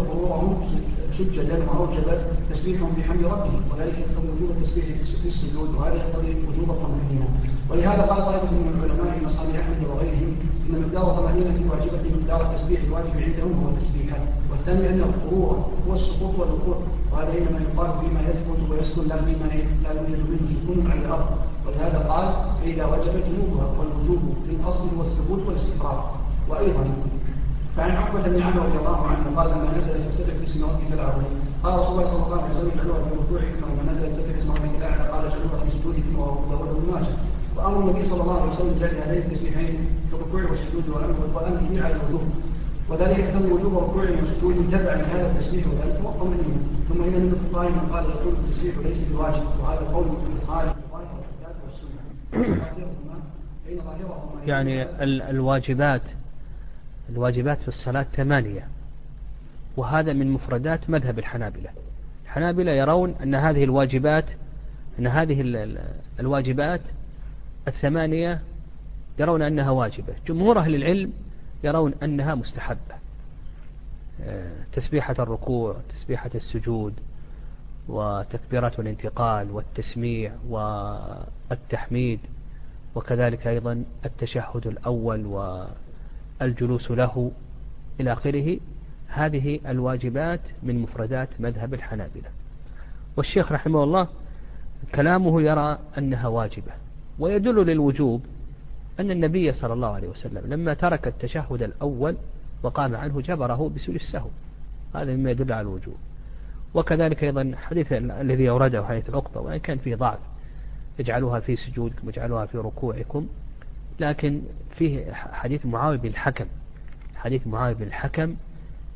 قرورهم 1.14 1.34
سجدا 1.34 1.58
واوجب 1.70 2.08
تسبيحهم 2.50 2.92
بحمد 2.98 3.26
ربه 3.26 3.54
وذلك 3.72 3.96
يقتضي 4.00 4.28
وجوب 4.36 4.50
التسبيح 4.58 4.86
في 5.22 5.30
السجود 5.30 5.76
وهذا 5.76 5.96
يقتضي 5.96 6.30
وجوب 6.30 6.70
الطمأنينة. 6.70 7.28
ولهذا 7.70 8.02
قال 8.02 8.26
طائفة 8.26 8.52
من 8.52 8.74
العلماء 8.78 9.20
في 9.20 9.26
مصالح 9.26 9.56
أحمد 9.60 9.82
وغيرهم 9.90 10.36
إن 10.70 10.82
مقدار 10.82 11.12
الطمأنينة 11.12 11.72
واجبه 11.72 12.04
مقدار 12.18 12.42
التسبيح 12.42 12.82
الواجب 12.84 13.14
عندهم 13.28 13.64
هو 13.64 13.70
التسبيحات 13.70 14.28
والثاني 14.52 14.90
انه 14.90 15.06
القرور 15.06 15.66
هو 15.88 15.94
السقوط 15.94 16.40
والوقوع. 16.40 16.78
وهذا 17.12 17.32
إنما 17.38 17.60
يقال 17.68 17.92
فيما 18.00 18.22
يثبت 18.22 18.60
ويسكن 18.70 19.08
لا 19.08 19.18
فيما 19.26 19.48
لا 19.84 19.92
يوجد 19.92 20.20
منه 20.30 20.48
سكون 20.62 20.92
على 20.92 21.00
الأرض. 21.00 21.28
ولهذا 21.68 22.00
قال 22.12 22.28
فإذا 22.62 22.86
وجب 22.86 23.14
جنوبها 23.28 23.68
والوجوب 23.80 24.22
في 24.46 24.56
الاصل 24.56 24.84
هو 24.98 25.02
الثبوت 25.02 25.48
والاستقرار. 25.48 26.16
وأيضا 26.50 26.86
فعن 27.78 27.92
عقبة 27.92 28.22
بن 28.22 28.42
عمرو 28.42 28.64
رضي 28.64 28.78
الله 28.78 29.08
عنه 29.08 29.38
قال 29.38 29.52
لما 29.52 29.78
نزل 29.78 30.04
فاستفتح 30.04 30.34
باسم 30.42 30.64
ربك 30.64 30.94
الاعلى 30.94 31.24
قال 31.64 31.80
رسول 31.80 31.92
الله 31.92 32.08
صلى 32.12 32.26
الله 32.26 32.42
عليه 32.44 32.56
وسلم 32.56 32.72
اجعلوها 32.74 33.00
في 33.00 33.16
ركوعكم 33.16 33.64
ولما 33.64 33.92
نزل 33.92 34.02
فاستفتح 34.02 34.36
باسم 34.36 34.52
ربك 34.52 34.76
الاعلى 34.78 35.04
قال 35.12 35.26
اجعلوها 35.26 35.66
في 35.66 35.72
سجودكم 35.78 36.20
وهو 36.20 36.50
داود 36.50 36.70
بن 36.76 36.94
ماجه 36.94 37.14
وأمر 37.56 37.80
النبي 37.80 38.06
صلى 38.10 38.22
الله 38.22 38.42
عليه 38.42 38.52
وسلم 38.52 38.80
جعل 38.80 38.96
هذين 38.96 39.24
التسبيحين 39.24 39.74
في 40.10 40.16
الركوع 40.16 40.42
والسجود 40.52 40.90
والامر 40.90 41.14
به 41.70 41.84
على 41.86 41.96
الوجوب 41.96 42.22
وذلك 42.90 43.20
يقتضي 43.20 43.52
وجوب 43.52 43.78
ركوع 43.78 44.04
وسجود 44.04 44.70
تبع 44.72 44.94
لهذا 44.94 45.32
التسبيح 45.32 45.68
وذلك 45.68 46.02
مطمئن 46.04 46.58
ثم 46.90 47.04
ان 47.04 47.10
من 47.10 47.34
الفقهاء 47.34 47.72
من 47.72 47.90
قال 47.94 48.06
يقول 48.06 48.34
التسبيح 48.34 48.78
ليس 48.78 48.98
بواجب 49.12 49.44
وهذا 49.62 49.92
قول 49.94 50.06
الفقهاء 50.32 50.76
يعني 54.48 54.84
الواجبات 55.30 56.02
الواجبات 57.14 57.62
في 57.62 57.68
الصلاة 57.68 58.06
ثمانية. 58.16 58.68
وهذا 59.78 60.14
من 60.14 60.32
مفردات 60.32 60.90
مذهب 60.90 61.20
الحنابلة. 61.20 61.70
الحنابلة 62.24 62.72
يرون 62.72 63.16
أن 63.24 63.36
هذه 63.36 63.64
الواجبات 63.64 64.26
أن 65.00 65.08
هذه 65.08 65.68
الواجبات 66.20 66.82
الثمانية 67.68 68.42
يرون 69.20 69.42
أنها 69.42 69.72
واجبة. 69.72 70.14
جمهور 70.28 70.60
أهل 70.60 70.76
العلم 70.76 71.14
يرون 71.64 71.94
أنها 72.04 72.36
مستحبة. 72.36 72.96
تسبيحة 74.74 75.16
الركوع 75.20 75.76
تسبيحة 75.90 76.30
السجود 76.36 76.94
وتكبيرات 77.88 78.80
الانتقال 78.80 79.52
والتسميع 79.52 80.32
والتحميد 80.50 82.20
وكذلك 82.96 83.48
أيضا 83.48 83.84
التشهد 84.06 84.68
الأول 84.68 85.26
والجلوس 86.42 86.92
له 86.92 87.32
إلى 88.00 88.14
آخره. 88.14 88.60
هذه 89.08 89.60
الواجبات 89.68 90.42
من 90.64 90.80
مفردات 90.80 91.30
مذهب 91.40 91.74
الحنابلة. 91.74 92.30
والشيخ 93.18 93.52
رحمه 93.52 93.84
الله 93.84 94.08
كلامه 94.96 95.42
يرى 95.42 95.80
أنها 95.98 96.28
واجبة 96.28 96.72
ويدل 97.20 97.66
للوجوب 97.66 98.26
أن 99.00 99.12
النبي 99.12 99.54
صلى 99.54 99.74
الله 99.74 99.88
عليه 99.88 100.08
وسلم 100.08 100.54
لما 100.54 100.74
ترك 100.74 101.08
التشهد 101.08 101.64
الأول 101.64 102.18
وقام 102.64 102.96
عنه 102.96 103.22
جبره 103.22 103.72
بسوء 103.76 103.96
السهو. 103.96 104.30
هذا 104.96 105.16
مما 105.16 105.32
يدل 105.32 105.54
على 105.54 105.62
الوجوب. 105.62 105.96
وكذلك 106.74 107.24
أيضا 107.24 107.52
حديث 107.56 107.94
الذي 107.94 108.50
أورده 108.50 108.86
حديث 108.86 109.10
عقبة 109.10 109.42
وإن 109.42 109.58
كان 109.58 109.78
فيه 109.78 109.96
ضعف 109.96 110.20
اجعلوها 111.00 111.40
في 111.40 111.56
سجودكم 111.56 112.08
واجعلوها 112.08 112.46
في 112.46 112.58
ركوعكم. 112.58 113.28
لكن 114.04 114.42
فيه 114.78 115.14
حديث 115.14 115.66
معاوية 115.66 115.98
بن 115.98 116.08
الحكم 116.08 116.46
حديث 117.16 117.48
معاوية 117.48 117.74
بن 117.74 117.84
الحكم 117.84 118.36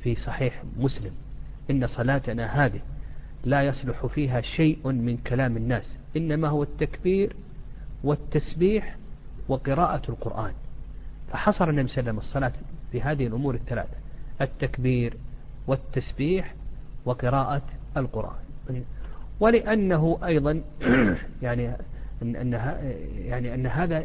في 0.03 0.15
صحيح 0.15 0.63
مسلم. 0.77 1.11
إن 1.71 1.87
صلاتنا 1.87 2.65
هذه 2.65 2.79
لا 3.43 3.63
يصلح 3.63 4.05
فيها 4.05 4.41
شيء 4.41 4.91
من 4.91 5.17
كلام 5.17 5.57
الناس 5.57 5.91
إنما 6.17 6.47
هو 6.47 6.63
التكبير 6.63 7.35
والتسبيح 8.03 8.95
وقراءة 9.47 10.01
القرآن. 10.09 10.53
فحصر 11.31 11.69
النبي 11.69 11.87
صلى 11.87 11.99
الله 11.99 12.11
عليه 12.11 12.19
وسلم 12.19 12.29
الصلاة 12.29 12.53
بهذه 12.93 13.27
الأمور 13.27 13.55
الثلاثة 13.55 13.97
التكبير 14.41 15.13
والتسبيح 15.67 16.53
وقراءة 17.05 17.61
القرآن. 17.97 18.83
ولأنه 19.39 20.19
أيضا 20.25 20.61
يعني 21.41 21.75
أن 22.21 22.53
يعني 23.17 23.53
أن 23.53 23.67
هذا 23.67 24.03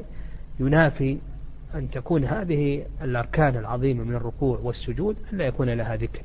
ينافي 0.60 1.18
أن 1.74 1.90
تكون 1.90 2.24
هذه 2.24 2.84
الأركان 3.02 3.56
العظيمة 3.56 4.04
من 4.04 4.14
الركوع 4.14 4.58
والسجود 4.62 5.16
أن 5.32 5.38
لا 5.38 5.44
يكون 5.44 5.70
لها 5.70 5.96
ذكر. 5.96 6.22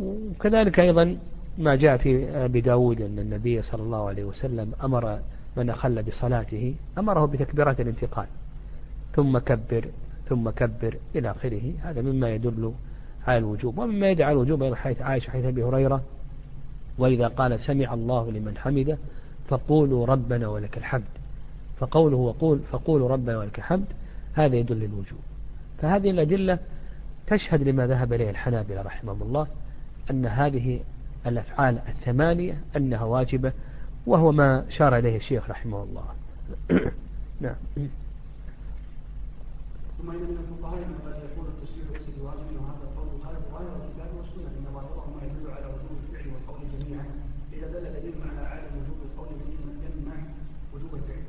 وكذلك 0.00 0.80
أيضا 0.80 1.16
ما 1.58 1.76
جاء 1.76 1.96
في 1.96 2.28
أبي 2.30 2.60
داود 2.60 3.00
أن 3.00 3.18
النبي 3.18 3.62
صلى 3.62 3.82
الله 3.82 4.08
عليه 4.08 4.24
وسلم 4.24 4.72
أمر 4.84 5.18
من 5.56 5.70
أخل 5.70 6.02
بصلاته 6.02 6.74
أمره 6.98 7.26
بتكبيرات 7.26 7.80
الانتقال 7.80 8.26
ثم 9.16 9.38
كبر 9.38 9.84
ثم 10.28 10.50
كبر 10.50 10.96
إلى 11.14 11.30
آخره. 11.30 11.72
هذا 11.82 12.02
مما 12.02 12.30
يدل 12.34 12.72
على 13.26 13.38
الوجوب 13.38 13.78
ومما 13.78 14.10
يدعى 14.10 14.32
الوجوب 14.32 14.62
أيضا 14.62 14.76
حيث 14.76 15.02
عائشة 15.02 15.30
حيث 15.30 15.44
أبي 15.44 15.64
هريرة 15.64 16.02
وإذا 16.98 17.28
قال 17.28 17.60
سمع 17.60 17.94
الله 17.94 18.30
لمن 18.30 18.58
حمده 18.58 18.98
فقولوا 19.48 20.06
ربنا 20.06 20.48
ولك 20.48 20.78
الحمد. 20.78 21.17
فقوله 21.80 22.16
وقول 22.16 22.60
فقولوا 22.72 23.08
ربنا 23.08 23.38
ولك 23.38 23.58
الحمد 23.58 23.86
هذا 24.34 24.56
يدل 24.56 24.76
للوجوب. 24.76 25.18
فهذه 25.78 26.10
الأدلة 26.10 26.58
تشهد 27.26 27.68
لما 27.68 27.86
ذهب 27.86 28.12
إليه 28.12 28.30
الحنابلة 28.30 28.82
رحمهم 28.82 29.22
الله 29.22 29.46
أن 30.10 30.26
هذه 30.26 30.80
الأفعال 31.26 31.78
الثمانية 31.88 32.60
أنها 32.76 33.04
واجبة 33.04 33.52
وهو 34.06 34.32
ما 34.32 34.64
شار 34.68 34.98
إليه 34.98 35.16
الشيخ 35.16 35.50
رحمه 35.50 35.82
الله. 35.82 36.04
نعم. 37.44 37.54
ثم 39.98 40.10
إن 40.10 40.16
من 40.16 40.38
الفقهاء 40.42 40.78
من 40.78 40.98
قد 41.06 41.16
يكون 41.32 41.46
التسبيح 41.54 41.86
ليس 41.92 42.06
بواجب 42.18 42.48
وهذا 42.60 42.84
القول 42.88 43.08
خالف 43.24 43.42
ظاهر 43.52 43.72
الكتاب 43.80 44.10
والسنة 44.18 44.50
إن 44.58 44.66
ظاهره 44.74 45.06
ما 45.16 45.20
يدل 45.26 45.50
على 45.56 45.66
وجوب 45.66 45.98
الفعل 46.02 46.26
والقول 46.32 46.60
جميعا. 46.74 47.06
إذا 47.52 47.66
دل 47.66 47.84
دليل 47.96 48.14
على 48.30 48.46
عدم 48.48 48.72
وجوب 48.78 48.98
القول 49.08 49.28
يمنع 49.84 50.18
وجوب 50.74 50.94
الفعل 50.94 51.24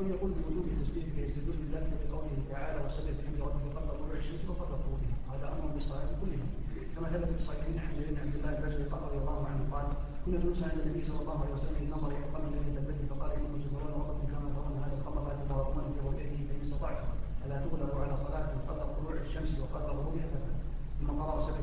من 0.00 0.08
يقول 0.14 0.30
بوجوب 0.36 0.64
التسبيح 0.72 1.06
فيستدل 1.14 1.56
بذلك 1.62 1.92
بقوله 2.00 2.36
تعالى 2.52 2.78
وسبح 2.86 3.10
بحمد 3.18 3.40
ربك 3.46 3.64
قبل 3.76 3.88
طلوع 4.00 4.16
الشمس 4.22 4.42
وقبل 4.48 4.74
غروبها. 4.82 5.14
هذا 5.32 5.46
أمر 5.54 5.66
بالصلاة 5.74 6.10
كلها. 6.20 6.46
كما 6.94 7.06
ثبت 7.12 7.28
في 7.34 7.40
الصحيحين 7.42 7.78
عن 7.84 7.90
جرير 7.98 8.14
عبد 8.22 8.34
الله 8.38 8.50
البجلي 8.58 8.84
رضي 9.06 9.18
الله 9.22 9.38
عنه 9.50 9.62
قال 9.74 9.86
كنا 10.24 10.38
جلوسا 10.42 10.64
عند 10.70 10.80
النبي 10.86 11.02
صلى 11.08 11.20
الله 11.22 11.38
عليه 11.42 11.54
وسلم 11.56 11.76
إذ 11.82 11.88
نظر 11.96 12.08
إلى 12.14 12.24
القمر 12.26 12.48
الذي 12.52 12.70
تبدل 12.76 13.06
فقال 13.10 13.30
إنكم 13.38 13.58
سترون 13.64 13.92
وقتكم 14.00 14.26
كما 14.32 14.48
ترون 14.56 14.74
هذا 14.84 14.94
القمر 14.98 15.20
لا 15.28 15.34
تتوقون 15.40 15.84
في 15.94 16.00
رؤيته 16.08 16.38
فإن 16.48 16.60
استطعتم 16.66 17.08
ألا 17.44 17.56
تغلبوا 17.64 18.00
على 18.04 18.14
صلاة 18.26 18.48
قبل 18.68 18.82
طلوع 18.96 19.14
الشمس 19.26 19.50
وقبل 19.60 19.90
غروبها 19.98 20.28
ثم 21.00 21.08
قرأ 21.20 21.34
وسبح 21.38 21.58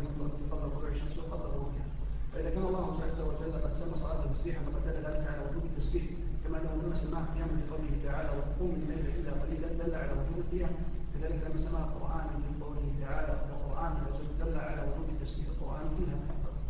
قبل 0.52 0.66
طلوع 0.76 0.90
الشمس 0.96 1.16
وقبل 1.20 1.48
غروبها 1.56 1.86
فإذا 2.34 2.50
كان 2.50 2.66
الله 2.72 2.86
عز 3.06 3.20
وجل 3.30 3.54
قد 3.64 3.74
سمى 3.80 3.96
صلاة 4.04 4.22
تسبيحا 4.34 4.62
فقد 4.66 4.82
دل 4.86 4.98
ذلك 5.08 5.26
على 5.32 5.42
وجوب 5.50 5.64
التسبيح 5.72 6.06
كما 6.44 6.58
أنه 6.62 6.72
لما 6.84 6.96
سماه 7.04 7.24
قياما 7.34 7.54
بقوله 7.62 7.91
تعالى 8.06 8.30
وقوم 8.30 8.72
الليل 8.84 9.06
إلا 9.20 9.32
قليلا 9.32 9.68
دل 9.84 9.96
على 9.96 10.12
وجوب 10.12 10.38
القيام 10.38 10.70
كذلك 11.14 11.42
لما 11.46 11.70
سماه 11.70 11.86
قرآنا 11.86 12.32
من 12.38 12.64
قوله 12.64 12.86
تعالى 13.02 13.34
وقرآن 13.52 13.94
دل 14.40 14.60
على 14.60 14.82
وجوب 14.82 15.10
التسبيح 15.10 15.48
القرآن 15.48 15.86
فيها. 15.98 16.18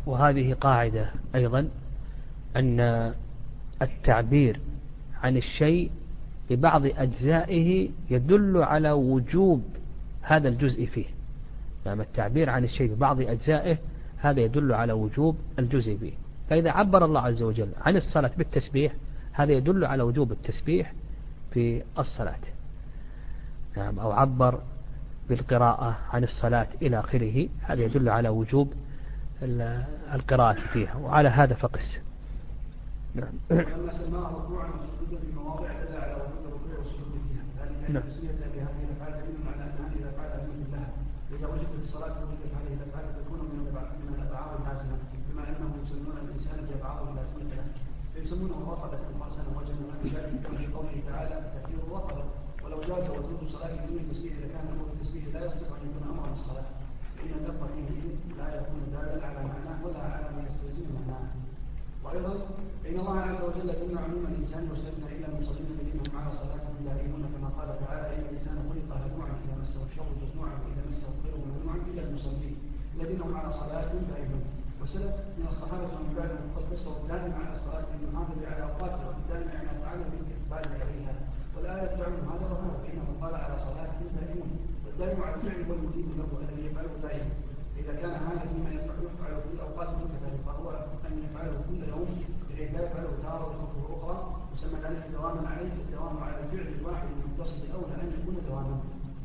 وهذه 0.06 0.54
قاعدة 0.54 1.10
أيضا 1.34 1.68
أن 2.56 2.80
التعبير 3.82 4.60
عن 5.22 5.36
الشيء 5.36 5.90
ببعض 6.50 6.86
أجزائه 6.86 7.88
يدل 8.10 8.62
على 8.62 8.90
وجوب 8.90 9.62
هذا 10.22 10.48
الجزء 10.48 10.86
فيه. 10.86 11.06
نعم 11.86 12.00
التعبير 12.00 12.50
عن 12.50 12.64
الشيء 12.64 12.94
ببعض 12.94 13.20
أجزائه 13.20 13.78
هذا 14.18 14.40
يدل 14.40 14.72
على 14.72 14.92
وجوب 14.92 15.36
الجزء 15.58 15.96
فيه. 15.96 16.12
فإذا 16.50 16.70
عبر 16.70 17.04
الله 17.04 17.20
عز 17.20 17.42
وجل 17.42 17.68
عن 17.80 17.96
الصلاة 17.96 18.30
بالتسبيح 18.38 18.94
هذا 19.32 19.52
يدل 19.52 19.84
على 19.84 20.02
وجوب 20.02 20.32
التسبيح. 20.32 20.92
في 21.54 21.82
الصلاة. 21.98 22.38
نعم 23.76 23.98
أو 23.98 24.12
عبر 24.12 24.60
بالقراءة 25.28 25.98
عن 26.12 26.24
الصلاة 26.24 26.66
إلى 26.82 27.00
آخره. 27.00 27.48
هذا 27.60 27.82
يدل 27.82 28.08
على 28.08 28.28
وجوب 28.28 28.72
القراءة 30.14 30.58
فيها 30.72 30.94
وعلى 30.96 31.28
هذا 31.28 31.54
فقس. 31.54 31.98
نعم. 33.14 33.32
في 50.02 50.11
قوله 50.92 51.04
تعالى 51.12 51.34
تكفير 51.56 51.78
الرفضه 51.88 52.24
ولو 52.64 52.80
جاز 52.80 53.04
وجود 53.10 53.40
صلاه 53.52 53.72
بدون 53.84 54.02
تسبيح 54.12 54.32
لكان 54.44 54.64
أمر 54.72 54.84
التسبيح 54.92 55.24
لا 55.34 55.40
يصلح 55.46 55.68
أن 55.76 55.82
يكون 55.88 56.04
أمرا 56.12 56.28
بالصلاه 56.34 56.68
فإن 57.16 57.32
اللفظ 57.40 57.66
فيه 57.88 58.02
لا 58.38 58.48
يكون 58.60 58.82
دالا 58.92 59.26
على 59.26 59.40
معناه 59.52 59.78
ولا 59.84 59.98
على 60.14 60.28
ما 60.36 60.42
يستلزم 60.48 60.86
معناه. 60.94 61.32
وأيضا 62.04 62.34
فإن 62.84 62.96
الله 63.00 63.18
عز 63.20 63.40
وجل 63.48 63.68
يمنع 63.82 64.00
عموم 64.06 64.24
الإنسان 64.32 64.62
وسلم 64.72 65.04
إلا 65.14 65.26
المصلين 65.32 65.66
الذين 65.74 65.96
هم 66.06 66.14
على 66.20 66.30
صلاتهم 66.40 66.76
دائمون 66.88 67.22
كما 67.34 67.48
قال 67.58 67.68
تعالى 67.84 68.06
إن 68.16 68.22
الإنسان 68.28 68.56
خلق 68.68 68.88
هلوعا 69.02 69.32
إذا 69.44 69.54
مسه 69.62 69.80
الشر 69.88 70.08
جزوعا 70.22 70.54
وإذا 70.62 70.82
مسه 70.90 71.06
الخير 71.14 71.34
ممنوعا 71.44 71.78
إلا 71.90 72.02
المصلين 72.08 72.54
الذين 72.96 73.20
هم 73.26 73.34
على 73.40 73.50
صلاتهم 73.52 74.02
دائمون 74.12 74.44
وسلف 74.82 75.14
من 75.38 75.46
الصحابة 75.52 75.88
ومن 75.94 76.12
بعدهم 76.18 76.46
قد 76.56 76.64
فسروا 76.70 76.96
الدائم 77.02 77.32
على 77.40 77.50
الصلاة 77.58 77.84
بالمحافظة 78.00 78.42
على 78.50 78.62
أوقاتها 78.68 79.06
والدائم 79.08 79.48
على 79.58 79.68
أفعاله 79.76 80.04
بالإقبال 80.52 80.82
عليها 80.82 81.14
والآية 81.56 81.96
تعلم 81.96 82.24
هذا 82.32 82.46
وهذا 82.52 82.76
فإنه 82.82 83.08
قال 83.22 83.34
على 83.34 83.56
صلاتهم 83.66 84.08
دائمون 84.20 84.50
والدائم 84.86 85.22
على 85.22 85.34
الفعل 85.34 85.70
والمتيم 85.70 86.08
له 86.18 86.28
الذي 86.42 86.66
يفعله 86.66 86.94
دائما. 87.02 87.30
إذا 87.80 87.92
كان 88.00 88.10
هذا 88.10 88.42
فيما 88.52 88.70
يفعل 88.70 89.40
في 89.44 89.50
الأوقات 89.54 89.88
المتفرقة 89.88 90.38
فهو 90.46 90.70
أن 91.06 91.12
يفعله 91.24 91.56
كل 91.68 91.80
يوم 91.88 92.08
بحيث 92.50 92.74
لا 92.74 92.80
يفعله 92.86 93.12
تارة 93.22 93.46
وتركه 93.48 93.94
أخرى 93.96 94.16
يسمى 94.54 94.78
ذلك 94.84 95.02
دواما 95.12 95.48
عليه 95.48 95.72
الدوام 95.84 96.16
على 96.24 96.36
الفعل 96.44 96.68
الواحد 96.80 97.08
المتصل 97.16 97.62
أولى 97.74 97.94
أن 98.02 98.08
يكون 98.18 98.36
دواما. 98.48 98.76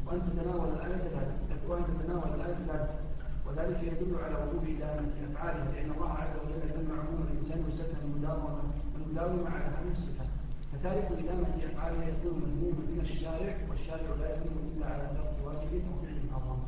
وأن 0.06 0.20
تتناول 0.28 0.70
الآية 0.76 1.04
ذلك 1.18 1.62
وأن 1.70 1.84
تتناول 1.90 2.30
الآية 2.36 2.60
ذلك. 2.72 2.90
وذلك 3.48 3.80
يدل 3.84 4.12
على 4.24 4.36
وجوب 4.44 4.64
إدامة 4.76 5.14
أفعاله 5.28 5.64
لأن 5.72 5.90
الله 5.96 6.12
عز 6.22 6.34
وجل 6.42 6.62
جمع 6.76 6.96
عموم 7.04 7.22
الإنسان 7.32 7.60
والسكن 7.66 7.98
المداومة. 8.06 8.62
المداومة 8.98 9.50
على 9.50 9.66
هذه 9.76 9.92
فتارك 10.80 11.08
إدامة 11.12 11.54
أفعاله 11.70 12.04
يكون 12.06 12.34
مذموما 12.44 12.84
من 12.92 13.00
الشارع 13.02 13.56
والشارع 13.70 14.10
لا 14.22 14.28
يكون 14.36 14.56
إلا 14.78 14.86
على 14.86 15.06
ترك 15.18 15.36
واجب 15.46 15.72
أو 15.90 15.96
فعل 16.02 16.18
محرم 16.30 16.60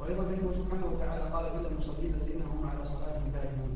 وأيضا 0.00 0.22
فإنه 0.28 0.52
سبحانه 0.58 0.86
وتعالى 0.92 1.24
قال 1.34 1.44
إلا 1.46 1.68
المصلين 1.68 2.14
الذين 2.14 2.42
هم 2.42 2.60
على 2.70 2.84
صلاتهم 2.84 3.28
دائمون 3.36 3.72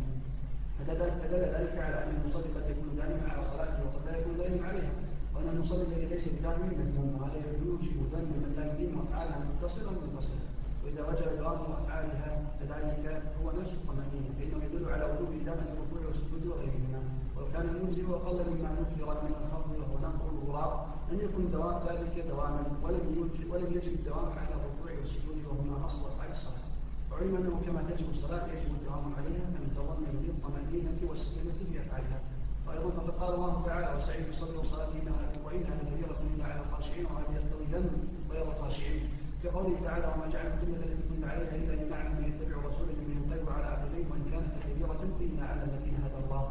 فدل 0.78 1.44
ذلك 1.56 1.78
على 1.78 1.96
أن 2.04 2.10
المصلي 2.20 2.48
قد 2.56 2.70
يكون 2.70 2.96
دائما 2.96 3.28
على 3.32 3.42
صلاته 3.52 3.78
وقد 3.86 4.02
لا 4.06 4.18
يكون 4.18 4.36
دائما 4.36 4.66
عليها. 4.68 4.92
وأن 5.34 5.48
المصلي 5.48 5.82
الذي 5.82 6.06
ليس 6.06 6.28
بدائم 6.28 6.66
مذموم 6.80 7.10
وهذا 7.20 7.38
يوجب 7.66 7.96
ذم 8.12 8.28
من 8.42 8.52
لا 8.56 8.64
يقيم 8.66 8.92
أفعالها 9.04 9.38
متصلا 9.50 9.90
منفصلا 9.90 10.40
وإذا 10.84 11.02
وجب 11.08 11.28
دوام 11.38 11.60
أفعالها 11.72 12.30
فذلك 12.58 13.22
هو 13.42 13.46
نفس 13.60 13.72
الطمأنينة 13.78 14.28
فإنه 14.38 14.58
يدل 14.64 14.84
على 14.94 15.04
وجوب 15.04 15.30
إدامة 15.42 15.66
الركوع 15.74 16.00
والسجود 16.08 16.42
وغيرهما. 16.46 17.00
ولو 17.40 17.52
كان 17.52 17.68
المنزل 17.68 18.04
أقل 18.12 18.38
مما 18.50 18.70
نذكر 18.78 19.08
من 19.24 19.32
الخفض 19.40 19.70
وهو 19.80 19.96
نقر 20.06 20.26
الغراب. 20.36 20.72
لم 21.10 21.20
يكن 21.20 21.50
دوام 21.50 21.76
ذلك 21.88 22.24
دواما 22.28 22.62
ولم 22.82 23.30
ولم 23.50 23.70
يجب 23.76 23.92
الدوام 24.00 24.28
على 24.38 24.54
الركوع 24.58 24.90
والسجود 25.00 25.36
وهما 25.48 25.86
أصل 25.86 26.00
أفعال 26.10 26.32
الصلاة. 26.32 26.64
وعلم 27.10 27.36
أنه 27.36 27.54
كما 27.66 27.80
تجب 27.90 28.10
الصلاة 28.10 28.46
يجب 28.46 28.70
الدوام 28.80 29.04
عليها 29.18 29.44
أن 29.48 29.62
يتضمن 29.66 30.12
للطمأنينة 30.26 31.00
والسكينة 31.08 31.52
في 31.58 31.80
أفعالها. 31.80 32.20
وأيضا 32.66 32.90
فقد 32.90 33.10
قال 33.10 33.34
الله 33.34 33.62
تعالى 33.66 33.88
وسعيد 33.98 34.28
يصلي 34.28 34.56
وصلاته 34.56 35.00
وإنها 35.44 35.74
لكبيرة 35.80 36.20
إلا 36.34 36.44
على 36.44 36.60
الخاشعين 36.64 37.06
يقتضي 37.36 37.66
ذنب 37.72 37.92
غير 38.30 38.46
الخاشعين. 38.52 39.02
كقوله 39.42 39.76
تعالى 39.84 40.06
وما 40.12 40.26
جعل 40.32 40.50
كل 40.60 40.70
التي 40.76 41.02
كنا 41.08 41.26
عليها 41.32 41.54
إلا 41.56 41.72
لنعلم 41.80 42.12
من 42.18 42.24
يتبع 42.30 42.56
رسولا 42.68 42.92
من 43.00 43.08
ينقلب 43.16 43.48
على 43.56 43.66
عقبيه 43.72 44.04
وإن 44.10 44.24
كانت 44.32 44.52
كبيرة 44.64 45.02
إلا 45.20 45.44
على 45.50 45.62
الذين 45.68 45.96
هدى 46.04 46.18
الله. 46.24 46.44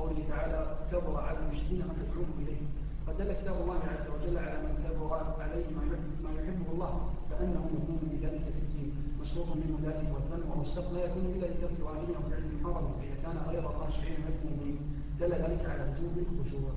قوله 0.00 0.18
تعالى 0.28 0.60
كبر 0.92 1.14
على 1.20 1.38
المشركين 1.38 1.78
ما 1.88 1.94
تدعوهم 1.98 2.34
إليه. 2.42 2.62
قد 3.06 3.14
دل 3.18 3.32
كتاب 3.32 3.56
الله 3.62 3.80
عز 3.92 4.06
وجل 4.14 4.38
على 4.38 4.56
من 4.64 4.72
كبر 4.84 5.10
عليه 5.44 5.66
ما 5.76 5.82
يحب 5.88 6.10
ما 6.24 6.30
يحبه 6.38 6.68
الله 6.72 6.92
فإنه 7.30 7.62
يكون 7.76 7.98
بذلك 8.12 8.44
في 8.54 8.60
الدين. 8.64 8.90
مسروق 9.20 9.48
منه 9.56 9.78
ذلك 9.86 10.08
والذنب 10.14 10.58
والسق 10.58 10.92
لا 10.92 11.04
يكون 11.04 11.24
إلا 11.36 11.46
لترك 11.46 11.78
واجب 11.86 12.08
أو 12.16 12.22
فعل 12.30 12.42
محرم 12.62 12.86
فاذا 12.98 13.16
كان 13.22 13.36
غير 13.50 13.62
خاشعين 13.62 14.18
مذمومين 14.26 14.78
دل 15.20 15.32
ذلك 15.32 15.62
على 15.70 15.82
وجوب 15.92 16.26
الخشوع 16.40 16.70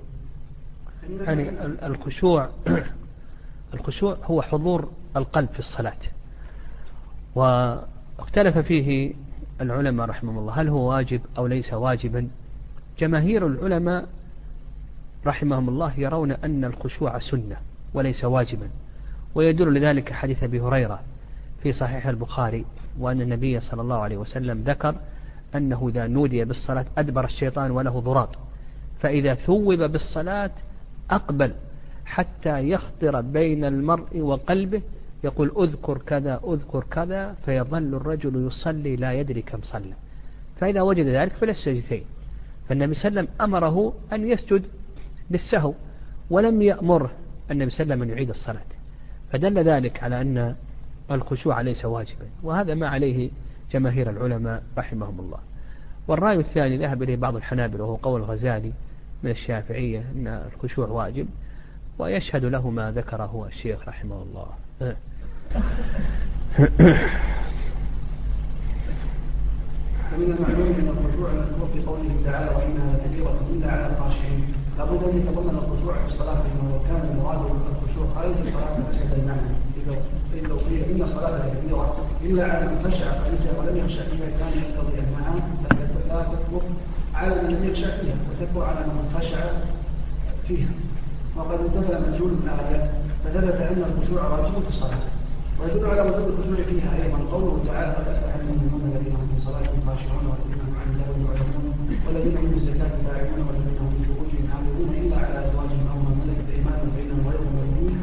يعني 1.10 1.50
الخشوع 1.92 2.50
الخشوع 3.74 4.18
هو 4.24 4.42
حضور 4.42 4.92
القلب 5.18 5.50
في 5.50 5.60
الصلاة. 5.60 5.98
واختلف 7.36 8.58
فيه 8.58 9.14
العلماء 9.62 10.10
رحمهم 10.10 10.38
الله. 10.38 10.62
هل 10.62 10.70
هو 10.70 10.90
واجب 10.90 11.22
أو 11.38 11.48
ليس 11.48 11.74
واجبا؟ 11.74 12.30
جماهير 13.00 13.48
العلماء 13.48 14.08
رحمهم 15.26 15.70
الله 15.70 16.00
يرون 16.00 16.32
أن 16.32 16.66
الخشوع 16.66 17.20
سنة 17.20 17.58
وليس 17.94 18.26
واجبا. 18.26 18.70
ويدل 19.36 19.74
لذلك 19.74 20.14
حديث 20.14 20.44
أبي 20.44 20.62
هريرة 20.62 21.00
في 21.64 21.74
صحيح 21.74 22.08
البخاري 22.08 22.66
وأن 23.00 23.22
النبي 23.22 23.60
صلى 23.60 23.82
الله 23.82 23.98
عليه 23.98 24.18
وسلم 24.18 24.64
ذكر 24.68 24.96
أنه 25.56 25.90
إذا 25.90 26.08
نودي 26.08 26.46
بالصلاة 26.46 26.86
أدبر 26.98 27.26
الشيطان 27.26 27.72
وله 27.72 28.00
ضراط. 28.00 28.30
فإذا 29.00 29.36
ثوب 29.36 29.74
بالصلاة 29.74 30.52
أقبل 31.12 31.54
حتى 32.06 32.70
يخطر 32.70 33.22
بين 33.22 33.66
المرء 33.66 34.18
وقلبه 34.18 34.82
يقول 35.24 35.52
أذكر 35.58 35.98
كذا 35.98 36.42
أذكر 36.48 36.84
كذا 36.92 37.36
فيظل 37.46 37.96
الرجل 37.96 38.48
يصلي 38.48 38.96
لا 38.96 39.14
يدري 39.14 39.42
كم 39.42 39.60
صلى. 39.64 39.94
فإذا 40.60 40.82
وجد 40.82 41.08
ذلك 41.08 41.34
فللسجدتين 41.34 42.04
فالنبي 42.70 42.94
صلى 42.94 43.08
الله 43.08 43.20
عليه 43.20 43.30
وسلم 43.30 43.42
أمره 43.42 43.94
أن 44.14 44.30
يسجد 44.30 44.64
بالسهو 45.30 45.74
ولم 46.30 46.62
يأمره 46.62 47.12
النبي 47.52 47.70
صلى 47.72 47.84
الله 47.84 47.94
عليه 47.94 48.02
وسلم 48.02 48.02
أن 48.02 48.10
يعيد 48.10 48.30
الصلاة. 48.30 48.66
فدل 49.32 49.60
ذلك 49.60 50.04
على 50.04 50.22
أن 50.22 50.56
الخشوع 51.12 51.62
ليس 51.62 51.86
واجبا 51.86 52.26
وهذا 52.44 52.74
ما 52.74 52.88
عليه 52.88 53.30
جماهير 53.72 54.10
العلماء 54.10 54.64
رحمهم 54.78 55.20
الله. 55.20 55.40
والرأي 56.08 56.40
الثاني 56.40 56.78
ذهب 56.78 57.04
إليه 57.04 57.16
بعض 57.16 57.36
الحنابلة 57.36 57.84
وهو 57.84 57.96
قول 57.96 58.22
الغزالي 58.22 58.74
من 59.24 59.32
الشافعية 59.32 60.00
أن 60.16 60.28
الخشوع 60.28 60.88
واجب 60.88 61.28
ويشهد 62.00 62.46
له 62.46 62.70
ما 62.70 62.92
ذكره 62.92 63.48
الشيخ 63.48 63.88
رحمه 63.88 64.24
الله. 64.24 64.48
ومن 70.14 70.30
المعلوم 70.38 70.68
أن 70.80 70.88
الخشوع 70.96 71.30
المذكور 71.32 71.68
في 71.74 71.80
قوله 71.90 72.12
تعالى 72.26 72.50
وإنها 72.56 72.88
لكبيره 72.94 73.40
إلا 73.54 73.72
على 73.72 73.86
الخاشعين. 73.94 74.44
لابد 74.78 75.02
أن 75.10 75.18
يتضمن 75.18 75.56
الخشوع 75.64 75.94
في 75.94 76.08
الصلاة 76.14 76.36
فانه 76.44 76.64
لو 76.72 76.80
كان 76.90 77.02
المراد 77.12 77.42
الخشوع 77.74 78.06
خارج 78.16 78.36
الصلاة 78.48 78.76
فسد 78.92 79.14
المعنى. 79.20 79.52
اذا 79.78 80.48
لو 80.48 80.58
قيل 80.58 80.84
إن 80.92 81.02
الصلاة 81.02 81.40
كبيرة 81.50 81.96
إلا 82.26 82.44
على 82.44 82.66
من 82.66 82.78
خشع 82.86 83.08
فنجا 83.14 83.52
ولم 83.60 83.78
يخشع 83.78 84.04
فيها 84.12 84.30
كان 84.40 84.54
يقتضي 84.62 85.00
أنها 85.00 85.34
لا 86.10 86.22
تكفر 86.24 86.62
على 87.14 87.36
من 87.42 87.50
لم 87.54 87.64
يخشع 87.70 87.98
فيها 87.98 88.16
وتكفر 88.30 88.64
على 88.64 88.80
من 88.80 89.16
خشع 89.18 89.42
فيها. 90.48 90.70
وقد 91.38 91.60
انتفى 91.60 92.12
مجهول 92.12 92.32
الايه 92.44 92.92
فثبت 93.24 93.56
أن 93.62 93.84
الخشوع 93.90 94.28
واجب 94.28 94.54
في 94.64 94.70
الصلاة. 94.70 95.00
ويدل 95.60 95.86
على 95.92 96.02
وجود 96.02 96.28
الخشوع 96.32 96.66
فيها 96.70 96.92
أيضا 97.04 97.20
قوله 97.32 97.54
تعالى 97.68 97.92
قد 97.98 98.08
أفلح 98.14 98.36
المؤمنون 98.36 98.82
الذين 98.92 99.16
هم 99.20 99.28
في 99.32 99.38
صلاتهم 99.48 99.80
خاشعون 99.88 100.26
والذين 100.32 100.60
هم 100.66 100.74
عن 100.80 100.88
اللغو 100.94 101.16
معرضون 101.26 101.66
والذين 102.06 102.36
هم 102.38 102.48
بالزكاة 102.54 102.94
فاعلون 103.06 103.40
والذين 103.48 103.78
هم 103.82 103.90
في 103.94 104.02
فروجهم 104.08 104.46
حافظون 104.52 104.90
إلا 105.02 105.16
على 105.24 105.38
أزواجهم 105.46 105.86
أو 105.92 105.98
ما 106.06 106.12
ملكت 106.20 106.48
أيمانهم 106.56 106.90
فانهم 106.96 107.22
غير 107.30 107.42
مؤمنون 107.56 107.94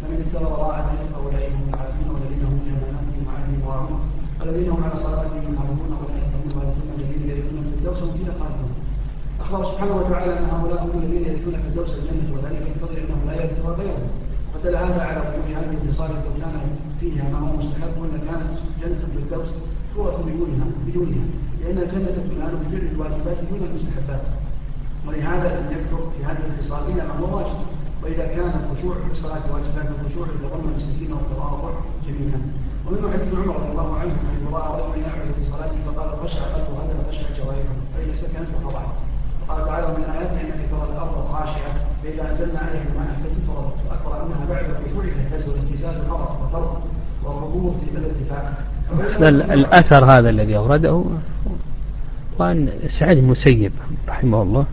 فمن 0.00 0.18
اتبع 0.24 0.48
وراء 0.48 0.78
ذلك 0.88 1.08
فاولئك 1.12 1.52
هم 1.58 1.68
العادون 1.72 2.08
والذين 2.14 2.42
هم 2.48 2.58
لاماناتهم 2.66 3.22
وعهدهم 3.26 3.62
راعون 3.68 4.00
والذين 4.40 4.68
هم 4.70 4.84
على 4.84 4.96
صلاتهم 5.04 5.42
يحافظون 5.48 5.90
أولئك 6.00 6.30
هم 6.36 6.44
الوارثون 6.50 6.88
الذين 6.98 7.22
يرثون 7.30 7.64
في 7.70 8.04
هم 8.04 8.10
فيها 8.16 8.32
خالدون. 8.40 8.72
أخبر 9.40 9.60
سبحانه 9.70 9.96
وتعالى 9.96 10.38
أن 10.38 10.44
هؤلاء 10.44 10.84
هم 10.84 10.98
الذين 11.02 11.24
يرثون 11.30 11.54
في 11.62 11.68
الدوس 11.70 11.90
الجنة 11.98 12.28
وذلك 12.34 12.62
يقتضي 12.70 12.96
انه 13.02 13.18
لا 13.26 13.34
يرثها 13.40 13.70
غيرهم. 13.78 14.08
ودل 14.56 14.76
هذا 14.76 15.02
على 15.02 15.20
وجود 15.20 15.56
هذه 15.56 15.76
الاتصال 15.82 16.10
لو 16.10 16.32
كان 16.40 16.54
فيها 17.00 17.24
ما 17.32 17.38
هو 17.38 17.56
مستحب 17.56 17.94
ولا 18.00 18.18
كانت 18.28 18.50
جنة 18.80 19.00
الفردوس 19.06 19.48
تورث 19.94 20.20
بدونها 20.20 20.66
بدونها 20.86 21.24
لأن 21.60 21.78
الجنة 21.78 22.16
تنال 22.28 22.56
بفعل 22.56 22.88
الواجبات 22.92 23.36
دون 23.50 23.60
المستحبات. 23.68 24.22
ولهذا 25.06 25.48
لم 25.60 25.66
يكثر 25.76 26.10
في 26.10 26.24
هذه 26.24 26.42
الاتصال 26.46 26.92
إلا 26.92 27.04
ما 27.04 27.14
هو 27.20 27.36
واجب. 27.36 27.58
وإذا 28.02 28.26
كان 28.26 28.52
الخشوع 28.60 28.94
في 28.94 29.12
الصلاة 29.12 29.52
واجبات 29.52 29.88
الخشوع 29.94 30.26
يتضمن 30.26 30.74
السكينة 30.76 31.14
والتواضع 31.14 31.70
جميعا. 32.06 32.40
ومنه 32.86 33.12
حديث 33.12 33.34
عمر 33.34 33.56
رضي 33.56 33.70
الله 33.72 33.98
عنه 33.98 34.12
أن 34.12 34.46
رأى 34.52 34.82
رجلا 34.82 35.06
يعمل 35.06 35.34
في 35.38 35.50
صلاته 35.52 35.78
فقال 35.86 36.08
خشع 36.22 36.42
قلبه 36.42 36.74
هذا 36.82 37.06
خشع 37.10 37.26
جوارحه 37.38 37.76
فإن 37.94 38.14
سكنت 38.22 38.50
فضعت 38.64 39.05
قال 39.48 39.64
تعالى 39.66 39.86
من 39.86 40.04
آياتنا 40.04 40.40
انك 40.40 40.70
ترى 40.70 40.88
الأرض 40.92 41.28
خاشعة 41.32 41.74
فإذا 42.02 42.30
أنزلنا 42.32 42.58
عليها 42.58 42.82
الماء 42.92 43.08
اهتزت 43.10 43.46
فرضت 43.46 43.74
واكبر 43.90 44.26
أنها 44.26 44.46
بعد 44.48 44.64
الخشوع 44.64 45.04
تهتز 45.04 45.48
والامتثال 45.48 45.96
الأرض 46.06 46.36
وفرض 46.42 46.80
والركوب 47.24 47.76
في 47.84 47.98
الارتفاع 47.98 48.52
الأثر 49.54 50.04
هذا 50.04 50.30
الذي 50.30 50.56
أورده 50.56 51.04
وعن 52.38 52.70
سعيد 53.00 53.18
المسيب 53.18 53.72
رحمه 54.08 54.42
الله. 54.42 54.66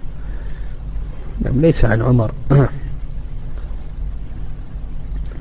ليس 1.42 1.86
عن 1.86 2.02
عمر. 2.02 2.32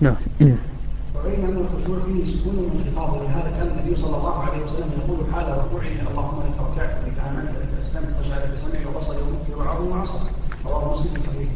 نعم. 0.00 0.16
وبين 0.40 1.44
ان 1.44 1.56
الخشوع 1.56 1.98
فيه 2.06 2.38
سكون 2.38 2.56
وانخفاض 2.58 3.20
ولهذا 3.20 3.50
كان 3.58 3.68
النبي 3.68 3.96
صلى 3.96 4.16
الله 4.16 4.42
عليه 4.42 4.62
وسلم 4.64 4.90
يقول 4.98 5.18
حال 5.34 5.58
ركوعه 5.58 6.10
اللهم 6.10 6.38
لك 6.42 6.56
ركعت 6.60 6.96
لك 7.06 7.18
امنت 7.28 7.50
لك 7.50 7.68
اسلمت 7.82 8.14
فجعل 8.22 8.42
بسمعي 8.56 8.84
وعظمي 9.56 9.88
وعصري 9.88 10.30
رواه 10.66 10.94
مسلم 10.94 11.14
في 11.14 11.20
صحيحه 11.20 11.52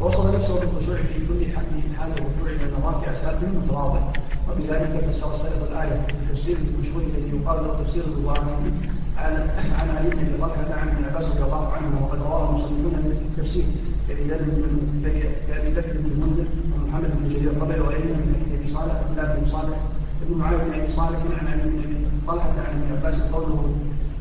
ووصف 0.00 0.34
نفسه 0.34 0.54
بالخشوع 0.60 0.96
في 0.96 1.26
كل 1.28 1.52
حال 1.56 1.66
حال 1.98 2.10
الركوع 2.12 2.50
من 2.66 2.74
الرافع 2.78 3.12
ساكن 3.22 3.46
متواضع 3.58 4.00
وبذلك 4.48 5.04
فسر 5.10 5.32
سلف 5.36 5.62
الآية 5.70 6.06
في 6.06 6.32
تفسير 6.34 6.56
المشهور 6.56 7.02
الذي 7.02 7.36
يقال 7.36 7.64
له 7.64 7.84
تفسير 7.84 8.04
الدوامي 8.04 8.72
عن 9.18 9.32
عن 9.78 9.96
علي 9.96 10.10
بن 10.10 10.38
طلحه 10.40 10.80
عن 10.80 10.88
ابن 10.88 11.04
عباس 11.04 11.24
رضي 11.30 11.42
الله 11.42 11.72
عنه 11.72 12.04
وقد 12.04 12.18
رواه 12.22 12.50
المصنفون 12.50 12.92
من 12.92 13.30
التفسير. 13.30 13.64
كابي 15.48 15.74
بكر 15.74 15.92
بن 15.98 16.10
المنذر 16.12 16.46
ومحمد 16.74 17.10
بن 17.20 17.28
جرير 17.28 17.50
الطبري 17.50 17.80
وغيرهم 17.80 18.18
من 18.18 18.58
أبي 18.60 18.74
صالح 18.74 18.94
الله 19.10 19.34
بن 19.34 19.50
صالح 19.50 19.76
ابن 20.22 20.38
معاوية 20.38 20.62
بن 20.64 20.80
أبي 20.80 20.92
صالح 20.92 21.18
عن 21.40 21.46
علي 21.46 21.62
بن 21.62 21.78
أبي 21.78 21.96
طلحه 22.26 22.50
عن 22.50 22.82
ابن 22.82 22.96
عباس 22.96 23.20
قوله 23.32 23.74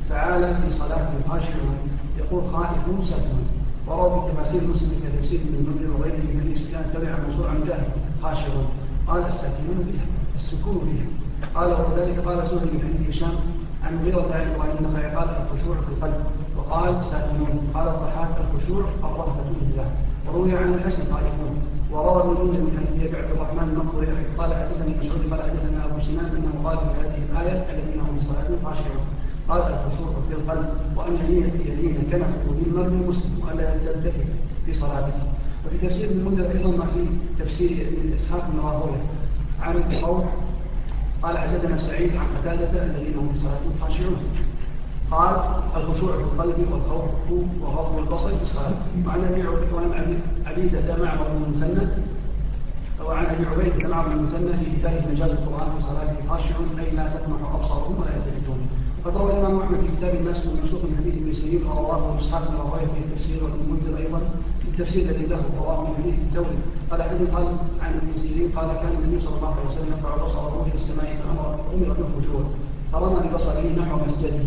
تعالى 0.09 0.57
في 0.61 0.77
صلاته 0.77 1.13
خاشعون 1.29 1.77
يقول 2.17 2.41
خائفون 2.53 3.05
ساكنون 3.09 3.47
وروى 3.87 4.09
في 4.21 4.31
تفاسير 4.33 4.61
مسلم 4.63 4.91
كتفسير 5.03 5.39
ابن 5.39 5.55
المنذر 5.55 5.89
وغيره 5.95 6.17
من 6.17 6.39
حديث 6.41 6.57
سفيان 6.57 6.85
تبع 6.93 7.09
عن 7.49 7.63
جهل 7.67 7.87
خاشعون 8.23 8.67
قال 9.07 9.23
الساكنون 9.25 9.77
بها 9.87 10.05
السكون 10.35 10.77
بها 10.87 11.07
قال 11.55 11.69
وذلك 11.71 12.19
قال 12.27 12.37
سهل 12.49 12.67
بن 12.69 12.79
حديث 12.79 13.15
هشام 13.15 13.35
عن 13.83 13.95
مغيرة 13.95 14.33
عن 14.33 14.51
إبراهيم 14.51 14.77
النخعي 14.79 15.15
قال 15.15 15.29
الخشوع 15.29 15.75
في 15.75 15.89
القلب. 15.89 16.23
وقال 16.57 16.95
ساكنون 17.11 17.71
قال 17.73 17.87
الضحاك 17.87 18.35
الخشوع 18.43 18.83
الرهبة 19.03 19.43
بالله 19.61 19.91
وروي 20.27 20.57
عن 20.57 20.73
الحسن 20.73 21.13
خائفون 21.13 21.53
وروى 21.91 22.21
ابن 22.21 22.29
منذر 22.29 22.59
من 22.61 22.87
حديث 22.87 23.15
عبد 23.15 23.31
الرحمن 23.31 23.69
المقبري 23.69 24.07
قال 24.37 24.53
حدثني 24.53 24.95
مسعود 25.01 25.21
قال 25.31 25.41
حدثنا 25.41 25.85
أبو 25.85 25.99
سنان 26.07 26.25
أنه 26.35 26.53
قال 26.69 26.77
في 26.77 27.07
هذه 27.07 27.21
الآية 27.29 27.57
الذين 27.71 27.99
هم 28.01 28.19
صلاتهم 28.29 28.59
خاشعون 28.65 29.03
قال 29.49 29.61
الخشوع 29.61 30.13
في 30.29 30.35
القلب 30.35 30.69
وأن 30.95 31.15
يلين 31.15 31.51
يلين 31.65 31.95
كنفه 32.11 32.51
بالمرء 32.51 32.87
المسلم 32.87 33.41
والا 33.47 33.75
يلتفت 33.75 34.25
في 34.65 34.73
صلاته. 34.73 35.13
وفي 35.65 35.87
تفسير 35.87 36.09
ابن 36.09 36.19
المنذر 36.19 36.51
أيضا 36.51 36.69
ما 36.69 36.85
في 36.85 37.05
تفسير 37.43 37.87
ابن 37.87 38.13
إسحاق 38.13 38.49
بن 38.51 38.59
راهوية. 38.59 39.01
عن 39.61 39.75
الروح 39.75 40.25
قال 41.23 41.37
حدثنا 41.37 41.81
سعيد 41.81 42.15
عن 42.15 42.25
قتادة 42.37 42.85
الذين 42.85 43.17
هم 43.17 43.29
في 43.33 43.39
صلاتهم 43.39 43.73
خاشعون. 43.81 44.17
قال 45.11 45.35
الخشوع 45.75 46.15
في 46.15 46.23
القلب 46.23 46.71
والخوف 46.71 47.09
وغض 47.61 47.97
البصر 47.97 48.37
في 48.37 48.43
الصلاة. 48.43 48.73
وعن 49.07 49.23
أبي 49.23 49.47
وعن 49.47 50.19
عبيدة 50.45 50.95
معمر 51.03 51.27
بن 51.27 51.43
المثنى. 51.43 51.87
وعن 53.05 53.25
أبي 53.25 53.45
عبيدة 53.45 53.89
معمر 53.89 54.07
بن 54.07 54.13
المثنى 54.13 54.65
في 54.65 54.79
كتاب 54.79 55.03
مجاز 55.11 55.29
القرآن 55.29 55.69
في 55.77 55.83
صلاته 55.83 56.15
خاشعون 56.29 56.79
أي 56.79 56.95
لا 56.95 57.07
تطمح 57.07 57.55
أبصارهم 57.55 58.01
ولا 58.01 58.11
يلتفتون 58.15 58.66
وقد 59.07 59.17
روى 59.17 59.31
الإمام 59.31 59.59
أحمد 59.59 59.79
في 59.79 59.87
كتاب 59.97 60.15
الناس 60.15 60.37
المنسوخ 60.45 60.83
من 60.83 60.97
حديث 60.99 61.13
ابن 61.21 61.33
سيرين 61.33 61.63
ورواه 61.67 62.19
إسحاق 62.19 62.43
بن 62.51 62.55
راهويه 62.55 62.87
في 62.93 63.15
تفسير 63.15 63.43
وابن 63.43 63.59
المنذر 63.63 63.97
أيضا 63.97 64.21
التفسير 64.67 65.01
الذي 65.09 65.25
له 65.25 65.41
رواه 65.59 65.81
من 65.87 65.95
حديث 65.97 66.15
الثوري 66.27 66.57
قال 66.91 67.03
حديث 67.03 67.29
قال 67.29 67.45
عن 67.81 67.91
ابن 67.93 68.21
سيرين 68.21 68.51
قال 68.51 68.67
كان 68.81 68.91
النبي 68.99 69.21
صلى 69.23 69.35
الله 69.37 69.53
عليه 69.55 69.69
وسلم 69.69 69.87
يرفع 69.91 70.15
بصره 70.15 70.67
إلى 70.67 70.81
السماء 70.81 71.09
فامر 71.21 71.47
أمر 71.73 71.87
بالخشوع 71.97 72.43
فرمى 72.93 73.19
ببصره 73.29 73.65
نحو 73.79 73.95
مسجده 74.07 74.45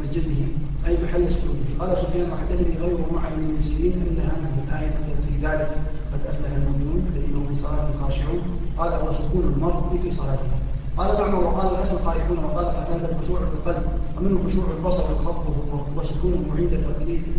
مسجده 0.00 0.40
أي 0.86 0.96
محل 1.04 1.22
سجوده. 1.34 1.68
قال 1.80 1.90
سفيان 2.02 2.32
وحدثني 2.32 2.78
غيره 2.82 3.06
مع 3.12 3.28
ابن 3.28 3.62
سيرين 3.62 3.92
انها 3.92 4.34
في 4.54 4.60
الآية 4.68 4.90
في 5.26 5.46
ذلك. 5.46 5.70
قد 6.12 6.20
أفلح 6.30 6.52
المؤمنون 6.56 7.00
الذين 7.12 7.36
هم 7.36 7.46
في 7.46 7.62
صلاة 7.62 7.88
خاشعون. 8.00 8.42
قال 8.78 8.92
وسكون 9.08 9.44
المرء 9.54 9.98
في 10.02 10.10
صلاته. 10.16 10.50
قال 10.98 11.20
معمر 11.20 11.44
وقال 11.44 11.74
الحسن 11.74 12.04
خائفون 12.04 12.38
وقال 12.44 12.66
هذا 12.66 13.08
الخشوع 13.12 13.38
في 13.38 13.54
القلب 13.54 13.82
ومنه 14.16 14.50
خشوع 14.50 14.64
البصر 14.76 15.12
وخفضه 15.12 15.54
وسكونه 15.96 16.44
عند 16.58 16.84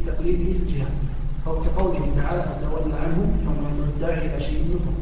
تقليده 0.07 0.51
الجهاد. 0.51 1.09
كقوله 1.45 2.07
تعالى 2.15 2.43
فتولى 2.43 2.93
عنهم 2.93 3.29
يوم 3.45 3.57
يدعو 3.73 3.89
الداعي 3.95 4.25
إلى 4.25 4.45
شيء 4.45 4.63
منهم 4.63 4.95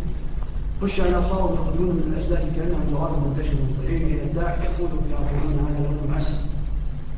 خش 0.81 0.99
على 0.99 1.17
ابصارهم 1.17 1.53
يخرجون 1.53 1.89
من 1.89 2.13
الاجداث 2.13 2.55
كانهم 2.55 2.83
جراد 2.91 3.11
منتشر 3.25 3.55
مطيعين 3.69 4.03
إلى 4.03 4.23
الداع 4.23 4.57
يقول 4.63 4.89
يقولون 5.11 5.67
هذا 5.73 5.85
يوم 5.85 6.13
عسر 6.15 6.37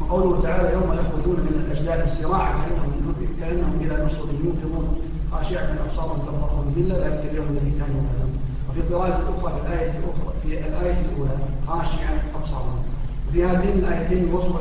وقوله 0.01 0.41
تعالى 0.41 0.73
يوم 0.73 0.93
يخرجون 0.93 1.35
من 1.35 1.53
الاجداث 1.65 2.21
سراعا 2.21 2.53
كأنهم 2.65 3.15
كأنهم 3.39 3.75
إلى 3.81 4.05
نصر 4.05 4.29
ينفضون 4.45 5.01
خاشعة 5.31 5.69
أبصارهم 5.85 6.19
ترهقهم 6.19 6.73
بالله 6.75 6.97
ذلك 6.97 7.31
اليوم 7.31 7.47
الذي 7.47 7.71
كانوا 7.71 8.01
يعلمون 8.07 8.39
وفي 8.69 8.81
قراءة 8.93 9.23
أخرى 9.37 9.53
في 9.53 9.67
الآية 9.67 9.91
الأخرى 9.91 10.28
في 10.49 10.67
الآية 10.67 11.01
الأولى 11.01 11.37
خاشعا 11.67 12.21
أبصارهم 12.35 12.83
وفي 13.29 13.43
هاتين 13.43 13.79
الآيتين 13.79 14.33
وصف 14.33 14.55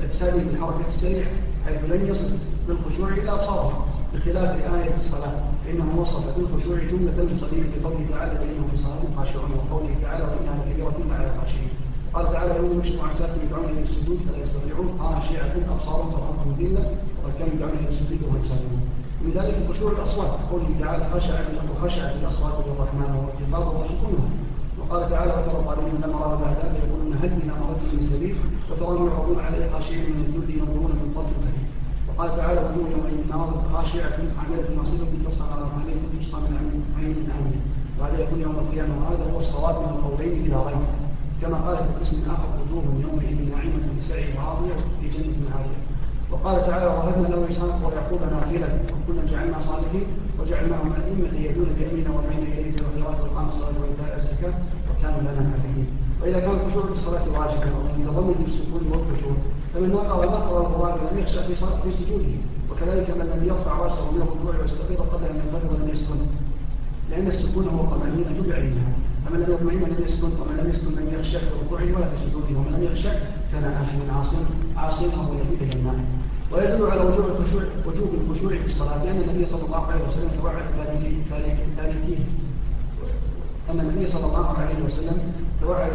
الأجساد 0.00 0.34
بالحركة 0.34 0.88
السريعة 0.94 1.30
حيث 1.66 1.84
لن 1.90 2.06
يصل 2.06 2.30
بالخشوع 2.68 3.08
إلى 3.08 3.30
أبصارهم 3.32 3.72
بخلاف 4.14 4.74
آية 4.74 4.96
الصلاة 4.96 5.32
فإنه 5.64 6.00
وصف 6.00 6.36
بالخشوع 6.38 6.76
جملة 6.76 7.22
المصلين 7.22 7.66
بقوله 7.82 8.06
تعالى 8.10 8.38
فإنهم 8.38 8.68
في 8.70 8.76
صلاة 8.76 9.02
خاشعون 9.16 9.50
وقوله 9.52 9.94
تعالى 10.02 10.24
وإنها 10.24 10.64
لكبيرة 10.66 11.14
على 11.14 11.30
الخاشعين. 11.34 11.70
قال 12.14 12.32
تعالى 12.32 12.56
يوم 12.56 12.80
يشفع 12.84 13.02
عن 13.08 13.14
ساكن 13.18 13.40
يدعون 13.46 13.64
إلى 13.64 13.82
السجود 13.82 14.18
فلا 14.26 14.44
يستطيعون. 14.44 14.98
خاشعة 14.98 15.54
أبصارهم 15.74 16.10
ترهقهم 16.10 16.56
ذلة 16.60 16.90
وقد 17.22 17.32
كانوا 17.38 17.54
يدعون 17.54 17.72
إلى 17.80 17.88
السجود 17.88 18.20
وهم 18.22 18.42
سالمون 18.48 18.82
من 19.22 19.30
ذلك 19.30 19.56
خشوع 19.70 19.90
الأصوات 19.92 20.30
قوله 20.50 20.68
تعالى 20.80 21.04
خشع 21.14 21.34
وخشعت 21.70 22.12
الأصوات 22.22 22.54
للرحمن 22.66 23.10
وارتفاضها 23.16 23.84
وسكونها 23.84 24.28
وقال 24.90 25.10
تعالى 25.10 25.32
وترى 25.32 25.58
الظالمين 25.60 25.94
لما 26.04 26.16
رأوا 26.18 26.38
العذاب 26.38 26.72
يقولون 26.82 27.12
هل 27.22 27.30
من 27.30 27.52
مرد 27.60 27.80
من 27.94 28.02
سبيل؟ 28.12 28.36
وتراهم 28.70 29.06
يعرضون 29.06 29.40
عليه 29.40 29.70
خاشعين 29.72 30.04
من 30.16 30.24
الجود 30.28 30.50
ينظرون 30.50 30.90
من 31.00 31.12
فضل 31.16 31.32
كريم 31.44 31.66
وقال 32.08 32.36
تعالى 32.36 32.60
وجوه 32.60 32.86
يومئذ 32.94 33.20
ناظر 33.30 33.60
خاشعة 33.72 34.18
عاملة 34.38 34.68
ناصبة 34.76 35.10
تصنع 35.26 35.46
على 35.52 35.64
عملية 35.74 36.00
تسقى 36.20 36.40
من 36.40 36.82
عين 36.98 37.16
آمنة 37.38 37.60
وهذا 37.98 38.18
يكون 38.22 38.40
يوم 38.40 38.56
القيامة 38.64 38.94
وهذا 39.00 39.24
هو 39.32 39.40
الصواب 39.40 39.76
من 39.82 39.88
القولين 39.96 40.42
بلا 40.44 40.58
ريب 40.66 40.84
كما 41.42 41.56
قال 41.66 41.76
في 41.76 41.84
القسم 41.92 42.16
الآخر 42.24 42.48
وجوه 42.60 42.84
يومئذ 43.06 43.36
ناعمة 43.52 43.80
بسعي 43.98 44.24
راضية 44.38 44.74
في 45.00 45.06
جنة 45.14 45.46
عالية 45.54 45.80
وقال 46.32 46.66
تعالى 46.66 46.86
ووهبنا 46.86 47.28
له 47.28 47.50
إسحاق 47.50 47.80
ويعقوب 47.86 48.20
نافلة 48.32 48.68
وكنا 48.94 49.22
جعلنا 49.30 49.58
صالحين 49.68 50.06
وجعلناهم 50.40 50.92
أئمة 50.92 51.32
يهدون 51.44 51.68
بأمرنا 51.78 52.10
وبين 52.18 52.42
يديك 52.58 52.82
والقراءة 52.82 53.22
وإقام 53.22 53.48
الصلاة 53.48 53.76
وإيتاء 53.80 54.12
الزكاة. 54.20 54.54
وكانوا 54.98 55.20
لنا 55.20 55.52
عابدين 55.52 55.86
وإذا 56.22 56.38
كان 56.40 56.50
الخشوع 56.50 56.86
في 56.86 56.92
الصلاة 56.92 57.24
واجبا 57.38 57.70
ومتضمن 57.76 58.34
بالسكون 58.44 58.82
والخشوع 58.90 59.36
فمن 59.74 59.88
نقر 59.92 60.20
ونقر 60.20 60.60
القرآن 60.60 60.94
لم 61.12 61.18
يخشى 61.18 61.40
في 61.46 61.54
في 61.54 61.90
سجوده. 61.98 62.34
وكذلك 62.70 63.10
من 63.10 63.26
لم 63.32 63.42
يرفع 63.50 63.72
رأسه 63.78 64.12
من 64.12 64.22
الركوع 64.22 64.52
ويستقيم 64.60 65.00
قبل 65.12 65.24
أن 65.24 65.36
ينتظر 65.40 65.84
لم 65.84 65.88
يسكن. 65.94 66.18
لأن 67.10 67.26
السكون 67.26 67.68
هو 67.68 67.80
الطمأنينة 67.80 68.48
بعينها. 68.48 68.92
فمن 69.24 69.40
لم 69.40 69.52
يطمئن 69.54 69.82
لم 69.92 70.04
يسكن 70.06 70.30
ومن 70.40 70.56
لم 70.60 70.70
يسكن 70.70 70.90
لم 71.00 71.08
يخشى 71.14 71.38
في 71.38 71.50
ركوعه 71.64 71.88
ولا 71.96 72.08
في 72.10 72.16
سجوده. 72.24 72.58
ومن 72.58 72.72
لم 72.76 72.82
يخشى 72.88 73.12
كان 73.52 73.64
آثما 73.64 74.04
عاصيا 74.16 74.42
عاصيا 74.76 75.08
وهو 75.16 75.32
يهديه 75.34 75.72
النار. 75.78 75.98
ويدل 76.52 76.90
على 76.90 77.00
وجوب 77.00 77.26
الخشوع 77.32 77.62
وجوب 77.86 78.10
الخشوع 78.20 78.50
في 78.62 78.66
الصلاة 78.72 79.04
لأن 79.04 79.18
النبي 79.22 79.46
صلى 79.46 79.64
الله 79.66 79.82
عليه 79.86 80.02
وسلم 80.08 80.30
توعد 80.40 80.66
تاركيه 81.76 82.18
أن 83.70 83.80
النبي 83.80 84.06
صلى 84.12 84.26
الله 84.26 84.48
عليه 84.58 84.84
وسلم 84.84 85.18
توعد 85.60 85.90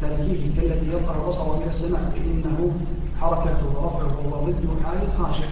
تاركيه 0.00 0.42
كالذي 0.56 0.86
يرفع 0.92 1.28
بصره 1.28 1.60
إلى 1.62 1.70
السماء 1.70 2.02
فإنه 2.14 2.70
حركته 3.20 3.66
ورفعه 3.74 4.16
وضد 4.32 4.64
حال 4.84 4.98
خاشع. 5.18 5.48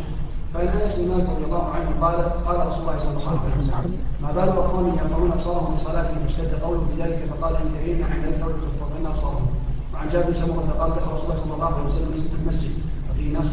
فإن 0.55 0.69
أنس 0.69 0.95
بن 0.95 1.09
مالك 1.09 1.29
رضي 1.31 1.45
الله 1.45 1.65
عنه 1.65 1.89
قال 2.01 2.17
قال 2.47 2.67
رسول 2.67 2.81
الله 2.81 2.99
صلى 2.99 3.17
الله 3.19 3.41
عليه 3.45 3.57
وسلم 3.61 3.97
ما 4.23 4.33
بال 4.33 4.49
أقوام 4.49 4.87
يرفعون 4.89 5.33
أبصارهم 5.33 5.77
في 5.77 5.85
صلاتهم 5.85 6.23
اشتد 6.27 6.55
قوله 6.63 6.81
في 6.87 7.03
ذلك 7.03 7.19
فقال 7.31 7.57
انتهينا 7.57 8.07
عند 8.07 8.25
الكون 8.25 8.55
فقلنا 8.81 9.09
أبصارهم. 9.09 9.47
وعن 9.95 10.09
جابر 10.13 10.31
بن 10.31 10.35
سمرة 10.35 10.71
قال 10.81 10.91
دخل 10.91 11.11
رسول 11.13 11.25
الله 11.25 11.39
صلى 11.45 11.55
الله 11.55 11.75
عليه 11.75 11.87
وسلم 11.87 12.13
المسجد 12.41 12.75
وفي 13.11 13.25
ناس 13.29 13.45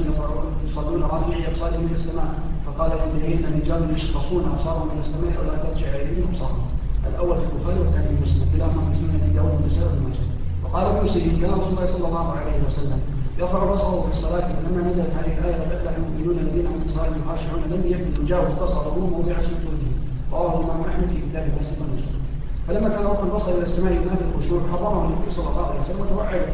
يصلون 0.68 1.04
رافعي 1.04 1.48
أبصارهم 1.52 1.86
إلى 1.86 1.96
السماء. 1.96 2.30
فقال 2.66 2.92
انتهينا 2.92 3.48
رجال 3.58 3.98
يشخصون 3.98 4.44
أبصارهم 4.56 4.90
إلى 4.94 5.02
السماء 5.02 5.34
ولا 5.42 5.56
ترجع 5.64 5.88
إليهم 5.88 6.28
أبصارهم. 6.34 6.66
الأول 7.10 7.36
في 7.38 7.46
البخاري 7.54 7.80
والثاني 7.80 8.08
في 8.08 8.24
مسلم 8.24 8.46
كلاهما 8.54 8.92
في 8.92 8.98
سنة 8.98 9.16
أبي 9.24 9.34
داود 9.34 9.52
بن 9.52 9.64
المسجد 9.98 10.28
وقال 10.64 10.86
ابن 10.86 11.08
سيرين 11.14 11.40
كان 11.42 11.52
رسول 11.52 11.68
الله 11.74 11.88
صلى 11.94 12.08
الله 12.08 12.28
عليه 12.32 12.58
وسلم 12.68 13.00
يرفع 13.40 13.74
بصره 13.74 14.02
في 14.02 14.12
الصلاة 14.18 14.48
فلما 14.54 14.82
نزلت 14.90 15.10
هذه 15.18 15.38
الآية 15.40 15.56
أفلح 15.56 15.94
المؤمنون 15.98 16.38
الذين 16.40 16.68
هم 16.68 16.82
صلاتهم 16.96 17.22
خاشعون 17.30 17.62
لم 17.72 17.84
يكن 17.86 18.24
يجاوز 18.24 18.52
بصره 18.62 18.96
موضع 19.12 19.34
سجوده 19.42 19.92
رواه 20.32 20.60
الإمام 20.60 20.82
أحمد 20.90 21.08
في 21.08 21.22
كتاب 21.30 21.46
مسلم 21.62 21.88
المسلم 21.88 22.22
فلما 22.68 22.90
كان 22.90 23.06
رفع 23.06 23.24
البصر 23.24 23.50
إلى 23.50 23.66
السماء 23.66 23.94
ينافي 23.94 24.24
الخشوع 24.36 24.62
حرمه 24.72 25.06
النبي 25.06 25.32
صلى 25.32 25.50
الله 25.50 25.66
عليه 25.68 25.82
وسلم 25.82 26.02
وتوعده 26.02 26.46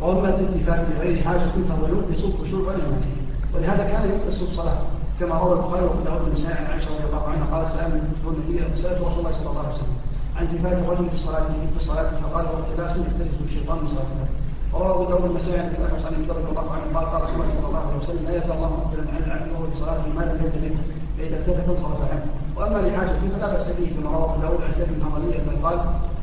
وأما 0.00 0.28
الالتفات 0.28 0.80
بغير 0.96 1.22
حاجة 1.24 1.50
فهو 1.68 1.86
يلبس 1.86 2.24
الخشوع 2.24 2.60
ولا 2.60 2.78
ينافيه 2.78 3.16
ولهذا 3.54 3.84
كان 3.84 4.02
يلبس 4.10 4.42
الصلاة. 4.42 4.78
كما 5.20 5.34
روى 5.38 5.52
البخاري 5.52 5.84
وأبو 5.84 6.02
داود 6.04 6.28
النسائي 6.28 6.54
عن 6.58 6.66
عائشة 6.66 6.88
رضي 6.94 7.04
الله 7.04 7.24
عنها 7.28 7.46
قالت 7.52 7.72
سألت 7.72 8.02
النبي 8.26 8.82
سألت 8.82 9.00
رسول 9.00 9.18
الله 9.18 9.32
صلى 9.38 9.50
الله 9.50 9.64
عليه 9.66 9.74
وسلم 9.74 9.96
عن 10.36 10.44
التفات 10.44 10.72
الرجل 10.72 11.10
في 11.10 11.18
صلاته 11.26 11.54
في 11.72 11.80
الصلاة 11.80 12.10
فقال 12.22 12.46
هو 12.46 12.54
اختلاس 12.62 12.96
يختلس 12.96 13.34
الشيطان 13.48 13.78
من 13.78 13.88
صلاته 13.88 14.26
وروى 14.72 14.94
أبو 14.94 15.04
داود 15.04 15.24
النسائي 15.24 15.60
عن 15.60 15.66
ابي 15.66 15.96
حسن 15.96 16.14
رضي 16.30 16.50
الله 16.50 16.70
عنه 16.74 16.84
قال 16.94 17.06
قال 17.12 17.22
رسول 17.22 17.34
الله 17.34 17.54
صلى 17.60 17.68
الله 17.68 17.84
عليه 17.86 17.98
وسلم 18.02 18.24
لا 18.28 18.36
يزال 18.36 18.52
الله 18.52 18.70
مغفرا 18.76 19.04
عن 19.14 19.22
العبد 19.26 19.48
وهو 19.52 19.66
في 19.70 19.78
صلاته 19.80 20.08
ما 20.16 20.22
لم 20.28 20.38
يلتفت 20.44 20.76
فإذا 21.18 21.36
التفت 21.36 21.68
انصرف 21.68 22.00
عنه 22.12 22.26
وأما 22.56 22.78
لحاجه 22.88 23.16
فلا 23.34 23.48
بأس 23.52 23.66
به 23.78 23.86
كما 23.96 24.10
روى 24.10 24.24
أبو 24.24 24.40
داود 24.42 24.60
عن 24.62 24.72
بن 24.94 25.04
حماليه 25.04 25.38
قال 25.64 25.78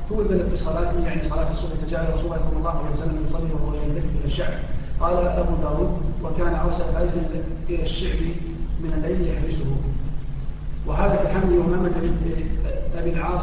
ثوب 0.10 0.28
في 0.28 0.58
صلاته 0.58 1.00
يعني 1.08 1.30
صلاة 1.30 1.52
الصبح 1.52 1.74
فجاء 1.86 2.02
رسول 2.14 2.26
الله 2.26 2.42
صلى 2.50 2.58
الله 2.58 2.76
عليه 2.80 2.92
وسلم 2.96 3.26
يصلي 3.28 3.54
وهو 3.54 3.74
يلتفت 3.74 4.10
إلى 4.20 4.26
الشعب 4.26 4.54
قال 5.00 5.28
أبو 5.28 5.56
داود 5.62 5.92
وكان 6.24 6.54
ارسل 6.56 6.94
فارسا 6.94 7.22
إلى 7.70 7.84
الشعب 7.84 8.20
من 8.84 8.94
الليل 8.98 9.22
يحرسه 9.28 9.70
وهذا 10.88 11.16
في 11.16 11.28
حمل 11.34 11.54
امامه 11.66 11.96
بنت 12.04 12.24
أبي 12.98 13.10
العاص 13.10 13.42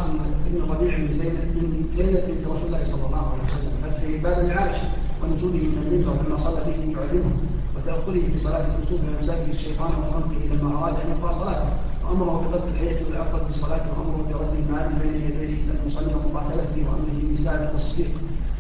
بن 0.53 0.73
ربيع 0.73 0.97
بن 0.99 1.09
زينب 1.19 1.49
من 1.57 1.89
زينب 1.97 2.23
بنت 2.29 2.47
رسول 2.47 2.67
الله 2.67 2.85
صلى 2.85 3.07
الله 3.07 3.25
عليه 3.33 3.45
وسلم. 3.49 3.71
في 4.01 4.19
باب 4.19 4.39
عائشه 4.57 4.89
ونزوله 5.23 5.63
من 5.73 5.79
المنبر 5.87 6.15
لما 6.23 6.37
صلى 6.45 6.61
به 6.67 6.79
يعلمه 6.97 7.33
وتأخره 7.77 8.25
في 8.33 8.39
صلاة 8.45 8.67
الكسوف 8.71 9.01
من 9.01 9.15
مساجد 9.23 9.49
الشيطان 9.49 9.91
وخلقه 10.01 10.43
لما 10.53 10.79
أراد 10.79 10.95
أن 11.05 11.11
يقرأ 11.11 11.33
صلاته. 11.41 11.71
وأمره 12.05 12.35
بقتل 12.51 12.69
الحية 12.69 13.01
والعقد 13.07 13.43
بالصلاة 13.49 13.85
وأمره 13.91 14.19
برد 14.33 14.55
المال 14.63 14.89
بين 15.03 15.15
يديه 15.29 15.57
المصلي 15.85 16.15
ومقاتلته 16.15 16.81
وأمره 16.87 17.19
بنساء 17.23 17.55
التصديق. 17.63 18.13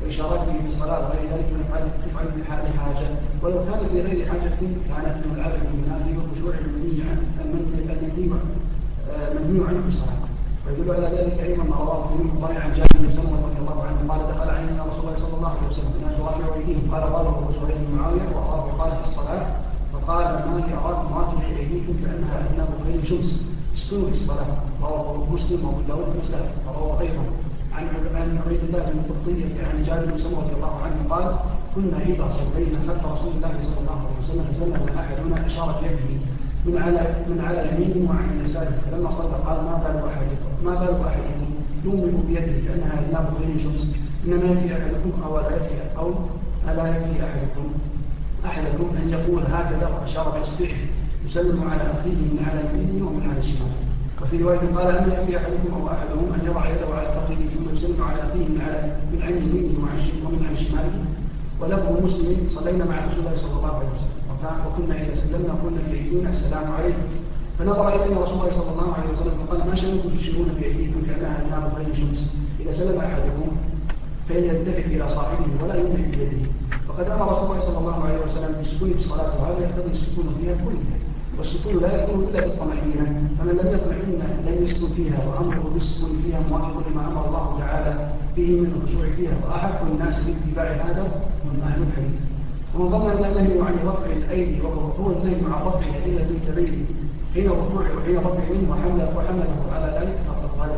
وإشارته 0.03 0.53
بالصلاة 0.64 1.01
وغير 1.05 1.24
ذلك 1.32 1.48
من 1.53 1.64
أفعال 1.68 1.84
تفعل 2.05 2.26
في 2.34 2.51
حال 2.51 2.62
حاجة. 2.78 3.09
ولو 3.42 3.59
كانت 3.64 3.92
لغير 3.92 4.28
حاجة 4.30 4.48
كانت 4.88 5.16
من 5.26 5.34
العبد 5.36 5.62
المنافي 5.70 6.12
والخشوع 6.16 6.55
المنهي 6.64 7.03
عن 7.11 7.18
المنهي 7.44 7.80
منهي 9.34 9.66
عنه 9.68 9.80
في 9.82 9.88
الصلاة. 9.88 10.20
ويدل 10.66 10.90
على 10.90 11.09
ذلك 11.16 11.40
أيضا 11.40 11.64
ما 11.64 11.76
رواه 11.76 12.05
ابن 12.05 12.28
البخاري 12.28 12.57
عن 12.57 12.70
جابر 12.76 12.98
بن 13.01 13.12
سلمة 13.16 13.36
رضي 13.46 13.59
الله 13.61 13.78
عنه 13.86 13.98
قال 14.09 14.20
دخل 14.32 14.48
علينا 14.51 14.84
رسول 14.84 15.01
الله 15.01 15.18
صلى 15.24 15.36
الله 15.36 15.48
عليه 15.48 15.68
وسلم 15.70 15.92
الناس 15.96 16.20
رافعوا 16.20 16.55
ايديهم 16.55 16.94
قال 16.94 17.03
قال 17.03 17.26
أبو 17.26 17.53
سهيل 17.53 17.78
بن 17.86 17.94
معاوية 17.98 18.28
واراه 18.34 18.66
قال 18.78 18.92
في 19.03 19.09
الصلاة 19.09 19.46
فقال 19.92 20.24
ما 20.24 20.59
لي 20.66 20.74
اراكم 20.74 21.14
رافع 21.14 21.46
ايديكم 21.59 21.94
كأنها 22.05 22.36
اذناب 22.46 22.68
خير 22.84 23.01
شمس؟ 23.09 23.30
اسكنوا 23.76 24.09
في 24.11 24.14
الصلاة. 24.14 24.46
رواه 24.82 25.26
مسلم 25.32 25.64
وأبو 25.64 25.80
داود 25.88 26.09
ومسلم 26.16 26.46
ورواه 26.66 26.98
غيره. 26.98 27.24
عن 27.74 27.84
عن 28.14 28.38
عبيد 28.46 28.60
الله 28.68 28.82
بن 28.92 29.00
قبطية 29.08 29.64
عن 29.70 29.84
جابر 29.86 30.04
بن 30.04 30.18
سلمة 30.18 30.40
رضي 30.40 30.54
الله 30.54 30.74
عنه 30.84 30.98
قال 31.10 31.24
كنا 31.74 31.98
إذا 32.06 32.28
صلينا 32.38 32.78
خلف 32.88 33.06
رسول 33.06 33.32
الله 33.36 33.52
صلى 33.62 33.78
الله 33.80 33.98
عليه 34.06 34.18
وسلم 34.24 34.44
فسلم 34.52 34.98
أحدنا 34.98 35.46
اشار 35.46 35.80
بيده 35.82 36.20
من 36.66 36.82
على 36.82 37.24
من 37.28 37.40
على 37.46 37.68
يمينه 37.68 38.10
وعن 38.10 38.26
يساره. 38.44 38.78
فلما 38.90 39.10
صلى 39.10 39.36
قال 39.46 39.58
ما 39.64 39.74
بال 39.82 39.98
احدكم 40.08 40.50
ما 40.64 40.74
بال 40.74 41.06
احدكم 41.06 41.50
يؤمن 41.84 42.24
بيده 42.28 42.68
كانها 42.68 43.00
اذناب 43.00 43.26
غير 43.40 43.62
شمس. 43.64 43.82
إنما 44.26 44.44
يكفي 44.44 44.72
أحدكم 44.76 45.22
أو 45.24 45.38
لا 45.38 45.56
يكفي 45.56 45.98
أو 45.98 46.08
ألا 46.68 46.88
يكفي 46.88 47.24
احدكم 47.24 47.66
أحدكم 48.46 48.86
أن 49.02 49.10
يقول 49.10 49.42
هكذا 49.42 49.86
وأشار 49.88 50.28
باصبعه 50.28 50.80
يسلم 51.26 51.68
على 51.70 51.82
أخيه 51.82 52.20
من 52.32 52.46
على 52.50 52.60
يمينه 52.68 53.06
ومن 53.06 53.30
على 53.30 53.42
شماله. 53.42 53.89
وفي 54.22 54.42
رواية 54.42 54.58
قال 54.76 54.86
أن 54.96 55.10
يكفي 55.12 55.36
أحدكم 55.36 55.70
أو 55.74 55.88
أحدهم 55.88 56.32
أن 56.36 56.40
يضع 56.46 56.68
يده 56.68 56.94
على 56.94 57.08
فخذه 57.08 57.46
ثم 57.54 57.76
يسلم 57.76 58.02
على 58.02 58.18
اخيه 58.22 58.48
من 58.48 58.60
على 58.66 58.78
من 59.12 59.22
عن 59.22 59.32
يمينه 59.32 59.78
ومن 60.24 60.46
عن 60.48 60.56
شماله. 60.56 61.04
ولفظ 61.60 62.04
مسلم 62.04 62.38
صلينا 62.54 62.84
مع 62.84 62.96
رسول 63.06 63.18
الله 63.18 63.36
صلى 63.44 63.56
الله 63.58 63.74
عليه 63.76 63.88
وسلم. 63.94 64.10
وكنا 64.66 64.94
إذا 65.02 65.14
سلمنا 65.14 65.54
كنا 65.62 65.80
في 65.90 65.96
أيدينا 65.96 66.30
السلام 66.30 66.72
عليكم. 66.72 67.06
فنظر 67.58 67.88
إلينا 67.88 68.20
رسول 68.20 68.34
الله 68.38 68.50
صلى 68.58 68.70
الله 68.72 68.88
عليه 68.94 69.10
وسلم 69.12 69.34
فقال 69.40 69.60
ما 69.68 69.74
شأنكم 69.76 70.08
تشيرون 70.18 70.48
في 70.58 70.64
أيديكم 70.64 71.00
كأنها 71.06 71.42
النار 71.44 71.72
غير 71.76 71.94
شمس؟ 71.96 72.20
إذا 72.60 72.72
سلم 72.72 73.00
أحدكم 73.00 73.48
فإن 74.28 74.44
يلتفت 74.44 74.86
إلى 74.86 75.08
صاحبه 75.08 75.46
ولا 75.62 75.74
يملك 75.74 76.08
بيده. 76.18 76.42
فقد 76.88 77.06
أمر 77.14 77.26
رسول 77.32 77.44
الله 77.46 77.60
صلى 77.60 77.78
الله 77.78 78.04
عليه 78.04 78.18
وسلم 78.26 78.52
بالسكون 78.58 78.88
في 78.92 78.98
الصلاة 79.04 79.32
وهذا 79.40 79.58
يقتضي 79.64 79.92
السكون 79.92 80.26
فيها 80.40 80.54
كلها. 80.64 80.96
والسكون 81.41 81.82
لا 81.82 82.03
يكون 82.03 82.24
إلا 82.24 82.41
بالطمأنينة 82.41 83.07
فمن 83.38 83.55
لم 83.61 83.68
يطمئن 83.74 84.12
لم 84.47 84.57
يسكن 84.64 84.88
فيها 84.97 85.18
وأمره 85.28 85.70
بالسكون 85.74 86.22
فيها 86.24 86.41
موافق 86.51 86.82
لما 86.91 87.03
أمر 87.09 87.28
الله 87.28 87.59
تعالى 87.59 87.93
به 88.36 88.49
من 88.61 88.72
الخشوع 88.76 89.07
فيها. 89.16 89.36
وأحق 89.45 89.80
الناس 89.93 90.16
باتباع 90.24 90.68
هذا 90.86 91.05
من 91.45 91.62
أهل 91.62 91.82
الحديث. 91.82 92.20
ومن 92.74 92.88
ضمن 92.88 93.11
النهي 93.11 93.61
عن 93.66 93.74
رفع 93.86 94.07
الأيدي 94.07 94.61
وهو 94.61 95.12
النهي 95.12 95.34
عن 95.34 95.62
رفعها 95.66 96.07
الا 96.07 96.22
بالكبير 96.28 96.84
حين 97.34 97.47
الركوع 97.47 97.82
وحين 97.97 98.16
رفع 98.18 98.45
منه 98.51 98.70
وحمله 98.70 99.16
وحمله 99.16 99.72
على 99.72 99.88
ذلك 99.99 100.16
فقد 100.28 100.61
قال 100.61 100.70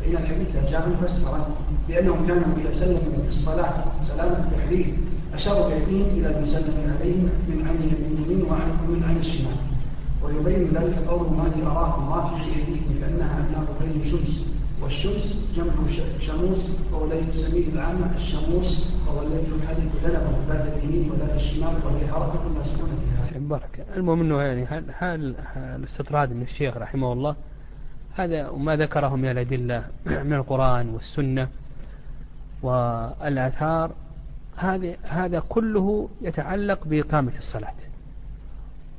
فإن 0.00 0.16
الحديث 0.22 0.70
جاء 0.70 0.88
مفسرا 0.88 1.46
بأنهم 1.88 2.26
كانوا 2.26 2.44
اذا 2.60 2.80
سلموا 2.80 3.00
في 3.00 3.28
الصلاة 3.28 3.74
سلام 4.08 4.32
التحريم 4.32 4.96
أشاروا 5.34 5.68
بايديهم 5.68 6.06
إلى 6.16 6.38
المسلم 6.38 6.94
عليهم 7.00 7.28
من 7.48 7.66
عن 7.68 7.76
اليمين 7.76 8.42
ومن 8.42 9.02
عن 9.08 9.16
الشمال. 9.16 9.71
ويبين 10.24 10.68
ذلك 10.74 10.98
قوله 11.08 11.32
ما 11.32 11.48
لي 11.48 11.66
اراكم 11.66 12.12
رافع 12.12 12.44
ايديكم 12.44 13.00
كانها 13.00 13.40
أبناء 13.40 13.76
بين 13.80 14.10
شمس 14.10 14.46
والشمس 14.82 15.36
جمع 15.56 15.72
شموس 16.20 16.58
الذي 17.04 17.26
تسميه 17.26 17.68
العامة 17.68 18.16
الشموس 18.16 18.86
الذي 19.22 19.46
يحدث 19.64 20.04
ذنبه 20.04 20.36
ذات 20.48 20.76
اليمين 20.76 21.10
وذات 21.10 21.34
الشمال 21.34 21.74
وهي 21.84 22.06
حركة 22.06 22.48
مسكونة 22.48 22.96
فيها. 23.30 23.38
بارك 23.38 23.86
المهم 23.96 24.20
إنه 24.20 24.42
يعني 24.42 24.84
هل 24.98 25.34
الاستطراد 25.56 26.32
من 26.32 26.42
الشيخ 26.42 26.76
رحمه 26.76 27.12
الله 27.12 27.36
هذا 28.14 28.48
وما 28.48 28.76
ذكره 28.76 29.16
من 29.16 29.30
الأدلة 29.30 29.84
من 30.28 30.32
القرآن 30.32 30.88
والسنة 30.88 31.48
والآثار 32.62 33.90
هذا 34.56 34.96
هذا 35.02 35.42
كله 35.48 36.08
يتعلق 36.20 36.86
بإقامة 36.86 37.32
الصلاة 37.38 37.74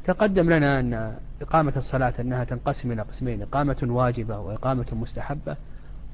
تقدم 0.06 0.50
لنا 0.50 0.80
أن 0.80 1.16
إقامة 1.42 1.74
الصلاة 1.76 2.14
أنها 2.20 2.44
تنقسم 2.44 2.92
إلى 2.92 3.02
قسمين 3.02 3.42
إقامة 3.42 3.78
واجبة 3.84 4.40
وإقامة 4.40 4.86
مستحبة. 4.92 5.56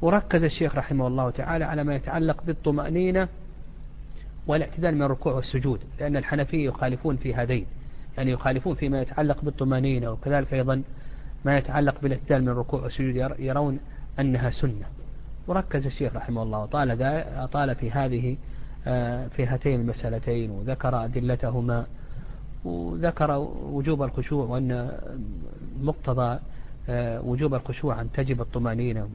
وركز 0.02 0.44
الشيخ 0.44 0.76
رحمه 0.76 1.08
الله 1.08 1.30
تعالى 1.30 1.66
على 1.66 1.84
ما 1.84 1.96
يتعلق 1.96 2.44
بالطمأنينة 2.44 3.28
والاعتدال 4.48 4.96
من 4.96 5.02
الركوع 5.02 5.34
والسجود 5.34 5.80
لأن 6.00 6.18
الحنفية 6.18 6.66
يخالفون 6.66 7.18
في 7.18 7.36
هذين 7.36 7.66
يعني 8.18 8.32
يخالفون 8.32 8.76
فيما 8.76 9.02
يتعلق 9.02 9.42
بالطمأنينة 9.42 10.12
وكذلك 10.12 10.54
أيضا 10.54 10.84
ما 11.46 11.58
يتعلق 11.58 12.02
بالاعتدال 12.02 12.42
من 12.42 12.50
الركوع 12.50 12.82
والسجود 12.82 13.16
يرون 13.40 13.80
أنها 14.20 14.50
سنة. 14.50 14.86
وركز 15.48 15.86
الشيخ 15.86 16.16
رحمه 16.16 16.44
الله 16.44 16.64
أطال 17.44 17.76
في 17.76 17.92
هذه 17.92 18.38
آه، 18.88 19.28
في 19.28 19.46
هاتين 19.46 19.82
المسألتين 19.82 20.52
وذكر 20.52 21.06
أدلتهما 21.06 21.86
وذكر 22.66 23.48
وجوب 23.72 24.04
الخشوع 24.04 24.46
وأن 24.46 24.92
مقتضى 25.82 26.40
آه، 26.90 27.22
وجوب 27.22 27.54
الخشوع 27.54 28.02
أن 28.02 28.12
تجب 28.12 28.42
الطمأنينة. 28.42 29.10